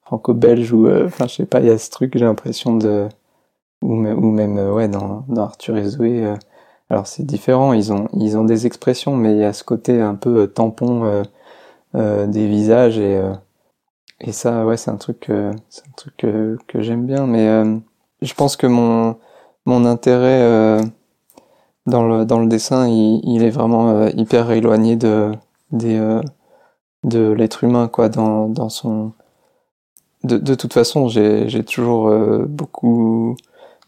franco-belge 0.04 0.72
ou, 0.74 0.90
enfin, 0.90 1.28
je 1.28 1.36
sais 1.36 1.46
pas, 1.46 1.60
il 1.60 1.68
y 1.68 1.70
a 1.70 1.78
ce 1.78 1.90
truc, 1.90 2.18
j'ai 2.18 2.26
l'impression 2.26 2.76
de, 2.78 3.08
ou, 3.82 3.94
ou 3.94 4.32
même, 4.32 4.58
ouais, 4.58 4.88
dans, 4.88 5.26
dans 5.30 5.44
Arthur 5.44 5.78
et 5.78 5.86
Zoé. 5.86 6.36
alors 6.90 7.08
c'est 7.08 7.26
différent, 7.26 7.74
ils 7.74 7.94
ont, 7.94 8.08
ils 8.14 8.38
ont 8.38 8.46
des 8.46 8.68
expressions, 8.68 9.16
mais 9.16 9.34
il 9.34 9.40
y 9.40 9.44
a 9.44 9.54
ce 9.54 9.64
côté 9.64 10.02
un 10.02 10.16
peu 10.16 10.48
tampon 10.48 11.24
des 11.94 12.48
visages 12.48 13.00
et 13.00 13.22
et 14.20 14.32
ça, 14.32 14.66
ouais, 14.66 14.78
c'est 14.78 14.90
un 14.92 14.98
truc, 14.98 15.30
euh, 15.30 15.54
c'est 15.70 15.88
un 15.88 15.92
truc 15.96 16.18
que, 16.18 16.58
j'aime 16.82 17.06
bien. 17.06 17.28
Mais 17.28 17.48
euh, 17.48 17.78
je 18.22 18.34
pense 18.34 18.56
que 18.58 18.68
mon 18.68 19.18
mon 19.66 19.86
intérêt 19.86 20.42
euh, 20.42 20.82
dans 21.88 22.08
le 22.08 22.26
dans 22.26 22.40
le 22.40 22.48
dessin, 22.48 22.88
il, 22.88 23.22
il 23.24 23.44
est 23.44 23.50
vraiment 23.50 24.08
hyper 24.10 24.52
éloigné 24.52 24.96
de 24.96 25.32
des 25.72 26.00
de 27.04 27.32
l'être 27.32 27.64
humain, 27.64 27.88
quoi, 27.88 28.10
dans 28.10 28.48
dans 28.48 28.70
son. 28.70 29.14
De, 30.24 30.38
de 30.38 30.56
toute 30.56 30.74
façon, 30.74 31.08
j'ai 31.08 31.64
toujours 31.64 32.12
beaucoup 32.48 33.36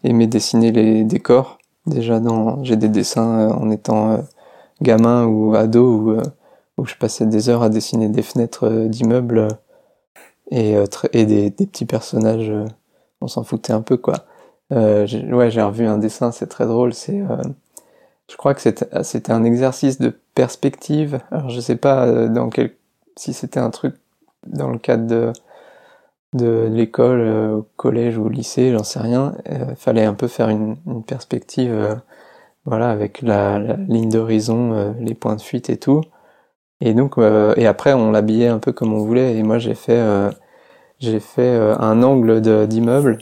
aimé 0.04 0.26
dessiner 0.26 0.72
les 0.72 1.04
décors. 1.04 1.58
Déjà, 1.86 2.20
dans 2.20 2.62
j'ai 2.64 2.76
des 2.76 2.88
dessins 2.88 3.50
en 3.50 3.70
étant 3.70 4.24
gamin 4.82 5.26
ou 5.26 5.54
ado 5.54 5.82
où, 5.82 6.16
où 6.78 6.86
je 6.86 6.94
passais 6.96 7.26
des 7.26 7.48
heures 7.48 7.62
à 7.62 7.68
dessiner 7.68 8.08
des 8.08 8.22
fenêtres 8.22 8.86
d'immeubles 8.86 9.48
et, 10.50 10.76
euh, 10.76 10.86
et 11.12 11.26
des, 11.26 11.50
des, 11.50 11.66
petits 11.66 11.84
personnages, 11.84 12.50
euh, 12.50 12.66
on 13.20 13.28
s'en 13.28 13.44
foutait 13.44 13.72
un 13.72 13.82
peu 13.82 13.96
quoi. 13.96 14.24
Euh, 14.72 15.06
ouais, 15.32 15.50
j'ai 15.50 15.62
revu 15.62 15.86
un 15.86 15.98
dessin, 15.98 16.32
c'est 16.32 16.46
très 16.46 16.66
drôle. 16.66 16.94
C'est, 16.94 17.22
je 18.30 18.36
crois 18.36 18.54
que 18.54 18.60
c'était 18.60 19.32
un 19.32 19.44
exercice 19.44 19.98
de 19.98 20.14
perspective. 20.34 21.20
Alors 21.30 21.50
je 21.50 21.60
sais 21.60 21.76
pas 21.76 22.28
dans 22.28 22.48
quel, 22.48 22.72
si 23.16 23.32
c'était 23.32 23.60
un 23.60 23.70
truc 23.70 23.94
dans 24.46 24.70
le 24.70 24.78
cadre 24.78 25.32
de 26.32 26.68
l'école, 26.70 27.20
au 27.52 27.66
collège 27.76 28.16
ou 28.16 28.26
au 28.26 28.28
lycée, 28.28 28.72
j'en 28.72 28.84
sais 28.84 29.00
rien. 29.00 29.34
Il 29.50 29.76
fallait 29.76 30.04
un 30.04 30.14
peu 30.14 30.28
faire 30.28 30.48
une, 30.48 30.76
perspective, 31.06 32.00
voilà, 32.64 32.90
avec 32.90 33.20
la, 33.22 33.58
ligne 33.58 34.10
d'horizon, 34.10 34.94
les 35.00 35.14
points 35.14 35.36
de 35.36 35.42
fuite 35.42 35.70
et 35.70 35.76
tout. 35.76 36.02
Et 36.80 36.94
donc, 36.94 37.18
euh, 37.18 37.54
et 37.56 37.66
après, 37.66 37.92
on 37.92 38.10
l'habillait 38.10 38.48
un 38.48 38.58
peu 38.58 38.72
comme 38.72 38.92
on 38.94 39.04
voulait. 39.04 39.36
Et 39.36 39.42
moi, 39.42 39.58
j'ai 39.58 39.74
fait, 39.74 39.98
euh, 39.98 40.30
j'ai 40.98 41.20
fait 41.20 41.42
euh, 41.42 41.76
un 41.78 42.02
angle 42.02 42.40
d'immeuble. 42.68 43.18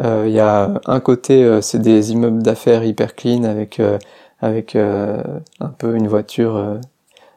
Il 0.00 0.30
y 0.30 0.38
a 0.38 0.80
un 0.86 1.00
côté, 1.00 1.60
c'est 1.60 1.80
des 1.80 2.12
immeubles 2.12 2.40
d'affaires 2.40 2.84
hyper 2.84 3.16
clean 3.16 3.42
avec 3.42 3.82
avec 4.40 4.76
un 4.76 5.68
peu 5.78 5.96
une 5.96 6.08
voiture, 6.08 6.56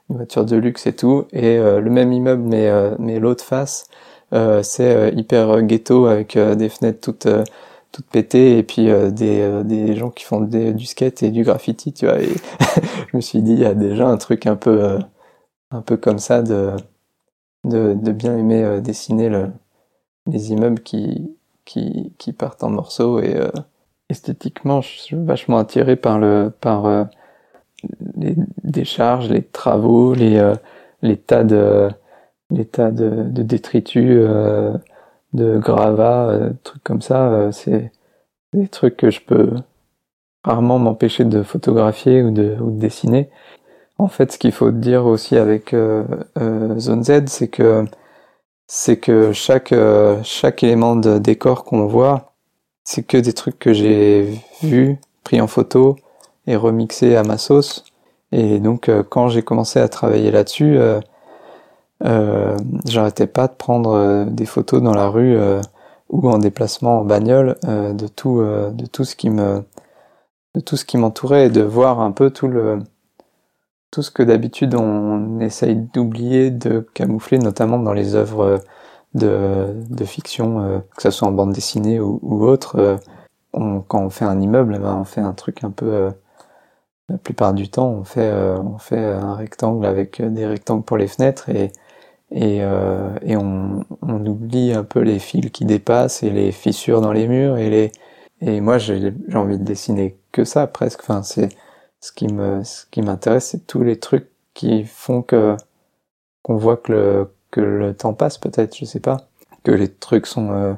une 0.10 0.18
voiture 0.18 0.46
de 0.46 0.56
luxe 0.58 0.88
et 0.88 0.94
tout. 0.94 1.26
Et 1.34 1.58
le 1.58 1.90
même 1.90 2.14
immeuble, 2.14 2.44
mais 2.44 2.70
mais 3.00 3.20
l'autre 3.20 3.44
face, 3.44 3.88
c'est 4.64 5.14
hyper 5.16 5.64
ghetto 5.64 6.06
avec 6.08 6.38
des 6.38 6.70
fenêtres 6.70 7.02
toutes 7.02 7.28
toutes 7.92 8.06
pétées 8.08 8.58
et 8.58 8.64
puis 8.64 8.88
des, 9.12 9.64
des 9.66 9.96
gens 9.96 10.10
qui 10.12 10.24
font 10.26 10.42
du 10.42 10.86
skate 10.86 11.24
et 11.24 11.32
du 11.32 11.44
graffiti, 11.44 11.94
tu 11.94 12.06
vois. 12.06 12.22
Et 12.22 12.30
je 13.12 13.18
me 13.18 13.22
suis 13.22 13.42
dit, 13.42 13.54
il 13.54 13.60
y 13.60 13.66
a 13.66 13.74
déjà 13.74 14.08
un 14.08 14.18
truc 14.18 14.46
un 14.48 14.56
peu 14.56 15.00
un 15.72 15.82
peu 15.82 15.98
comme 15.98 16.20
ça 16.20 16.42
de, 16.42 16.76
de, 17.64 17.94
de 17.94 18.12
bien 18.12 18.38
aimer 18.38 18.64
euh, 18.64 18.82
dessiner 18.82 19.30
le, 19.30 19.52
les 20.28 20.52
immeubles 20.52 20.82
qui, 20.82 21.38
qui, 21.66 22.14
qui 22.18 22.34
partent 22.34 22.64
en 22.64 22.70
morceaux 22.70 23.20
et 23.22 23.36
euh, 23.36 23.52
esthétiquement 24.12 24.82
je 24.82 25.00
suis 25.00 25.16
vachement 25.16 25.58
attiré 25.58 25.96
par 25.96 26.20
le 26.20 26.52
par 26.62 26.86
euh, 26.86 27.04
les 28.18 28.36
décharges, 28.64 29.30
les 29.30 29.44
travaux, 29.44 30.14
les, 30.14 30.54
les 31.02 31.18
tas 31.18 31.44
de 31.44 31.90
les 32.52 32.66
tas 32.66 32.92
de, 32.92 33.24
détritus, 33.44 34.22
de 35.34 35.58
gravats, 35.58 36.38
trucs 36.64 36.84
comme 36.84 37.02
ça, 37.02 37.52
c'est 37.52 37.92
des 38.54 38.68
trucs 38.68 38.98
que 38.98 39.10
je 39.10 39.22
peux 39.22 39.52
rarement 40.44 40.80
m'empêcher 40.80 41.26
de 41.26 41.44
photographier 41.44 42.24
ou 42.24 42.32
de, 42.32 42.56
ou 42.60 42.72
de 42.72 42.80
dessiner. 42.80 43.30
En 43.98 44.08
fait, 44.08 44.32
ce 44.32 44.38
qu'il 44.38 44.52
faut 44.52 44.72
dire 44.72 45.06
aussi 45.06 45.38
avec 45.38 45.74
euh, 45.74 46.04
euh, 46.40 46.80
Zone 46.80 47.04
Z, 47.04 47.28
c'est 47.28 47.50
que 47.50 47.86
c'est 48.68 48.98
que 48.98 49.32
chaque 49.34 49.74
euh, 49.74 50.20
chaque 50.24 50.64
élément 50.64 50.96
de 50.96 51.20
décor 51.20 51.64
qu'on 51.64 51.86
voit, 51.86 52.31
c'est 52.84 53.04
que 53.04 53.18
des 53.18 53.34
trucs 53.34 53.60
que 53.60 53.74
j'ai 53.74 54.40
vus, 54.64 54.98
pris 55.24 55.40
en 55.42 55.48
photo 55.48 55.98
et 56.48 56.56
remixés 56.56 57.16
à 57.16 57.24
ma 57.24 57.38
sauce. 57.38 57.86
Et 58.32 58.60
donc, 58.60 58.90
quand 59.10 59.28
j'ai 59.28 59.44
commencé 59.44 59.80
à 59.80 59.88
travailler 59.90 60.32
là-dessus, 60.32 60.80
j'arrêtais 62.86 63.28
pas 63.28 63.48
de 63.48 63.54
prendre 63.54 64.26
des 64.26 64.46
photos 64.46 64.82
dans 64.82 64.94
la 64.94 65.08
rue 65.10 65.38
ou 66.10 66.30
en 66.30 66.40
déplacement 66.40 67.02
en 67.02 67.06
bagnole 67.06 67.58
de 67.64 68.08
tout 68.08 68.42
de 68.42 68.86
tout 68.88 69.04
ce 69.04 69.16
qui 69.16 69.30
me 69.30 69.64
de 70.56 70.62
tout 70.62 70.76
ce 70.78 70.86
qui 70.86 70.98
m'entourait 70.98 71.48
et 71.48 71.50
de 71.50 71.62
voir 71.62 72.02
un 72.02 72.12
peu 72.12 72.30
tout 72.32 72.48
le 72.48 72.80
tout 73.92 74.02
ce 74.02 74.12
que 74.12 74.24
d'habitude 74.24 74.74
on 74.76 75.40
essaye 75.42 75.76
d'oublier, 75.76 76.50
de 76.50 76.80
camoufler, 76.94 77.38
notamment 77.38 77.78
dans 77.78 77.94
les 77.94 78.16
œuvres 78.16 78.60
de, 79.14 79.74
de 79.90 80.06
fiction, 80.06 80.62
euh, 80.62 80.80
que 80.96 81.04
ce 81.04 81.12
soit 81.12 81.28
en 81.28 81.32
bande 81.32 81.54
dessinée 81.54 82.00
ou, 82.00 82.46
autre. 82.46 82.78
Euh, 82.80 82.98
quand 83.54 84.06
on 84.06 84.10
fait 84.10 84.26
un 84.26 84.40
immeuble, 84.42 84.80
ben 84.80 84.98
on 85.02 85.04
fait 85.06 85.22
un 85.22 85.34
truc 85.34 85.64
un 85.64 85.72
peu. 85.72 85.88
Euh, 85.88 86.12
la 87.10 87.18
plupart 87.18 87.54
du 87.54 87.70
temps, 87.70 87.90
on 87.90 88.04
fait 88.06 88.32
on 88.32 88.78
fait 88.78 89.04
un 89.04 89.36
rectangle 89.36 89.86
avec 89.86 90.22
des 90.22 90.46
rectangles 90.46 90.84
pour 90.84 90.98
les 90.98 91.08
fenêtres 91.08 91.50
et 91.50 91.72
et, 92.32 92.60
et 92.60 93.38
on, 93.38 93.86
on 94.02 94.26
oublie 94.26 94.72
un 94.74 94.84
peu 94.86 95.02
les 95.02 95.20
fils 95.20 95.52
qui 95.52 95.66
dépassent 95.66 96.24
et 96.24 96.30
les 96.30 96.54
fissures 96.54 97.02
dans 97.02 97.12
les 97.12 97.28
murs 97.28 97.58
et 97.58 97.70
les 97.70 97.92
et 98.42 98.62
moi 98.62 98.78
j'ai 98.78 99.14
envie 99.34 99.60
de 99.60 99.64
dessiner 99.66 100.18
que 100.32 100.46
ça 100.46 100.68
presque. 100.68 101.02
Enfin 101.02 101.24
c'est 101.24 101.50
ce 102.00 102.12
qui 102.14 102.28
me, 102.28 102.64
ce 102.64 102.86
qui 102.92 103.02
m'intéresse, 103.02 103.50
c'est 103.52 103.68
tous 103.68 103.84
les 103.84 104.00
trucs 104.00 104.30
qui 104.54 104.86
font 104.86 105.22
que 105.22 105.58
qu'on 106.44 106.58
voit 106.58 106.78
que 106.78 106.92
le 106.94 107.34
que 107.52 107.62
le 107.62 107.96
temps 107.96 108.14
passe 108.14 108.38
peut-être, 108.38 108.76
je 108.78 108.86
sais 108.86 109.00
pas, 109.00 109.28
que 109.64 109.72
les 109.72 109.94
trucs 109.94 110.28
sont 110.28 110.52
euh, 110.52 110.74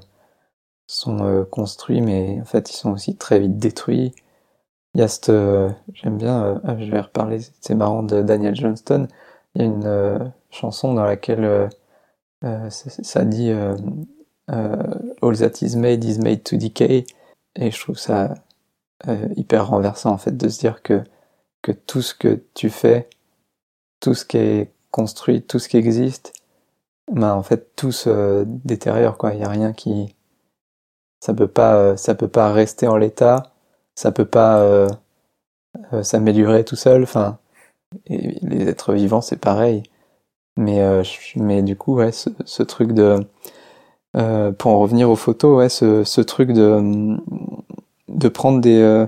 sont 0.88 1.24
euh, 1.26 1.46
construits, 1.46 2.02
mais 2.02 2.40
en 2.42 2.46
fait 2.46 2.70
ils 2.72 2.76
sont 2.76 2.92
aussi 2.92 3.16
très 3.18 3.40
vite 3.40 3.58
détruits. 3.58 4.14
Il 4.96 5.02
y 5.02 5.04
a 5.04 5.08
cette, 5.08 5.30
euh, 5.30 5.70
j'aime 5.94 6.18
bien, 6.18 6.62
ah, 6.66 6.78
je 6.80 6.92
vais 6.92 7.00
reparler, 7.02 7.40
c'est 7.62 7.76
marrant 7.76 8.04
de 8.04 8.22
Daniel 8.22 8.56
Johnston. 8.56 9.08
Il 9.56 9.62
y 9.62 9.66
a 9.66 9.68
une 9.68 10.34
chanson 10.52 10.94
dans 10.94 11.06
laquelle 11.06 11.70
ça 12.70 13.26
dit 13.26 13.52
All 13.52 15.38
that 15.38 15.62
is 15.62 15.78
made 15.78 16.04
is 16.04 16.20
made 16.20 16.44
to 16.44 16.58
decay, 16.58 17.06
et 17.56 17.72
je 17.72 17.80
trouve 17.80 17.98
ça 17.98 18.36
hyper 19.36 19.68
renversant 19.68 20.12
en 20.12 20.18
fait 20.18 20.36
de 20.38 20.50
se 20.50 20.60
dire 20.60 20.82
que 20.84 21.04
que 21.62 21.72
tout 21.72 22.02
ce 22.02 22.14
que 22.14 22.44
tu 22.54 22.70
fais, 22.70 23.10
tout 24.00 24.14
ce 24.14 24.26
qui 24.26 24.38
est 24.38 24.72
construit, 24.92 25.42
tout 25.42 25.60
ce 25.60 25.70
qui 25.70 25.78
existe, 25.78 26.34
ben 27.12 27.34
en 27.34 27.44
fait 27.44 27.76
tout 27.76 27.92
se 27.92 28.46
détériore 28.48 29.18
quoi. 29.18 29.34
Il 29.34 29.40
y 29.42 29.44
a 29.44 29.50
rien 29.50 29.74
qui, 29.74 30.16
ça 31.20 31.34
peut 31.34 31.48
pas, 31.48 31.76
euh, 31.76 31.96
ça 31.98 32.16
peut 32.16 32.28
pas 32.28 32.52
rester 32.52 32.88
en 32.88 32.98
l'état, 32.98 33.54
ça 33.96 34.12
peut 34.12 34.26
pas 34.26 34.60
euh, 34.60 34.90
euh, 35.94 36.04
s'améliorer 36.04 36.66
tout 36.66 36.76
seul. 36.76 37.04
Enfin, 37.04 37.40
les 38.10 38.68
êtres 38.70 38.94
vivants 38.94 39.22
c'est 39.22 39.40
pareil. 39.40 39.84
Mais 40.58 40.82
mais 41.36 41.64
du 41.64 41.76
coup 41.78 41.96
ouais, 41.96 42.12
ce, 42.12 42.64
truc 42.64 42.94
de 42.94 43.20
pour 44.60 44.72
en 44.72 44.80
revenir 44.80 45.10
aux 45.10 45.16
photos, 45.16 45.58
ouais, 45.58 45.70
ce, 45.70 46.04
ce 46.04 46.22
truc 46.22 46.54
de 46.54 47.18
de 48.10 48.28
prendre 48.30 48.62
des 48.62 49.08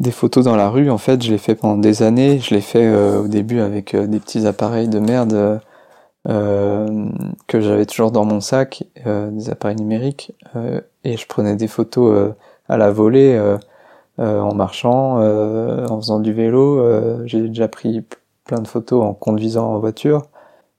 des 0.00 0.10
photos 0.10 0.44
dans 0.44 0.56
la 0.56 0.68
rue, 0.68 0.90
en 0.90 0.98
fait, 0.98 1.22
je 1.22 1.30
l'ai 1.32 1.38
fait 1.38 1.54
pendant 1.54 1.78
des 1.78 2.02
années. 2.02 2.40
Je 2.40 2.54
l'ai 2.54 2.60
fait 2.60 2.94
au 3.16 3.28
début 3.28 3.60
avec 3.60 3.96
des 3.96 4.20
petits 4.20 4.46
appareils 4.46 4.88
de 4.88 4.98
merde 4.98 5.62
que 6.26 7.60
j'avais 7.60 7.86
toujours 7.86 8.12
dans 8.12 8.24
mon 8.24 8.40
sac, 8.40 8.84
des 9.04 9.50
appareils 9.50 9.76
numériques, 9.76 10.32
et 11.04 11.16
je 11.16 11.26
prenais 11.26 11.56
des 11.56 11.68
photos 11.68 12.34
à 12.68 12.76
la 12.76 12.90
volée 12.90 13.40
en 14.18 14.54
marchant, 14.54 15.18
en 15.18 16.00
faisant 16.00 16.20
du 16.20 16.32
vélo. 16.32 17.26
J'ai 17.26 17.48
déjà 17.48 17.68
pris 17.68 18.04
plein 18.44 18.60
de 18.60 18.68
photos 18.68 19.02
en 19.04 19.14
conduisant 19.14 19.74
en 19.74 19.78
voiture. 19.78 20.26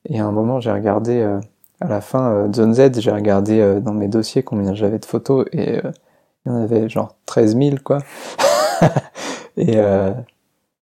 Et 0.09 0.19
à 0.19 0.25
un 0.25 0.31
moment, 0.31 0.59
j'ai 0.59 0.71
regardé, 0.71 1.19
euh, 1.21 1.39
à 1.79 1.87
la 1.87 2.01
fin, 2.01 2.31
euh, 2.31 2.53
Zone 2.53 2.73
Z, 2.73 2.99
j'ai 2.99 3.11
regardé 3.11 3.59
euh, 3.59 3.79
dans 3.79 3.93
mes 3.93 4.07
dossiers 4.07 4.43
combien 4.43 4.73
j'avais 4.73 4.99
de 4.99 5.05
photos 5.05 5.45
et 5.53 5.79
il 6.45 6.51
y 6.51 6.55
en 6.55 6.61
avait 6.61 6.89
genre 6.89 7.15
13 7.25 7.57
000, 7.57 7.75
quoi. 7.83 7.99
et, 9.57 9.77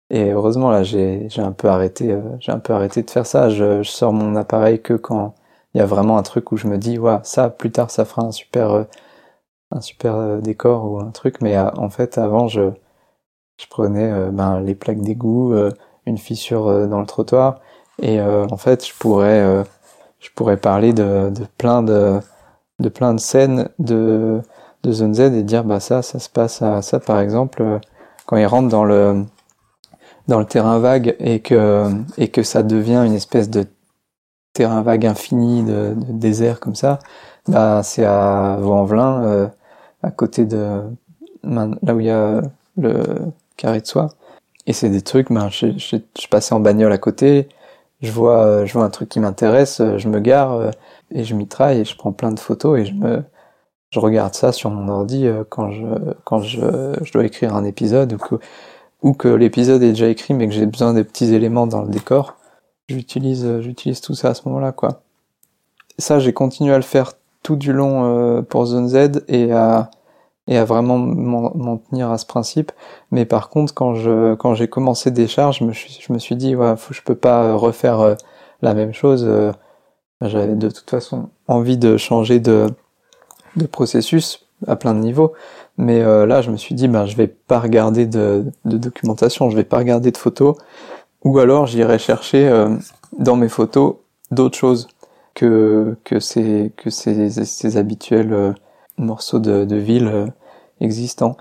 et 0.09 0.31
heureusement, 0.31 0.71
là, 0.71 0.83
j'ai 0.83 1.27
un 1.37 1.51
peu 1.51 1.69
arrêté, 1.69 2.17
j'ai 2.39 2.51
un 2.51 2.59
peu 2.59 2.73
arrêté 2.73 3.03
de 3.03 3.09
faire 3.09 3.25
ça. 3.25 3.49
Je, 3.49 3.83
je, 3.83 3.89
sors 3.89 4.13
mon 4.13 4.35
appareil 4.35 4.81
que 4.81 4.93
quand 4.93 5.35
il 5.73 5.79
y 5.79 5.81
a 5.81 5.85
vraiment 5.85 6.17
un 6.17 6.23
truc 6.23 6.51
où 6.51 6.57
je 6.57 6.67
me 6.67 6.77
dis, 6.77 6.99
ouais, 6.99 7.17
ça, 7.23 7.49
plus 7.49 7.71
tard, 7.71 7.91
ça 7.91 8.05
fera 8.05 8.23
un 8.23 8.31
super, 8.31 8.85
un 9.71 9.81
super 9.81 10.41
décor 10.41 10.91
ou 10.91 10.99
un 10.99 11.11
truc. 11.11 11.41
Mais 11.41 11.57
en 11.57 11.89
fait, 11.89 12.17
avant, 12.17 12.47
je, 12.47 12.71
je 13.59 13.67
prenais 13.69 14.29
ben, 14.31 14.61
les 14.61 14.75
plaques 14.75 15.01
d'égout, 15.01 15.53
une 16.05 16.17
fissure 16.17 16.87
dans 16.87 16.99
le 16.99 17.07
trottoir 17.07 17.59
et 18.01 18.19
euh, 18.19 18.45
en 18.51 18.57
fait, 18.57 18.85
je 18.85 18.93
pourrais, 18.97 19.41
euh, 19.41 19.63
je 20.19 20.29
pourrais 20.35 20.57
parler 20.57 20.93
de, 20.93 21.29
de, 21.29 21.45
plein 21.57 21.83
de, 21.83 22.19
de 22.79 22.89
plein 22.89 23.13
de 23.13 23.19
scènes 23.19 23.69
de, 23.79 24.41
de 24.83 24.91
Zone 24.91 25.13
Z 25.13 25.19
et 25.21 25.43
dire 25.43 25.63
bah 25.63 25.79
ça, 25.79 26.01
ça 26.01 26.19
se 26.19 26.29
passe 26.29 26.61
à 26.61 26.81
ça 26.81 26.99
par 26.99 27.19
exemple 27.19 27.61
euh, 27.61 27.79
quand 28.25 28.37
ils 28.37 28.45
rentrent 28.45 28.69
dans 28.69 28.85
le 28.85 29.25
dans 30.27 30.39
le 30.39 30.45
terrain 30.45 30.79
vague 30.79 31.15
et 31.19 31.39
que 31.41 31.89
et 32.17 32.29
que 32.29 32.43
ça 32.43 32.63
devient 32.63 33.03
une 33.05 33.13
espèce 33.13 33.49
de 33.49 33.65
terrain 34.53 34.81
vague 34.81 35.05
infini 35.05 35.63
de, 35.63 35.93
de 35.95 36.13
désert 36.13 36.59
comme 36.59 36.75
ça, 36.75 36.99
bah 37.47 37.81
c'est 37.83 38.05
à 38.05 38.57
Vaux-en-Velin, 38.61 39.23
euh, 39.23 39.47
à 40.03 40.11
côté 40.11 40.45
de 40.45 40.81
là 41.43 41.95
où 41.95 41.99
il 41.99 42.07
y 42.07 42.09
a 42.09 42.41
le 42.77 43.03
carré 43.57 43.81
de 43.81 43.87
soie. 43.87 44.09
Et 44.67 44.73
c'est 44.73 44.89
des 44.89 45.01
trucs, 45.01 45.31
ben 45.31 45.49
je, 45.49 45.77
je, 45.77 45.97
je 46.19 46.27
passais 46.27 46.53
en 46.53 46.59
bagnole 46.59 46.91
à 46.91 46.97
côté, 46.97 47.49
je 48.01 48.11
vois, 48.11 48.45
euh, 48.45 48.65
je 48.65 48.73
vois 48.73 48.83
un 48.83 48.89
truc 48.89 49.09
qui 49.09 49.19
m'intéresse, 49.19 49.79
euh, 49.81 49.97
je 49.97 50.09
me 50.09 50.19
gare 50.19 50.53
euh, 50.53 50.71
et 51.11 51.23
je 51.23 51.35
m'y 51.35 51.47
traille 51.47 51.81
et 51.81 51.85
je 51.85 51.95
prends 51.97 52.11
plein 52.11 52.31
de 52.31 52.39
photos 52.39 52.79
et 52.79 52.85
je 52.85 52.93
me, 52.93 53.23
je 53.91 53.99
regarde 53.99 54.33
ça 54.33 54.51
sur 54.51 54.69
mon 54.71 54.87
ordi 54.89 55.27
quand 55.49 55.71
je, 55.71 55.85
quand 56.25 56.41
je, 56.41 56.95
je 57.01 57.11
dois 57.13 57.25
écrire 57.25 57.55
un 57.55 57.63
épisode 57.63 58.13
ou 58.13 58.17
que, 58.17 58.35
ou 59.05 59.13
que 59.13 59.29
l'épisode 59.29 59.81
est 59.83 59.91
déjà 59.91 60.09
écrit 60.09 60.33
mais 60.33 60.47
que 60.47 60.53
j'ai 60.53 60.65
besoin 60.65 60.93
des 60.93 61.05
petits 61.05 61.33
éléments 61.33 61.67
dans 61.67 61.83
le 61.83 61.89
décor. 61.89 62.35
J'utilise, 62.89 63.61
j'utilise 63.61 64.01
tout 64.01 64.15
ça 64.15 64.29
à 64.29 64.33
ce 64.33 64.41
moment-là, 64.47 64.73
quoi. 64.73 65.01
Ça, 65.97 66.19
j'ai 66.19 66.33
continué 66.33 66.73
à 66.73 66.77
le 66.77 66.83
faire 66.83 67.13
tout 67.41 67.55
du 67.55 67.71
long 67.71 68.43
pour 68.43 68.65
Zone 68.65 68.89
Z 68.89 69.23
et 69.27 69.51
à, 69.53 69.89
et 70.47 70.57
à 70.57 70.65
vraiment 70.65 70.97
m'en 70.97 71.77
tenir 71.77 72.11
à 72.11 72.17
ce 72.17 72.25
principe. 72.25 72.71
Mais 73.11 73.25
par 73.25 73.49
contre, 73.49 73.73
quand 73.73 73.95
je 73.95 74.35
quand 74.35 74.55
j'ai 74.55 74.67
commencé 74.67 75.11
des 75.11 75.27
charges, 75.27 75.59
je 75.59 75.63
me 75.63 75.73
suis 75.73 75.99
je 76.01 76.13
me 76.13 76.19
suis 76.19 76.35
dit 76.35 76.55
ouais, 76.55 76.75
faut, 76.77 76.93
je 76.93 77.01
peux 77.01 77.15
pas 77.15 77.53
refaire 77.55 77.99
euh, 77.99 78.15
la 78.61 78.73
même 78.73 78.93
chose. 78.93 79.25
Euh, 79.27 79.51
j'avais 80.21 80.55
de 80.55 80.69
toute 80.69 80.89
façon 80.89 81.29
envie 81.47 81.77
de 81.77 81.97
changer 81.97 82.39
de 82.39 82.67
de 83.55 83.65
processus 83.65 84.44
à 84.67 84.75
plein 84.75 84.93
de 84.93 84.99
niveaux. 84.99 85.33
Mais 85.77 86.01
euh, 86.01 86.25
là, 86.25 86.41
je 86.41 86.51
me 86.51 86.57
suis 86.57 86.75
dit 86.75 86.87
bah 86.87 87.05
je 87.05 87.15
vais 87.15 87.27
pas 87.27 87.59
regarder 87.59 88.05
de, 88.05 88.45
documentation, 88.65 89.49
je 89.49 89.55
vais 89.55 89.63
pas 89.63 89.77
regarder 89.77 90.11
de 90.11 90.17
photos, 90.17 90.55
ou 91.23 91.39
alors 91.39 91.67
j'irai 91.67 91.99
chercher 91.99 92.67
dans 93.17 93.35
mes 93.35 93.49
photos 93.49 93.95
d'autres 94.31 94.57
choses 94.57 94.87
que 95.33 95.95
ces 96.19 97.77
habituels 97.77 98.55
morceaux 98.97 99.39
de, 99.39 99.75
ville 99.75 100.07
euh, 100.07 100.27
existants. 100.81 101.37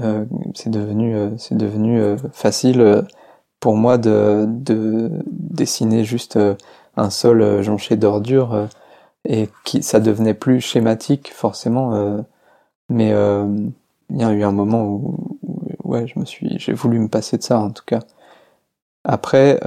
Euh, 0.00 0.24
c'est 0.54 0.70
devenu, 0.70 1.14
euh, 1.14 1.30
c'est 1.38 1.56
devenu 1.56 2.16
facile 2.32 3.04
pour 3.60 3.76
moi 3.76 3.98
de, 3.98 4.44
de 4.48 5.10
dessiner 5.26 6.04
juste 6.04 6.38
un 6.96 7.10
sol 7.10 7.62
jonché 7.62 7.96
d'ordures 7.96 8.68
et 9.28 9.48
qui 9.64 9.82
ça 9.82 10.00
devenait 10.00 10.34
plus 10.34 10.60
schématique 10.60 11.32
forcément 11.34 12.24
mais 12.88 13.10
il 13.10 14.20
y 14.20 14.24
a 14.24 14.32
eu 14.32 14.42
un 14.42 14.52
moment 14.52 14.84
où, 14.84 15.38
ouais 15.84 16.06
je 16.06 16.18
me 16.18 16.24
suis 16.24 16.58
j'ai 16.58 16.72
voulu 16.72 16.98
me 16.98 17.08
passer 17.08 17.38
de 17.38 17.42
ça 17.42 17.58
en 17.58 17.70
tout 17.70 17.84
cas 17.86 18.00
après 19.04 19.60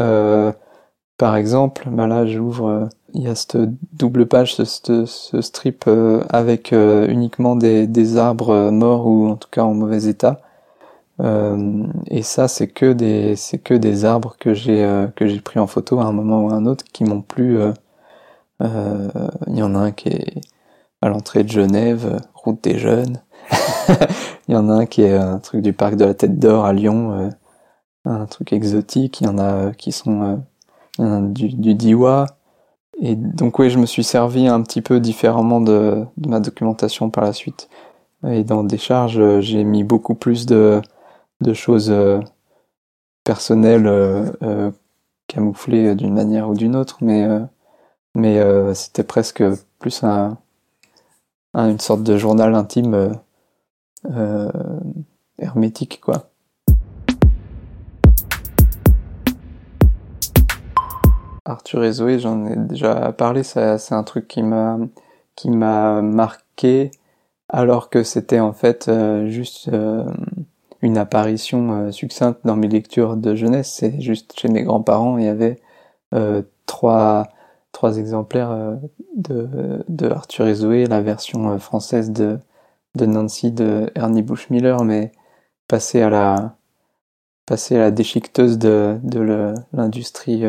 par 1.17 1.35
exemple 1.35 1.87
bah 1.89 2.07
là 2.07 2.25
j'ouvre 2.25 2.89
il 3.13 3.23
y 3.23 3.27
a 3.27 3.35
cette 3.35 3.57
double 3.93 4.25
page, 4.25 4.55
ce, 4.55 5.05
ce, 5.05 5.41
strip 5.41 5.85
euh, 5.87 6.23
avec 6.29 6.73
euh, 6.73 7.07
uniquement 7.07 7.55
des, 7.55 7.87
des, 7.87 8.17
arbres 8.17 8.69
morts 8.71 9.07
ou 9.07 9.27
en 9.27 9.35
tout 9.35 9.49
cas 9.49 9.63
en 9.63 9.73
mauvais 9.73 10.05
état. 10.05 10.41
Euh, 11.21 11.83
et 12.07 12.21
ça, 12.21 12.47
c'est 12.47 12.67
que 12.67 12.93
des, 12.93 13.35
c'est 13.35 13.57
que 13.57 13.73
des 13.73 14.05
arbres 14.05 14.35
que 14.39 14.53
j'ai 14.53 15.07
que 15.15 15.27
j'ai 15.27 15.41
pris 15.41 15.59
en 15.59 15.67
photo 15.67 15.99
à 15.99 16.05
un 16.05 16.11
moment 16.11 16.45
ou 16.45 16.49
à 16.49 16.53
un 16.53 16.65
autre 16.65 16.85
qui 16.93 17.03
m'ont 17.03 17.21
plu. 17.21 17.59
Il 18.61 19.55
y 19.55 19.63
en 19.63 19.75
a 19.75 19.79
un 19.79 19.91
qui 19.91 20.09
est 20.09 20.41
à 21.01 21.09
l'entrée 21.09 21.43
de 21.43 21.49
Genève, 21.49 22.19
route 22.33 22.61
des 22.63 22.77
jeunes. 22.77 23.21
Il 24.47 24.53
y 24.53 24.55
en 24.55 24.69
a 24.69 24.73
un 24.73 24.85
qui 24.85 25.01
est 25.01 25.15
un 25.15 25.39
truc 25.39 25.61
du 25.61 25.73
parc 25.73 25.95
de 25.95 26.05
la 26.05 26.13
Tête 26.13 26.39
d'Or 26.39 26.65
à 26.65 26.73
Lyon, 26.73 27.31
un 28.05 28.25
truc 28.25 28.51
exotique. 28.51 29.21
Il 29.21 29.27
y 29.27 29.29
en 29.29 29.37
a 29.37 29.71
qui 29.71 29.91
sont 29.91 30.43
du, 30.99 31.49
du 31.49 31.73
Diwa. 31.73 32.25
Et 33.01 33.15
donc 33.15 33.59
oui, 33.59 33.69
je 33.69 33.79
me 33.79 33.85
suis 33.85 34.03
servi 34.03 34.47
un 34.47 34.61
petit 34.61 34.81
peu 34.81 34.99
différemment 34.99 35.61
de, 35.61 36.05
ma 36.27 36.39
documentation 36.39 37.09
par 37.09 37.23
la 37.23 37.33
suite. 37.33 37.69
Et 38.27 38.43
dans 38.43 38.63
des 38.63 38.77
charges, 38.77 39.39
j'ai 39.39 39.63
mis 39.63 39.85
beaucoup 39.85 40.15
plus 40.15 40.45
de, 40.45 40.81
de 41.39 41.53
choses 41.53 41.89
euh, 41.91 42.19
personnelles 43.23 43.87
euh, 43.87 44.29
euh, 44.43 44.71
camouflées 45.27 45.95
d'une 45.95 46.13
manière 46.13 46.49
ou 46.49 46.55
d'une 46.55 46.75
autre, 46.75 46.97
mais, 47.01 47.25
mais 48.15 48.39
c'était 48.73 49.03
presque 49.03 49.43
plus 49.79 50.03
un, 50.03 50.37
un, 51.53 51.69
une 51.69 51.79
sorte 51.79 52.03
de 52.03 52.17
journal 52.17 52.55
intime 52.55 53.19
hermétique, 55.37 56.01
quoi. 56.01 56.29
Arthur 61.45 61.83
et 61.83 61.91
Zoé, 61.91 62.19
j'en 62.19 62.45
ai 62.45 62.55
déjà 62.55 63.11
parlé, 63.11 63.43
c'est 63.43 63.91
un 63.91 64.03
truc 64.03 64.27
qui 64.27 64.43
m'a 64.43 64.77
qui 65.35 65.49
m'a 65.49 66.01
marqué 66.01 66.91
alors 67.47 67.89
que 67.89 68.03
c'était 68.03 68.39
en 68.39 68.53
fait 68.53 68.87
euh, 68.87 69.27
juste 69.29 69.69
euh, 69.69 70.03
une 70.81 70.97
apparition 70.97 71.87
euh, 71.87 71.91
succincte 71.91 72.39
dans 72.43 72.55
mes 72.55 72.67
lectures 72.67 73.15
de 73.17 73.35
jeunesse. 73.35 73.71
C'est 73.73 74.01
juste 74.01 74.37
chez 74.39 74.49
mes 74.49 74.63
grands-parents, 74.63 75.17
il 75.17 75.25
y 75.25 75.27
avait 75.27 75.59
trois 76.65 77.29
trois 77.71 77.97
exemplaires 77.97 78.77
de, 79.15 79.83
de 79.87 80.09
Arthur 80.09 80.47
et 80.47 80.55
Zoé, 80.55 80.85
la 80.85 81.01
version 81.01 81.57
française 81.59 82.11
de 82.11 82.39
de 82.95 83.05
Nancy 83.05 83.51
de 83.51 83.91
Ernie 83.95 84.23
Bushmiller, 84.23 84.77
mais 84.83 85.11
passé 85.67 86.01
à 86.01 86.09
la 86.09 86.55
passé 87.45 87.75
à 87.75 87.79
la 87.79 87.91
déchiqueteuse 87.91 88.57
de 88.57 88.99
de 89.03 89.53
l'industrie 89.73 90.43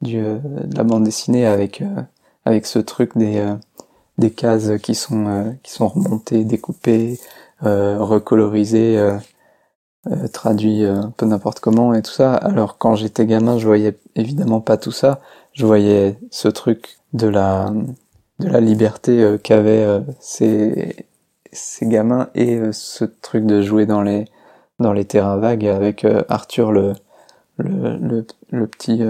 du, 0.00 0.18
euh, 0.18 0.38
de 0.38 0.76
la 0.76 0.84
bande 0.84 1.04
dessinée 1.04 1.46
avec 1.46 1.82
euh, 1.82 2.02
avec 2.44 2.66
ce 2.66 2.78
truc 2.78 3.16
des 3.16 3.38
euh, 3.38 3.54
des 4.18 4.30
cases 4.30 4.78
qui 4.82 4.94
sont 4.94 5.56
qui 5.62 5.72
sont 5.72 5.88
remontées, 5.88 6.44
découpées, 6.44 7.20
recolorisées, 7.60 8.98
traduits 10.32 10.84
un 10.84 11.10
peu 11.10 11.26
n'importe 11.26 11.60
comment 11.60 11.92
et 11.92 12.00
tout 12.00 12.12
ça. 12.12 12.34
Alors 12.34 12.78
quand 12.78 12.94
j'étais 12.94 13.26
gamin, 13.26 13.58
je 13.58 13.66
voyais 13.66 13.98
évidemment 14.14 14.62
pas 14.62 14.78
tout 14.78 14.92
ça. 14.92 15.20
Je 15.56 15.64
voyais 15.66 16.18
ce 16.30 16.48
truc 16.48 16.98
de 17.12 17.28
la 17.28 17.72
de 18.38 18.48
la 18.48 18.60
liberté 18.60 19.36
qu'avaient 19.42 20.02
ces 20.20 21.06
ces 21.52 21.86
gamins 21.86 22.28
et 22.34 22.60
ce 22.72 23.04
truc 23.04 23.46
de 23.46 23.62
jouer 23.62 23.86
dans 23.86 24.02
les 24.02 24.26
dans 24.78 24.92
les 24.92 25.06
terrains 25.06 25.38
vagues 25.38 25.66
avec 25.66 26.06
Arthur 26.28 26.72
le 26.72 26.92
le, 27.58 28.26
le, 28.50 28.66
petit 28.66 29.02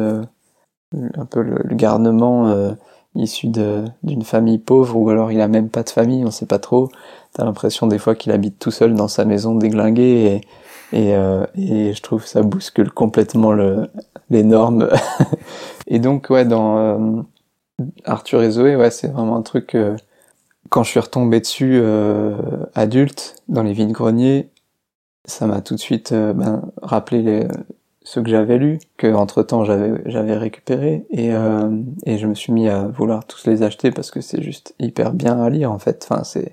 un 1.16 1.24
peu 1.26 1.42
le, 1.42 1.74
garnement 1.74 2.48
euh, 2.48 2.72
issu 3.14 3.48
d'une 3.48 4.22
famille 4.22 4.58
pauvre 4.58 4.96
ou 4.96 5.08
alors 5.10 5.32
il 5.32 5.40
a 5.40 5.48
même 5.48 5.68
pas 5.68 5.82
de 5.82 5.90
famille, 5.90 6.24
on 6.24 6.30
sait 6.30 6.46
pas 6.46 6.58
trop. 6.58 6.90
T'as 7.32 7.44
l'impression 7.44 7.86
des 7.86 7.98
fois 7.98 8.14
qu'il 8.14 8.32
habite 8.32 8.58
tout 8.58 8.70
seul 8.70 8.94
dans 8.94 9.08
sa 9.08 9.24
maison 9.24 9.54
déglinguée 9.54 10.40
et, 10.92 11.14
euh, 11.14 11.46
et 11.56 11.92
je 11.92 12.02
trouve 12.02 12.24
ça 12.24 12.42
bouscule 12.42 12.90
complètement 12.90 13.52
le, 13.52 13.88
les 14.30 14.42
normes. 14.44 14.88
et 15.86 15.98
donc 15.98 16.30
ouais 16.30 16.44
dans 16.44 16.78
euh, 16.78 17.22
Arthur 18.04 18.42
et 18.42 18.50
Zoé, 18.50 18.76
ouais 18.76 18.90
c'est 18.90 19.08
vraiment 19.08 19.36
un 19.36 19.42
truc 19.42 19.76
quand 20.70 20.82
je 20.82 20.90
suis 20.90 21.00
retombé 21.00 21.40
dessus 21.40 21.80
adulte 22.74 23.36
dans 23.48 23.62
les 23.62 23.72
vides 23.72 23.92
greniers, 23.92 24.48
ça 25.26 25.46
m'a 25.46 25.60
tout 25.60 25.74
de 25.74 25.80
suite 25.80 26.12
ben, 26.12 26.62
rappelé 26.82 27.22
les, 27.22 27.48
ce 28.02 28.20
que 28.20 28.28
j'avais 28.28 28.58
lu, 28.58 28.78
que 28.96 29.12
entre 29.12 29.42
temps 29.42 29.64
j'avais 29.64 29.92
j'avais 30.06 30.36
récupéré 30.36 31.06
et 31.10 31.30
et 32.06 32.18
je 32.18 32.26
me 32.26 32.34
suis 32.34 32.52
mis 32.52 32.68
à 32.68 32.88
vouloir 32.88 33.26
tous 33.26 33.46
les 33.46 33.62
acheter 33.62 33.90
parce 33.90 34.10
que 34.10 34.20
c'est 34.20 34.42
juste 34.42 34.74
hyper 34.78 35.12
bien 35.12 35.40
à 35.40 35.50
lire 35.50 35.70
en 35.70 35.78
fait. 35.78 36.06
Enfin 36.08 36.24
c'est 36.24 36.52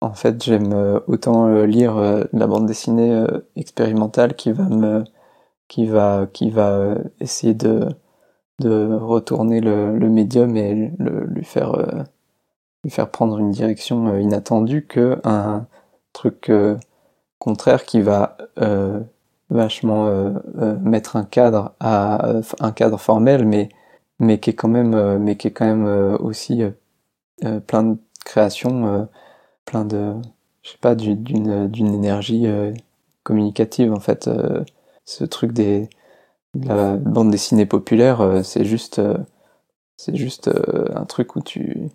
en 0.00 0.14
fait 0.14 0.42
j'aime 0.42 1.00
autant 1.06 1.64
lire 1.64 1.94
la 2.32 2.46
bande 2.46 2.66
dessinée 2.66 3.24
expérimentale 3.56 4.34
qui 4.34 4.52
va 4.52 4.64
me 4.64 5.04
qui 5.68 5.86
va 5.86 6.26
qui 6.32 6.50
va 6.50 6.94
essayer 7.20 7.54
de 7.54 7.88
de 8.60 8.94
retourner 8.94 9.60
le, 9.60 9.98
le 9.98 10.08
médium 10.10 10.56
et 10.56 10.92
le, 10.98 11.24
lui 11.24 11.44
faire 11.44 11.74
euh, 11.74 12.04
lui 12.84 12.90
faire 12.90 13.10
prendre 13.10 13.38
une 13.38 13.50
direction 13.50 14.08
euh, 14.08 14.20
inattendue 14.20 14.86
que 14.86 15.18
un 15.24 15.66
truc 16.12 16.50
euh, 16.50 16.76
contraire 17.38 17.84
qui 17.84 18.02
va 18.02 18.36
vachement 19.48 20.10
mettre 20.82 21.16
un 21.16 21.24
cadre 21.24 21.74
à 21.80 22.34
un 22.60 22.72
cadre 22.72 22.98
formel 22.98 23.46
mais 23.46 23.70
mais 24.18 24.38
qui 24.38 24.50
est 24.50 24.54
quand 24.54 24.68
même 24.68 25.16
mais 25.18 25.36
qui 25.36 25.48
est 25.48 25.50
quand 25.50 25.64
même 25.64 26.16
aussi 26.20 26.62
plein 27.66 27.82
de 27.82 27.96
créations 28.26 29.08
plein 29.64 29.84
de 29.84 30.14
je 30.62 30.70
sais 30.70 30.78
pas 30.80 30.94
d'une 30.94 31.68
d'une 31.68 31.94
énergie 31.94 32.46
communicative 33.22 33.92
en 33.92 34.00
fait 34.00 34.28
ce 35.04 35.24
truc 35.24 35.52
des 35.52 35.88
la 36.54 36.96
bande 36.96 37.30
dessinée 37.30 37.66
populaire, 37.66 38.20
euh, 38.20 38.42
c'est 38.42 38.64
juste, 38.64 38.98
euh, 38.98 39.16
c'est 39.96 40.16
juste 40.16 40.48
euh, 40.48 40.86
un 40.94 41.04
truc 41.04 41.36
où 41.36 41.40
tu, 41.40 41.88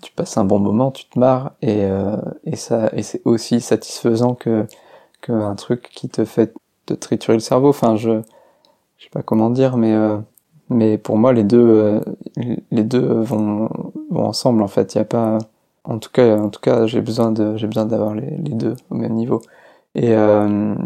tu, 0.00 0.12
passes 0.12 0.36
un 0.36 0.44
bon 0.44 0.58
moment, 0.58 0.90
tu 0.90 1.04
te 1.06 1.18
marres 1.18 1.52
et, 1.62 1.86
et 2.44 2.56
ça, 2.56 2.90
et 2.94 3.02
c'est 3.02 3.22
aussi 3.24 3.60
satisfaisant 3.60 4.34
que 4.34 4.66
qu'un 5.22 5.54
truc 5.54 5.90
qui 5.94 6.08
te 6.08 6.24
fait 6.24 6.52
te 6.86 6.94
triturer 6.94 7.34
le 7.36 7.40
cerveau. 7.40 7.68
Enfin, 7.68 7.96
je, 7.96 8.22
je 8.98 9.04
sais 9.04 9.10
pas 9.10 9.22
comment 9.22 9.50
dire, 9.50 9.76
mais 9.76 9.94
mais 10.70 10.98
pour 10.98 11.16
moi 11.18 11.32
les 11.32 11.44
deux 11.44 12.00
les 12.70 12.84
deux 12.84 13.06
vont 13.20 13.68
vont 14.10 14.26
ensemble 14.26 14.62
en 14.62 14.68
fait. 14.68 14.94
Il 14.94 14.98
y 14.98 15.00
a 15.00 15.04
pas, 15.04 15.38
en 15.84 15.98
tout 15.98 16.10
cas, 16.10 16.36
en 16.38 16.48
tout 16.50 16.60
cas, 16.60 16.86
j'ai 16.86 17.00
besoin 17.00 17.32
de 17.32 17.56
j'ai 17.56 17.66
besoin 17.66 17.86
d'avoir 17.86 18.14
les, 18.14 18.30
deux 18.38 18.76
au 18.90 18.94
même 18.94 19.14
niveau. 19.14 19.42
Et 19.94 20.12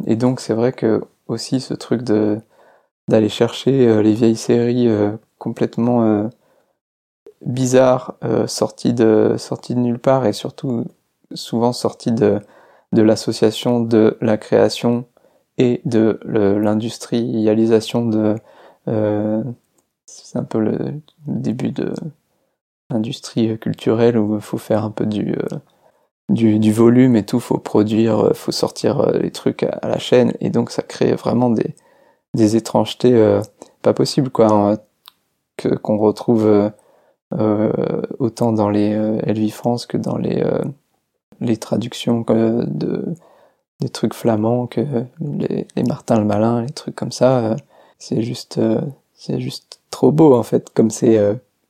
et 0.07 0.17
donc 0.17 0.41
c'est 0.41 0.55
vrai 0.55 0.73
que 0.73 1.03
aussi 1.29 1.61
ce 1.61 1.75
truc 1.75 2.03
de 2.03 2.41
d'aller 3.09 3.29
chercher 3.29 3.87
euh, 3.89 4.03
les 4.03 4.13
vieilles 4.15 4.37
séries 4.37 4.89
euh, 4.89 5.13
complètement 5.39 6.05
euh, 6.05 6.29
bizarres, 7.45 8.15
sorties 8.47 8.95
de 8.95 9.37
sorties 9.39 9.75
de 9.75 9.81
nulle 9.81 9.99
part 9.99 10.27
et 10.27 10.33
surtout 10.33 10.85
souvent 11.35 11.73
sorties 11.73 12.13
de 12.13 12.41
de 12.93 13.03
l'association 13.03 13.81
de 13.81 14.17
la 14.21 14.39
création 14.39 15.05
et 15.59 15.83
de 15.85 16.19
l'industrialisation 16.27 18.07
de 18.07 18.37
c'est 20.07 20.39
un 20.39 20.45
peu 20.45 20.59
le 20.61 21.01
début 21.27 21.71
de 21.71 21.93
l'industrie 22.91 23.59
culturelle 23.59 24.19
où 24.19 24.37
il 24.37 24.41
faut 24.41 24.59
faire 24.59 24.85
un 24.85 24.91
peu 24.91 25.07
du, 25.07 25.35
du, 26.29 26.59
du 26.59 26.73
volume 26.73 27.17
et 27.17 27.27
tout, 27.27 27.41
faut 27.41 27.59
produire, 27.59 28.31
faut 28.35 28.53
sortir 28.53 29.13
les 29.13 29.31
trucs 29.31 29.63
à, 29.65 29.89
la 29.89 29.99
chaîne. 29.99 30.35
Et 30.41 30.51
donc 30.51 30.71
ça 30.71 30.83
crée 30.83 31.15
vraiment 31.15 31.51
des, 31.51 31.75
des 32.37 32.55
étrangetés 32.55 33.15
euh, 33.15 33.41
pas 33.83 33.95
possibles 33.95 34.31
quoi 34.31 34.53
hein, 34.53 34.79
que 35.57 35.69
qu'on 35.69 35.99
retrouve 35.99 36.47
euh, 36.47 36.71
euh, 37.33 38.03
autant 38.21 38.53
dans 38.53 38.69
les 38.69 38.91
Elvi 39.25 39.51
France 39.51 39.87
que 39.87 39.97
dans 39.97 40.17
les 40.17 40.45
les 41.41 41.57
traductions 41.57 42.25
de 42.29 43.15
des 43.81 43.89
trucs 43.89 44.15
flamands 44.15 44.69
que 44.69 44.81
les, 45.21 45.67
les 45.75 45.83
Martin 45.83 46.21
le 46.21 46.25
Malin 46.25 46.63
les 46.63 46.71
trucs 46.71 46.95
comme 46.95 47.11
ça 47.11 47.57
c'est 47.99 48.23
juste 48.23 48.61
c'est 49.15 49.41
juste 49.41 49.81
trop 49.91 50.13
beau 50.13 50.35
en 50.35 50.45
fait 50.45 50.71
comme 50.73 50.91
c'est 50.91 51.19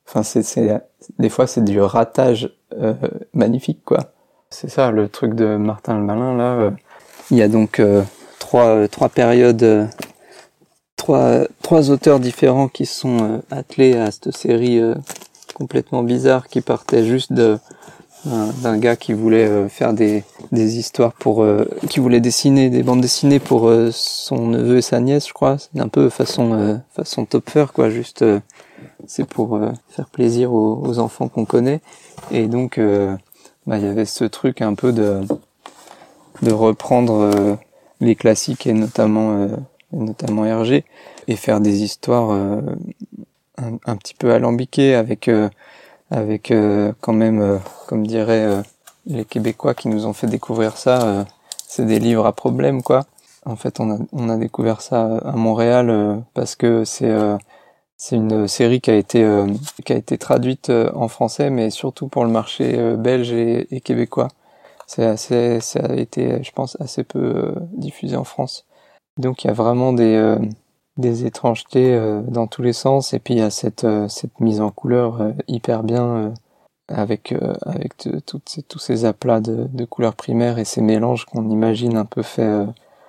enfin 0.07 0.23
c'est 0.23 0.81
des 1.19 1.29
fois 1.29 1.47
c'est 1.47 1.63
du 1.63 1.79
ratage 1.81 2.55
magnifique 3.33 3.83
quoi. 3.85 4.13
C'est 4.49 4.69
ça 4.69 4.91
le 4.91 5.09
truc 5.09 5.33
de 5.33 5.57
Martin 5.57 5.97
le 5.97 6.03
Malin 6.03 6.35
là 6.35 6.71
il 7.31 7.37
y 7.37 7.41
a 7.41 7.47
donc 7.47 7.81
trois 8.39 8.87
trois 8.87 9.09
périodes 9.09 9.89
trois, 11.07 11.47
trois 11.61 11.89
auteurs 11.89 12.19
différents 12.19 12.67
qui 12.67 12.85
sont 12.85 13.17
euh, 13.23 13.37
attelés 13.49 13.95
à 13.95 14.11
cette 14.11 14.35
série 14.35 14.79
euh, 14.79 14.95
complètement 15.53 16.03
bizarre 16.03 16.49
qui 16.49 16.59
partait 16.59 17.05
juste 17.05 17.31
de 17.31 17.57
d'un 18.25 18.77
gars 18.77 18.97
qui 18.97 19.13
voulait 19.13 19.47
euh, 19.47 19.69
faire 19.69 19.93
des, 19.93 20.23
des 20.51 20.79
histoires 20.79 21.13
pour 21.13 21.45
qui 21.87 22.01
voulait 22.01 22.19
dessiner 22.19 22.69
des 22.69 22.83
bandes 22.83 22.99
dessinées 22.99 23.39
pour 23.39 23.71
son 23.91 24.47
neveu 24.47 24.77
et 24.77 24.81
sa 24.81 24.99
nièce 24.99 25.29
je 25.29 25.33
crois. 25.33 25.57
C'est 25.57 25.79
un 25.79 25.87
peu 25.87 26.09
façon 26.09 26.81
façon 26.93 27.25
topfer 27.25 27.67
quoi 27.73 27.89
juste 27.89 28.25
c'est 29.07 29.27
pour 29.27 29.59
faire 29.89 30.07
plaisir 30.07 30.53
aux, 30.53 30.81
aux 30.85 30.99
enfants 30.99 31.27
qu'on 31.27 31.45
connaît 31.45 31.81
et 32.31 32.47
donc 32.47 32.79
bah 33.65 33.77
il 33.77 33.83
y 33.83 33.87
avait 33.87 34.05
ce 34.05 34.23
truc 34.25 34.61
un 34.61 34.73
peu 34.75 34.91
de 34.91 35.21
de 36.41 36.51
reprendre 36.51 37.57
les 37.99 38.15
classiques 38.15 38.67
et 38.67 38.73
notamment 38.73 39.47
notamment 39.91 40.45
Hergé, 40.45 40.85
et 41.27 41.35
faire 41.35 41.59
des 41.59 41.83
histoires 41.83 42.31
euh, 42.31 42.61
un, 43.57 43.95
petit 43.95 44.13
peu 44.13 44.33
alambiquées 44.33 44.95
avec 44.95 45.27
euh, 45.27 45.49
avec 46.11 46.51
euh, 46.51 46.93
quand 47.01 47.13
même, 47.13 47.59
comme 47.87 48.05
diraient 48.05 48.63
les 49.05 49.25
Québécois 49.25 49.73
qui 49.73 49.89
nous 49.89 50.05
ont 50.05 50.13
fait 50.13 50.27
découvrir 50.27 50.77
ça, 50.77 51.25
c'est 51.67 51.85
des 51.85 51.99
livres 51.99 52.25
à 52.25 52.33
problème 52.33 52.81
quoi. 52.81 53.05
En 53.45 53.55
fait, 53.55 53.79
on 53.79 53.91
a, 53.91 53.97
on 54.11 54.29
a 54.29 54.37
découvert 54.37 54.81
ça 54.81 55.17
à 55.17 55.31
Montréal 55.33 56.21
parce 56.33 56.55
que 56.55 56.83
c'est 56.85 57.13
c'est 57.97 58.15
une 58.15 58.47
série 58.47 58.81
qui 58.81 58.91
a 58.91 58.95
été 58.95 59.27
qui 59.85 59.93
a 59.93 59.95
été 59.95 60.17
traduite 60.17 60.69
en 60.69 61.07
français, 61.07 61.49
mais 61.49 61.69
surtout 61.69 62.07
pour 62.07 62.23
le 62.25 62.31
marché 62.31 62.95
belge 62.97 63.31
et, 63.33 63.81
québécois. 63.81 64.29
C'est 64.87 65.05
assez, 65.05 65.59
ça 65.61 65.81
a 65.81 65.93
été, 65.95 66.43
je 66.43 66.51
pense, 66.51 66.79
assez 66.79 67.03
peu 67.03 67.53
diffusé 67.73 68.15
en 68.15 68.23
France. 68.23 68.65
Donc 69.17 69.43
il 69.43 69.47
y 69.47 69.49
a 69.49 69.53
vraiment 69.53 69.93
des, 69.93 70.15
euh, 70.15 70.37
des 70.97 71.25
étrangetés 71.25 71.93
euh, 71.93 72.21
dans 72.21 72.47
tous 72.47 72.61
les 72.61 72.73
sens 72.73 73.13
et 73.13 73.19
puis 73.19 73.35
il 73.35 73.39
y 73.39 73.43
a 73.43 73.49
cette, 73.49 73.83
euh, 73.83 74.07
cette 74.07 74.39
mise 74.39 74.61
en 74.61 74.69
couleur 74.71 75.31
hyper 75.47 75.83
bien 75.83 76.33
avec, 76.87 77.35
avec 77.63 77.97
toutes 78.25 78.49
ces, 78.49 78.63
tous 78.63 78.79
ces 78.79 79.05
aplats 79.05 79.41
de, 79.41 79.85
couleurs 79.85 80.15
primaires 80.15 80.59
et 80.59 80.65
ces 80.65 80.81
mélanges 80.81 81.25
qu'on 81.25 81.49
imagine 81.49 81.97
un 81.97 82.05
peu 82.05 82.21
fait 82.21 82.65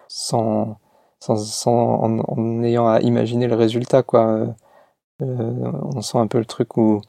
sans, 0.09 0.78
sans, 1.20 1.36
sans 1.36 2.03
en, 2.03 2.18
en, 2.20 2.62
ayant 2.62 2.89
à 2.89 3.01
imaginer 3.01 3.47
le 3.47 3.55
résultat 3.55 4.03
quoi. 4.03 4.47
On 5.21 6.01
sent 6.01 6.19
un 6.19 6.27
peu 6.27 6.39
le 6.39 6.45
truc 6.45 6.77
où, 6.77 7.03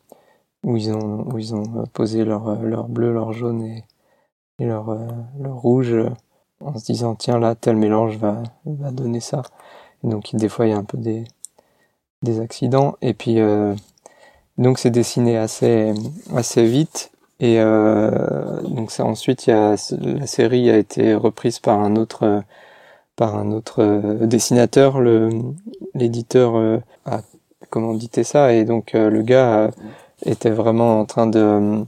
ils 0.63 0.91
ont, 0.91 1.25
ont 1.29 1.85
posé 1.93 2.25
leur, 2.25 2.61
leur 2.61 2.87
bleu, 2.87 3.13
leur 3.13 3.33
jaune 3.33 3.63
et, 3.63 3.83
leur, 4.59 4.97
rouge 5.39 5.95
en 6.59 6.77
se 6.77 6.85
disant 6.85 7.15
tiens 7.15 7.39
là 7.39 7.55
tel 7.55 7.77
mélange 7.77 8.17
va, 8.17 8.43
donner 8.65 9.19
ça. 9.21 9.41
Et 10.03 10.07
donc 10.07 10.35
des 10.35 10.49
fois 10.49 10.67
il 10.67 10.71
y 10.71 10.73
a 10.73 10.77
un 10.77 10.83
peu 10.83 10.97
des, 10.97 11.25
accidents 12.41 12.95
et 13.01 13.13
puis 13.13 13.39
euh, 13.39 13.73
donc 14.57 14.79
c'est 14.79 14.91
dessiné 14.91 15.37
assez 15.37 15.93
vite 16.57 17.11
et 17.39 17.59
euh, 17.59 18.61
donc 18.63 18.91
ensuite 18.99 19.45
la 19.45 19.77
série 19.77 20.69
a 20.69 20.77
été 20.77 21.15
reprise 21.15 21.59
par 21.59 21.79
un 21.79 21.95
autre 21.95 22.43
par 23.15 23.35
un 23.35 23.51
autre 23.51 23.81
euh, 23.81 24.25
dessinateur 24.25 24.99
l'éditeur 25.93 26.57
euh, 26.57 26.79
a 27.05 27.21
commandité 27.69 28.23
ça 28.23 28.53
et 28.53 28.65
donc 28.65 28.95
euh, 28.95 29.09
le 29.09 29.21
gars 29.21 29.71
était 30.25 30.49
vraiment 30.49 30.99
en 30.99 31.05
train 31.05 31.27
de 31.27 31.85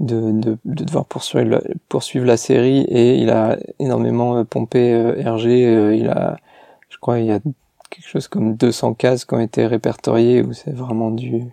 de, 0.00 0.32
de, 0.32 0.58
de 0.64 0.84
devoir 0.84 1.04
poursuivre, 1.04 1.62
poursuivre 1.88 2.26
la 2.26 2.36
série 2.36 2.80
et 2.88 3.16
il 3.16 3.30
a 3.30 3.58
énormément 3.78 4.38
euh, 4.38 4.44
pompé 4.44 4.92
euh. 4.92 5.14
Euh, 5.22 5.94
il 5.94 6.08
a, 6.08 6.38
je 6.88 6.96
crois, 6.98 7.20
il 7.20 7.26
y 7.26 7.32
a 7.32 7.38
quelque 7.90 8.08
chose 8.08 8.26
comme 8.26 8.56
200 8.56 8.94
cases 8.94 9.24
qui 9.24 9.34
ont 9.34 9.40
été 9.40 9.66
répertoriées 9.66 10.42
où 10.42 10.52
c'est 10.54 10.74
vraiment 10.74 11.10
du, 11.10 11.44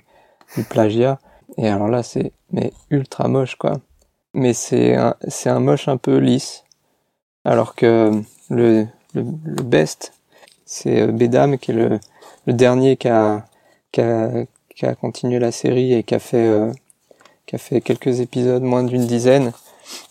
du 0.56 0.64
plagiat. 0.64 1.20
Et 1.58 1.68
alors 1.68 1.90
là, 1.90 2.04
c'est 2.04 2.32
mais 2.52 2.72
ultra 2.90 3.28
moche 3.28 3.56
quoi. 3.56 3.74
Mais 4.34 4.54
c'est 4.54 4.96
un, 4.96 5.16
c'est 5.28 5.50
un 5.50 5.60
moche 5.60 5.88
un 5.88 5.98
peu 5.98 6.18
lisse. 6.18 6.64
Alors 7.44 7.76
que 7.76 8.12
le, 8.50 8.88
le, 9.14 9.24
best, 9.24 10.14
c'est 10.66 11.08
Bedam 11.08 11.58
qui 11.58 11.72
est 11.72 11.74
le, 11.74 12.00
le 12.46 12.54
dernier 12.54 12.98
qui 12.98 13.08
a, 13.08 13.46
qui 13.92 14.02
a, 14.02 14.96
continué 14.96 15.40
la 15.40 15.52
série 15.52 15.94
et 15.94 16.04
qui 16.04 16.16
a 16.16 16.20
fait 16.20 16.72
qui 17.48 17.56
a 17.56 17.60
fait 17.60 17.82
quelques 17.82 18.20
épisodes, 18.20 18.62
moins 18.62 18.84
d'une 18.84 19.08
dizaine. 19.08 19.54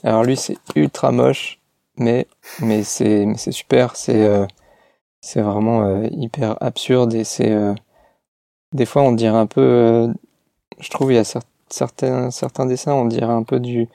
Alors 0.02 0.24
lui, 0.24 0.36
c'est 0.36 0.56
ultra 0.74 1.12
moche, 1.12 1.60
mais 1.98 2.26
mais 2.60 2.82
c'est 2.82 3.26
super. 3.52 3.96
C'est 3.96 4.24
euh, 4.26 4.46
vraiment 5.36 5.82
euh, 5.84 6.08
hyper 6.12 6.56
absurde 6.62 7.14
et 7.14 7.24
c'est 7.24 7.50
euh, 7.52 7.74
des 8.72 8.86
fois 8.86 9.02
on 9.02 9.12
dirait 9.12 9.36
un 9.36 9.46
peu. 9.46 10.12
je 10.80 10.90
trouve 10.90 11.12
il 11.12 11.16
y 11.16 11.18
a 11.18 11.24
certains 11.68 12.30
certains 12.30 12.66
dessins, 12.66 12.94
on 12.94 13.06
dirait 13.06 13.26
un 13.32 13.42
peu 13.42 13.60
du 13.60 13.88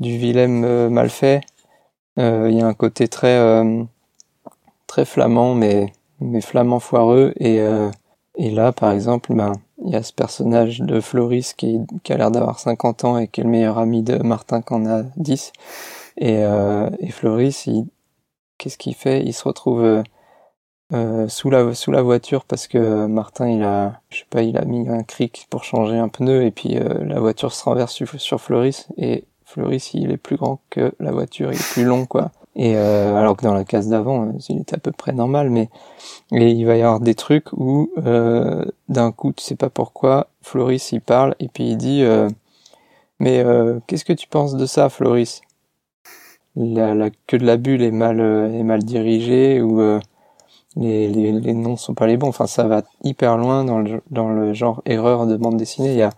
du 0.00 0.16
Willem 0.18 0.88
mal 0.90 1.10
fait. 1.10 1.42
il 2.16 2.52
y 2.52 2.62
a 2.62 2.66
un 2.66 2.74
côté 2.74 3.08
très 3.08 3.38
très 4.86 5.04
flamand, 5.04 5.54
mais 5.54 5.92
mais 6.20 6.40
flamand 6.40 6.80
foireux. 6.80 7.34
Et 7.40 7.60
et 8.38 8.50
là, 8.50 8.72
par 8.72 8.92
exemple, 8.92 9.34
ben 9.34 9.52
il 9.84 9.92
y 9.92 9.96
a 9.96 10.02
ce 10.02 10.12
personnage 10.12 10.80
de 10.80 11.00
Floris 11.00 11.54
qui, 11.54 11.80
qui 12.02 12.12
a 12.12 12.16
l'air 12.16 12.30
d'avoir 12.30 12.58
50 12.58 13.04
ans 13.04 13.18
et 13.18 13.28
qui 13.28 13.40
est 13.40 13.44
le 13.44 13.50
meilleur 13.50 13.78
ami 13.78 14.02
de 14.02 14.16
Martin 14.18 14.62
qui 14.62 14.74
en 14.74 14.86
a 14.86 15.02
10. 15.16 15.52
Et, 16.18 16.38
euh, 16.38 16.88
et 17.00 17.10
Floris, 17.10 17.68
qu'est-ce 18.58 18.78
qu'il 18.78 18.94
fait? 18.94 19.22
Il 19.24 19.32
se 19.32 19.44
retrouve 19.44 20.02
euh, 20.94 21.28
sous 21.28 21.50
la 21.50 21.74
sous 21.74 21.90
la 21.92 22.00
voiture 22.02 22.44
parce 22.44 22.66
que 22.66 23.06
Martin, 23.06 23.48
il 23.50 23.62
a, 23.62 24.00
je 24.08 24.20
sais 24.20 24.26
pas, 24.30 24.42
il 24.42 24.56
a 24.56 24.64
mis 24.64 24.88
un 24.88 25.02
cric 25.02 25.46
pour 25.50 25.64
changer 25.64 25.98
un 25.98 26.08
pneu 26.08 26.44
et 26.44 26.50
puis 26.50 26.78
euh, 26.78 27.04
la 27.04 27.20
voiture 27.20 27.52
se 27.52 27.62
renverse 27.64 27.92
sur, 27.92 28.08
sur 28.20 28.40
Floris 28.40 28.88
et 28.96 29.24
Floris, 29.44 29.94
il 29.94 30.10
est 30.10 30.16
plus 30.16 30.36
grand 30.36 30.60
que 30.70 30.92
la 31.00 31.10
voiture, 31.12 31.52
il 31.52 31.58
est 31.58 31.72
plus 31.72 31.84
long 31.84 32.06
quoi. 32.06 32.30
Et 32.56 32.76
euh, 32.76 33.14
alors 33.16 33.36
que 33.36 33.44
dans 33.44 33.54
la 33.54 33.64
case 33.64 33.88
d'avant, 33.88 34.24
euh, 34.24 34.32
il 34.48 34.60
était 34.60 34.74
à 34.74 34.78
peu 34.78 34.90
près 34.90 35.12
normal, 35.12 35.48
mais 35.48 35.68
il 36.32 36.64
va 36.64 36.76
y 36.76 36.82
avoir 36.82 36.98
des 36.98 37.14
trucs 37.14 37.52
où 37.52 37.90
euh, 38.04 38.64
d'un 38.88 39.12
coup, 39.12 39.32
tu 39.32 39.44
sais 39.44 39.54
pas 39.54 39.70
pourquoi, 39.70 40.28
Floris 40.42 40.90
il 40.92 41.00
parle 41.00 41.36
et 41.38 41.48
puis 41.48 41.70
il 41.70 41.76
dit 41.76 42.02
euh, 42.02 42.28
mais 43.20 43.44
euh, 43.44 43.78
qu'est-ce 43.86 44.04
que 44.04 44.12
tu 44.12 44.26
penses 44.26 44.56
de 44.56 44.66
ça, 44.66 44.88
Floris? 44.88 45.40
La, 46.56 46.94
la 46.94 47.10
queue 47.28 47.38
de 47.38 47.46
la 47.46 47.56
bulle 47.56 47.82
est 47.82 47.92
mal 47.92 48.20
est 48.20 48.64
mal 48.64 48.82
dirigée 48.82 49.62
ou 49.62 49.80
les, 50.74 51.08
les, 51.08 51.32
les 51.32 51.54
noms 51.54 51.76
sont 51.76 51.94
pas 51.94 52.08
les 52.08 52.16
bons. 52.16 52.28
Enfin, 52.28 52.48
ça 52.48 52.64
va 52.64 52.82
hyper 53.04 53.36
loin 53.36 53.64
dans 53.64 53.78
le 53.78 54.02
dans 54.10 54.28
le 54.30 54.54
genre 54.54 54.82
erreur 54.84 55.26
de 55.26 55.36
bande 55.36 55.56
dessinée. 55.56 55.92
Il 55.92 55.98
y 55.98 56.02
a 56.02 56.10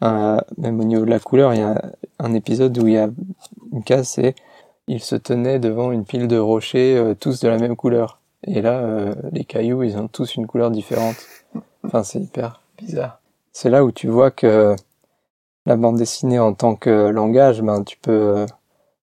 un, 0.00 0.40
même 0.58 0.78
au 0.78 0.84
niveau 0.84 1.04
de 1.04 1.10
la 1.10 1.18
couleur, 1.18 1.54
il 1.54 1.60
y 1.60 1.62
a 1.62 1.82
un 2.20 2.34
épisode 2.34 2.78
où 2.78 2.86
il 2.86 2.94
y 2.94 2.98
a 2.98 3.08
une 3.72 3.82
case, 3.82 4.08
c'est 4.08 4.36
il 4.88 5.00
se 5.00 5.16
tenait 5.16 5.58
devant 5.58 5.92
une 5.92 6.04
pile 6.04 6.28
de 6.28 6.38
rochers, 6.38 6.96
euh, 6.96 7.14
tous 7.14 7.40
de 7.40 7.48
la 7.48 7.58
même 7.58 7.76
couleur. 7.76 8.20
Et 8.44 8.60
là, 8.60 8.80
euh, 8.80 9.14
les 9.30 9.44
cailloux, 9.44 9.82
ils 9.82 9.96
ont 9.96 10.08
tous 10.08 10.34
une 10.34 10.46
couleur 10.46 10.70
différente. 10.70 11.16
Enfin, 11.84 12.02
c'est 12.02 12.20
hyper 12.20 12.60
bizarre. 12.78 13.20
C'est 13.52 13.70
là 13.70 13.84
où 13.84 13.92
tu 13.92 14.08
vois 14.08 14.30
que 14.30 14.74
la 15.66 15.76
bande 15.76 15.96
dessinée 15.96 16.38
en 16.38 16.54
tant 16.54 16.74
que 16.74 17.08
langage, 17.08 17.62
ben 17.62 17.84
tu 17.84 17.96
peux, 17.98 18.46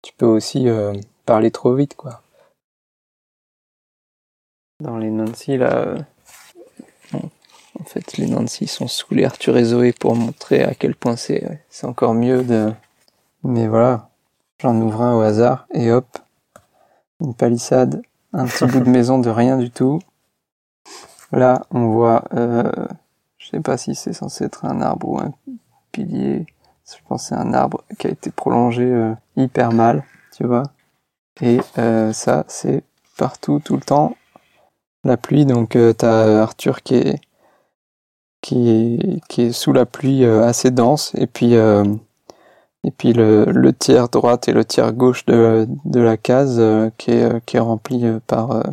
tu 0.01 0.13
peux 0.13 0.25
aussi 0.25 0.69
euh, 0.69 0.93
parler 1.25 1.51
trop 1.51 1.73
vite, 1.73 1.95
quoi. 1.95 2.21
Dans 4.81 4.97
les 4.97 5.09
Nancy, 5.09 5.57
là, 5.57 5.95
en 7.13 7.83
fait, 7.85 8.17
les 8.17 8.27
Nancy 8.27 8.67
sont 8.67 8.87
sous 8.87 9.13
les 9.13 9.25
Arthur 9.25 9.57
et 9.57 9.63
Zoé 9.63 9.93
pour 9.93 10.15
montrer 10.15 10.63
à 10.63 10.73
quel 10.73 10.95
point 10.95 11.15
c'est 11.15 11.59
encore 11.83 12.13
mieux 12.13 12.43
de. 12.43 12.71
Mais 13.43 13.67
voilà, 13.67 14.09
J'en 14.59 14.75
ouvre 14.81 15.01
un 15.01 15.15
au 15.15 15.21
hasard 15.21 15.67
et 15.73 15.91
hop, 15.91 16.07
une 17.19 17.33
palissade, 17.33 18.01
un 18.31 18.45
petit 18.45 18.65
bout 18.65 18.79
de 18.79 18.89
maison 18.89 19.19
de 19.19 19.29
rien 19.29 19.57
du 19.57 19.69
tout. 19.69 19.99
Là, 21.31 21.65
on 21.71 21.87
voit, 21.87 22.23
euh, 22.33 22.71
je 23.37 23.49
sais 23.49 23.59
pas 23.59 23.77
si 23.77 23.95
c'est 23.95 24.13
censé 24.13 24.45
être 24.45 24.63
un 24.63 24.81
arbre 24.81 25.09
ou 25.09 25.19
un 25.19 25.33
pilier. 25.91 26.45
Je 26.85 26.95
pense 27.07 27.23
que 27.23 27.29
c'est 27.29 27.35
un 27.35 27.53
arbre 27.53 27.83
qui 27.97 28.07
a 28.07 28.11
été 28.11 28.31
prolongé 28.31 28.83
euh, 28.83 29.13
hyper 29.35 29.73
mal, 29.73 30.03
tu 30.35 30.45
vois. 30.45 30.63
Et 31.41 31.59
euh, 31.77 32.13
ça, 32.13 32.45
c'est 32.47 32.83
partout, 33.17 33.59
tout 33.63 33.75
le 33.75 33.81
temps. 33.81 34.15
La 35.03 35.17
pluie, 35.17 35.45
donc 35.45 35.77
t'as 35.97 36.41
Arthur 36.41 36.81
qui 36.81 36.95
est 36.95 37.21
qui 38.41 38.69
est 38.69 39.19
qui 39.27 39.43
est 39.43 39.51
sous 39.51 39.71
la 39.71 39.85
pluie 39.85 40.25
assez 40.25 40.71
dense, 40.71 41.11
et 41.13 41.27
puis 41.27 41.55
et 42.85 42.91
puis 42.91 43.13
le, 43.13 43.71
tiers 43.73 44.09
droite 44.09 44.47
et 44.47 44.53
le 44.53 44.63
tiers 44.63 44.93
gauche 44.93 45.25
de, 45.25 45.67
de 45.85 45.99
la 45.99 46.17
case 46.17 46.57
euh, 46.59 46.91
qui, 46.97 47.11
est, 47.11 47.23
euh, 47.23 47.39
qui 47.43 47.57
est 47.57 47.59
rempli 47.59 48.05
euh, 48.05 48.19
par, 48.27 48.63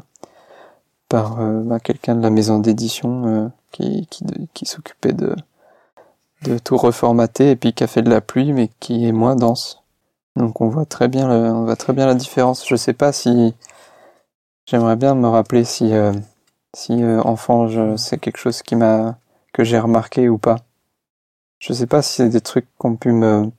par 1.09 1.37
bah, 1.37 1.81
quelqu'un 1.81 2.15
de 2.15 2.23
la 2.23 2.29
maison 2.29 2.59
d'édition 2.59 3.51
qui, 3.71 4.07
qui, 4.11 4.25
qui 4.53 4.67
s'occupait 4.67 5.15
de, 5.15 5.35
de 6.43 6.59
tout 6.59 6.77
reformater 6.77 7.51
et 7.53 7.57
puis 7.57 7.73
qui 7.73 7.85
a 7.85 7.87
fait 7.87 8.03
de 8.03 8.11
la 8.11 8.21
pluie 8.21 8.53
mais 8.53 8.69
qui 8.81 9.07
est 9.07 9.13
moins 9.13 9.35
dense. 9.35 9.83
Donc 10.37 10.61
on 10.61 10.69
voit 10.69 10.87
très 10.87 11.09
bien, 11.09 11.31
on 11.31 11.65
voit 11.65 11.77
très 11.77 11.95
bien 11.95 12.07
la 12.07 12.15
différence. 12.15 12.67
Je 12.69 12.77
sais 12.77 12.95
pas 12.95 13.13
si 13.13 13.55
j'aimerais 14.67 14.97
bien 14.97 15.15
me 15.15 15.29
rappeler 15.29 15.65
si 15.65 15.93
si 16.75 17.05
enfant 17.05 17.97
c'est 17.97 18.19
quelque 18.19 18.39
chose 18.39 18.63
qui 18.63 18.77
que 19.53 19.65
j'ai 19.65 19.79
remarqué 19.79 20.29
ou 20.29 20.39
pas. 20.39 20.57
Je 21.59 21.73
sais 21.73 21.87
pas 21.87 22.03
si 22.03 22.15
c'est 22.15 22.29
des 22.29 22.41
trucs 22.41 22.67
qu'on 22.79 22.97
pu 22.97 23.13
me 23.13 23.51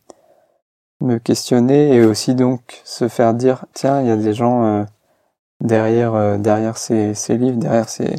me 1.03 1.19
questionner 1.19 1.95
et 1.95 2.05
aussi 2.05 2.33
donc 2.35 2.81
se 2.85 3.07
faire 3.07 3.33
dire 3.33 3.65
tiens 3.73 4.01
il 4.01 4.07
y 4.07 4.11
a 4.11 4.15
des 4.17 4.33
gens 4.33 4.65
euh, 4.65 4.83
derrière 5.61 6.15
euh, 6.15 6.37
derrière 6.37 6.77
ces, 6.77 7.13
ces, 7.13 7.37
livres 7.37 7.57
derrière 7.57 7.89
ces, 7.89 8.15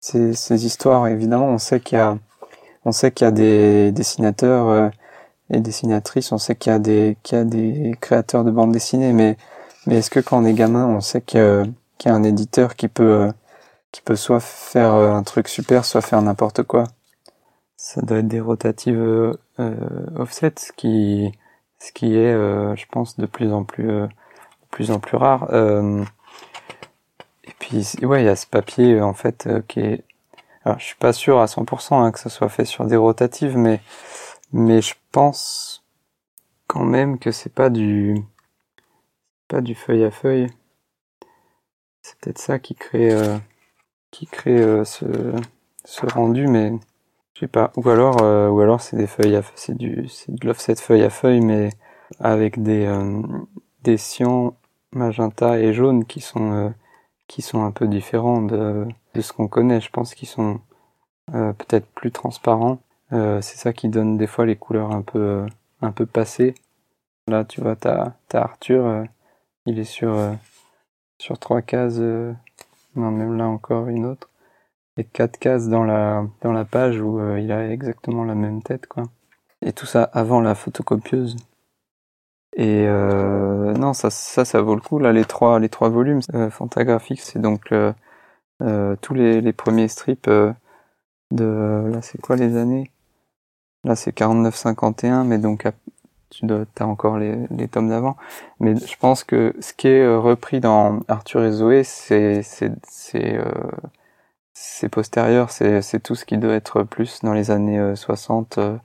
ces, 0.00 0.34
ces 0.34 0.66
histoires. 0.66 1.08
Évidemment 1.08 1.48
on 1.48 1.58
sait 1.58 1.80
qu'il 1.80 1.98
y 1.98 2.00
a 2.00 2.18
on 2.84 2.92
sait 2.92 3.12
qu'il 3.12 3.26
y 3.26 3.28
a 3.28 3.32
des 3.32 3.92
dessinateurs 3.92 4.68
euh, 4.68 4.88
et 5.50 5.60
dessinatrices. 5.60 6.32
On 6.32 6.38
sait 6.38 6.56
qu'il 6.56 6.72
y 6.72 6.74
a 6.74 6.78
des 6.78 7.16
qu'il 7.22 7.38
y 7.38 7.40
a 7.40 7.44
des 7.44 7.96
créateurs 8.00 8.44
de 8.44 8.50
bandes 8.50 8.72
dessinées. 8.72 9.12
Mais 9.12 9.36
mais 9.86 9.98
est-ce 9.98 10.10
que 10.10 10.20
quand 10.20 10.38
on 10.42 10.44
est 10.46 10.54
gamin 10.54 10.86
on 10.86 11.00
sait 11.00 11.22
qu'il 11.22 11.40
y, 11.40 12.08
a 12.08 12.14
un 12.14 12.22
éditeur 12.22 12.76
qui 12.76 12.88
peut 12.88 13.32
qui 13.92 14.02
peut 14.02 14.16
soit 14.16 14.40
faire 14.40 14.92
un 14.94 15.22
truc 15.24 15.48
super 15.48 15.84
soit 15.84 16.02
faire 16.02 16.22
n'importe 16.22 16.62
quoi? 16.64 16.84
Ça 17.76 18.02
doit 18.02 18.18
être 18.18 18.28
des 18.28 18.40
rotatives 18.40 19.36
offset 20.16 20.54
qui 20.76 21.32
ce 21.80 21.92
qui 21.92 22.14
est, 22.14 22.32
euh, 22.32 22.76
je 22.76 22.86
pense, 22.86 23.16
de 23.18 23.26
plus 23.26 23.52
en 23.52 23.64
plus, 23.64 23.90
euh, 23.90 24.06
de 24.06 24.66
plus 24.70 24.90
en 24.90 25.00
plus 25.00 25.16
rare. 25.16 25.48
Euh, 25.52 26.04
et 27.44 27.52
puis, 27.58 27.84
ouais, 28.02 28.22
il 28.22 28.26
y 28.26 28.28
a 28.28 28.36
ce 28.36 28.46
papier 28.46 29.00
en 29.00 29.14
fait 29.14 29.48
qui 29.68 29.80
est. 29.80 30.04
Alors, 30.64 30.78
je 30.78 30.84
suis 30.84 30.96
pas 30.96 31.12
sûr 31.12 31.40
à 31.40 31.46
100% 31.46 32.02
hein, 32.02 32.12
que 32.12 32.18
ça 32.20 32.28
soit 32.30 32.50
fait 32.50 32.66
sur 32.66 32.86
des 32.86 32.96
rotatives, 32.96 33.56
mais 33.56 33.80
mais 34.52 34.82
je 34.82 34.94
pense 35.12 35.84
quand 36.66 36.84
même 36.84 37.18
que 37.18 37.32
c'est 37.32 37.52
pas 37.54 37.70
du 37.70 38.22
pas 39.48 39.60
du 39.62 39.74
feuille 39.74 40.04
à 40.04 40.10
feuille. 40.10 40.48
C'est 42.02 42.18
peut-être 42.20 42.38
ça 42.38 42.58
qui 42.58 42.74
crée 42.74 43.10
qui 44.10 44.26
crée 44.26 44.84
ce 44.84 45.34
ce 45.84 46.06
rendu, 46.06 46.46
mais 46.46 46.72
je 47.40 47.46
sais 47.46 47.48
pas. 47.48 47.72
Ou 47.76 47.88
alors, 47.88 48.22
euh, 48.22 48.48
ou 48.50 48.60
alors 48.60 48.82
c'est 48.82 48.96
des 48.96 49.06
feuilles, 49.06 49.36
à, 49.36 49.42
c'est 49.54 49.74
du, 49.76 50.08
c'est 50.08 50.30
de 50.34 50.46
l'offset 50.46 50.76
feuille 50.76 51.02
à 51.02 51.10
feuille, 51.10 51.40
mais 51.40 51.70
avec 52.20 52.62
des 52.62 52.84
euh, 52.86 53.22
des 53.82 53.96
cyan, 53.96 54.54
magenta 54.92 55.58
et 55.58 55.72
jaune 55.72 56.04
qui 56.04 56.20
sont 56.20 56.52
euh, 56.52 56.70
qui 57.28 57.40
sont 57.42 57.64
un 57.64 57.70
peu 57.70 57.88
différents 57.88 58.42
de 58.42 58.86
de 59.14 59.20
ce 59.22 59.32
qu'on 59.32 59.48
connaît. 59.48 59.80
Je 59.80 59.90
pense 59.90 60.14
qu'ils 60.14 60.28
sont 60.28 60.60
peut-être 61.32 61.86
plus 61.94 62.10
transparents. 62.12 62.78
c'est 63.10 63.42
ça 63.42 63.72
qui 63.72 63.88
donne 63.88 64.16
des 64.18 64.26
fois 64.26 64.46
les 64.46 64.56
couleurs 64.56 64.90
un 64.92 65.02
peu 65.02 65.46
un 65.80 65.92
peu 65.92 66.06
passées. 66.06 66.54
Là, 67.28 67.44
tu 67.44 67.60
vois, 67.60 67.76
t'as 67.76 68.14
t'as 68.28 68.42
Arthur, 68.42 69.04
il 69.66 69.78
est 69.78 69.84
sur 69.84 70.14
sur 71.18 71.38
trois 71.38 71.62
cases. 71.62 71.98
non, 72.96 73.10
même 73.12 73.36
là 73.36 73.46
encore 73.48 73.88
une 73.88 74.06
autre 74.06 74.29
et 74.96 75.04
quatre 75.04 75.38
cases 75.38 75.68
dans 75.68 75.84
la 75.84 76.24
dans 76.42 76.52
la 76.52 76.64
page 76.64 77.00
où 77.00 77.20
euh, 77.20 77.40
il 77.40 77.52
a 77.52 77.70
exactement 77.70 78.24
la 78.24 78.34
même 78.34 78.62
tête 78.62 78.86
quoi. 78.86 79.04
Et 79.62 79.72
tout 79.72 79.86
ça 79.86 80.04
avant 80.04 80.40
la 80.40 80.54
photocopieuse. 80.54 81.36
Et 82.56 82.84
euh, 82.86 83.72
non, 83.74 83.92
ça, 83.92 84.10
ça, 84.10 84.44
ça 84.44 84.60
vaut 84.60 84.74
le 84.74 84.80
coup. 84.80 84.98
Là, 84.98 85.12
les 85.12 85.24
trois, 85.24 85.58
les 85.60 85.68
trois 85.68 85.88
volumes 85.88 86.20
euh, 86.34 86.50
c'est 87.18 87.40
donc 87.40 87.72
euh, 87.72 87.92
tous 89.00 89.14
les, 89.14 89.52
premiers 89.52 89.88
strips 89.88 90.28
de. 91.30 91.90
Là, 91.92 92.02
c'est 92.02 92.20
quoi 92.20 92.36
les 92.36 92.56
années? 92.56 92.90
Là, 93.84 93.96
c'est 93.96 94.16
49-51, 94.16 95.24
mais 95.24 95.38
donc 95.38 95.66
tu 96.30 96.46
as 96.50 96.86
encore 96.86 97.18
les, 97.18 97.46
les 97.50 97.68
tomes 97.68 97.88
d'avant. 97.88 98.16
Mais 98.60 98.76
je 98.76 98.96
pense 98.96 99.24
que 99.24 99.54
ce 99.60 99.72
qui 99.72 99.88
est 99.88 100.06
repris 100.06 100.60
dans 100.60 101.00
Arthur 101.08 101.44
et 101.44 101.52
Zoé, 101.52 101.84
c'est 101.84 102.42
c'est 104.62 104.90
postérieur, 104.90 105.50
c'est 105.50 106.02
tout 106.02 106.14
ce 106.14 106.26
qui 106.26 106.36
doit 106.36 106.52
être 106.54 106.82
plus 106.82 107.20
dans 107.22 107.32
les 107.32 107.50
années 107.50 107.96
60, 107.96 108.58
euh, 108.58 108.62
euh, 108.62 108.78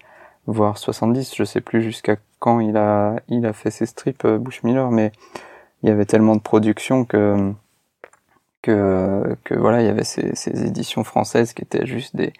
voire 0.48 0.78
70. 0.78 1.36
Je 1.36 1.44
sais 1.44 1.60
plus 1.60 1.82
jusqu'à 1.82 2.16
quand 2.40 2.62
il 2.62 2.78
a, 2.78 3.18
il 3.28 3.46
a 3.46 3.52
fait 3.52 3.72
ses 3.72 3.86
strips, 3.86 4.24
euh, 4.24 4.38
Bushmiller, 4.38 4.88
mais 4.90 5.12
il 5.84 5.90
y 5.90 5.92
avait 5.92 6.06
tellement 6.06 6.38
de 6.38 6.42
production 6.42 7.04
que, 7.04 7.52
que, 8.62 9.36
que 9.44 9.54
voilà, 9.54 9.82
il 9.82 9.86
y 9.86 9.90
avait 9.90 10.06
ces, 10.06 10.34
ces 10.34 10.66
éditions 10.66 11.04
françaises 11.04 11.52
qui 11.52 11.64
étaient 11.64 11.86
juste 11.86 12.16
des, 12.16 12.32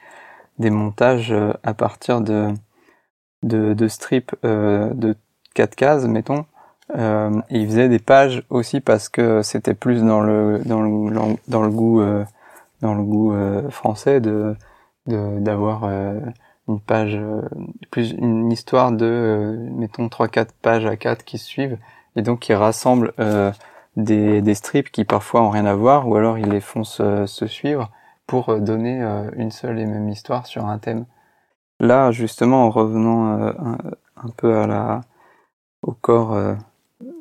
des 0.58 0.70
montages 0.70 1.36
à 1.64 1.74
partir 1.74 2.22
de, 2.22 2.54
de, 3.44 3.74
de 3.74 3.88
strips 3.90 4.34
de 4.44 5.16
quatre 5.54 5.76
cases, 5.76 6.06
mettons. 6.06 6.46
Euh, 6.96 7.42
et 7.50 7.60
il 7.60 7.68
faisait 7.68 7.90
des 7.90 8.00
pages 8.00 8.44
aussi 8.50 8.80
parce 8.80 9.10
que 9.10 9.42
c'était 9.42 9.74
plus 9.74 10.04
dans 10.04 10.22
le 10.22 10.62
dans 10.66 10.82
le 10.82 11.36
dans 11.48 11.64
le 11.64 11.70
goût 11.70 12.02
dans 12.82 12.94
le 12.94 13.04
goût 13.04 13.34
euh, 13.34 13.70
français 13.70 14.22
de 14.22 14.56
d'avoir 15.08 15.84
euh, 15.84 16.20
une 16.68 16.80
page 16.80 17.16
euh, 17.16 17.44
plus 17.92 18.12
une 18.14 18.52
histoire 18.52 18.92
de 18.92 19.56
mettons 19.72 20.10
trois 20.10 20.28
quatre 20.28 20.54
pages 20.54 20.88
à 20.88 20.98
quatre 20.98 21.24
qui 21.24 21.38
suivent 21.38 21.78
et 22.16 22.24
donc 22.24 22.40
qui 22.40 22.54
rassemble 22.56 23.14
des, 23.98 24.42
des 24.42 24.56
strips 24.56 24.90
qui 24.92 25.06
parfois 25.06 25.44
ont 25.44 25.50
rien 25.50 25.66
à 25.66 25.76
voir, 25.76 26.08
ou 26.08 26.16
alors 26.16 26.38
ils 26.40 26.50
les 26.50 26.62
font 26.62 26.84
se, 26.84 27.26
se 27.26 27.46
suivre 27.46 27.92
pour 28.26 28.58
donner 28.60 29.02
une 29.36 29.52
seule 29.52 29.80
et 29.80 29.86
même 29.86 30.10
histoire 30.10 30.46
sur 30.46 30.66
un 30.66 30.80
thème. 30.80 31.06
Là, 31.80 32.12
justement, 32.12 32.66
en 32.66 32.70
revenant 32.70 33.26
un, 33.26 33.78
un, 34.16 34.30
peu 34.38 34.58
à 34.58 34.66
la, 34.66 35.02
au 35.82 35.92
corps 35.92 36.38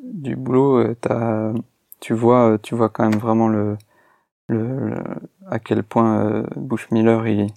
du 0.05 0.36
boulot, 0.36 0.94
tu 2.00 2.14
vois, 2.14 2.57
tu 2.62 2.76
vois 2.76 2.88
quand 2.88 3.09
même 3.09 3.18
vraiment 3.18 3.48
le, 3.48 3.76
le, 4.49 4.95
à 5.47 5.59
quel 5.59 5.82
point 5.82 6.26
euh, 6.26 6.42
Bushmiller 6.57 7.20
il, 7.26 7.49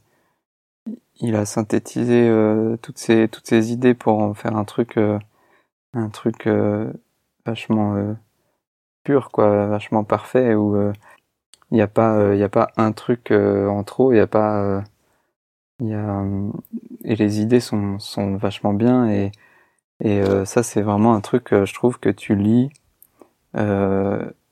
il 1.20 1.36
a 1.36 1.46
synthétisé 1.46 2.28
euh, 2.30 2.78
toutes 2.82 2.98
ces 2.98 3.28
toutes 3.28 3.48
ces 3.48 3.72
idées 3.72 3.94
pour 3.94 4.20
en 4.20 4.34
faire 4.34 4.56
un 4.56 4.66
truc 4.66 4.98
euh, 4.98 5.20
un 5.94 6.10
truc 6.10 6.48
euh, 6.48 6.92
vachement 7.46 8.16
pur 9.04 9.32
quoi, 9.32 9.68
vachement 9.68 10.04
parfait 10.04 10.56
où 10.56 10.76
il 11.72 11.76
n'y 11.76 11.82
a 11.82 11.88
pas 11.88 12.34
a 12.36 12.50
pas 12.50 12.70
un 12.78 12.92
truc 12.92 13.32
en 13.32 13.84
trop, 13.84 14.12
il 14.12 14.16
n'y 14.16 14.22
a 14.22 14.28
pas 14.28 14.84
il 15.80 15.88
y 15.90 15.94
a 15.94 16.24
et 17.04 17.16
les 17.16 17.42
idées 17.42 17.60
sont 17.62 18.00
sont 18.00 18.36
vachement 18.38 18.74
bien 18.74 19.10
et 19.10 19.32
et 20.04 20.22
ça 20.46 20.64
c'est 20.64 20.82
vraiment 20.82 21.16
un 21.16 21.22
truc 21.22 21.50
je 21.52 21.74
trouve 21.74 22.00
que 22.00 22.10
tu 22.10 22.36
lis 22.36 22.70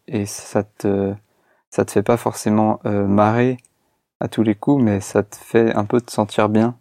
et 0.07 0.25
ça 0.25 0.63
te 0.63 1.13
ça 1.75 1.83
te 1.83 1.91
fait 1.91 2.03
pas 2.03 2.15
forcément 2.15 2.79
euh, 2.85 3.05
marrer 3.05 3.57
à 4.21 4.29
tous 4.29 4.43
les 4.43 4.55
coups, 4.55 4.81
mais 4.81 5.01
ça 5.01 5.23
te 5.23 5.35
fait 5.35 5.75
un 5.75 5.83
peu 5.83 5.99
te 5.99 6.09
sentir 6.09 6.47
bien. 6.47 6.77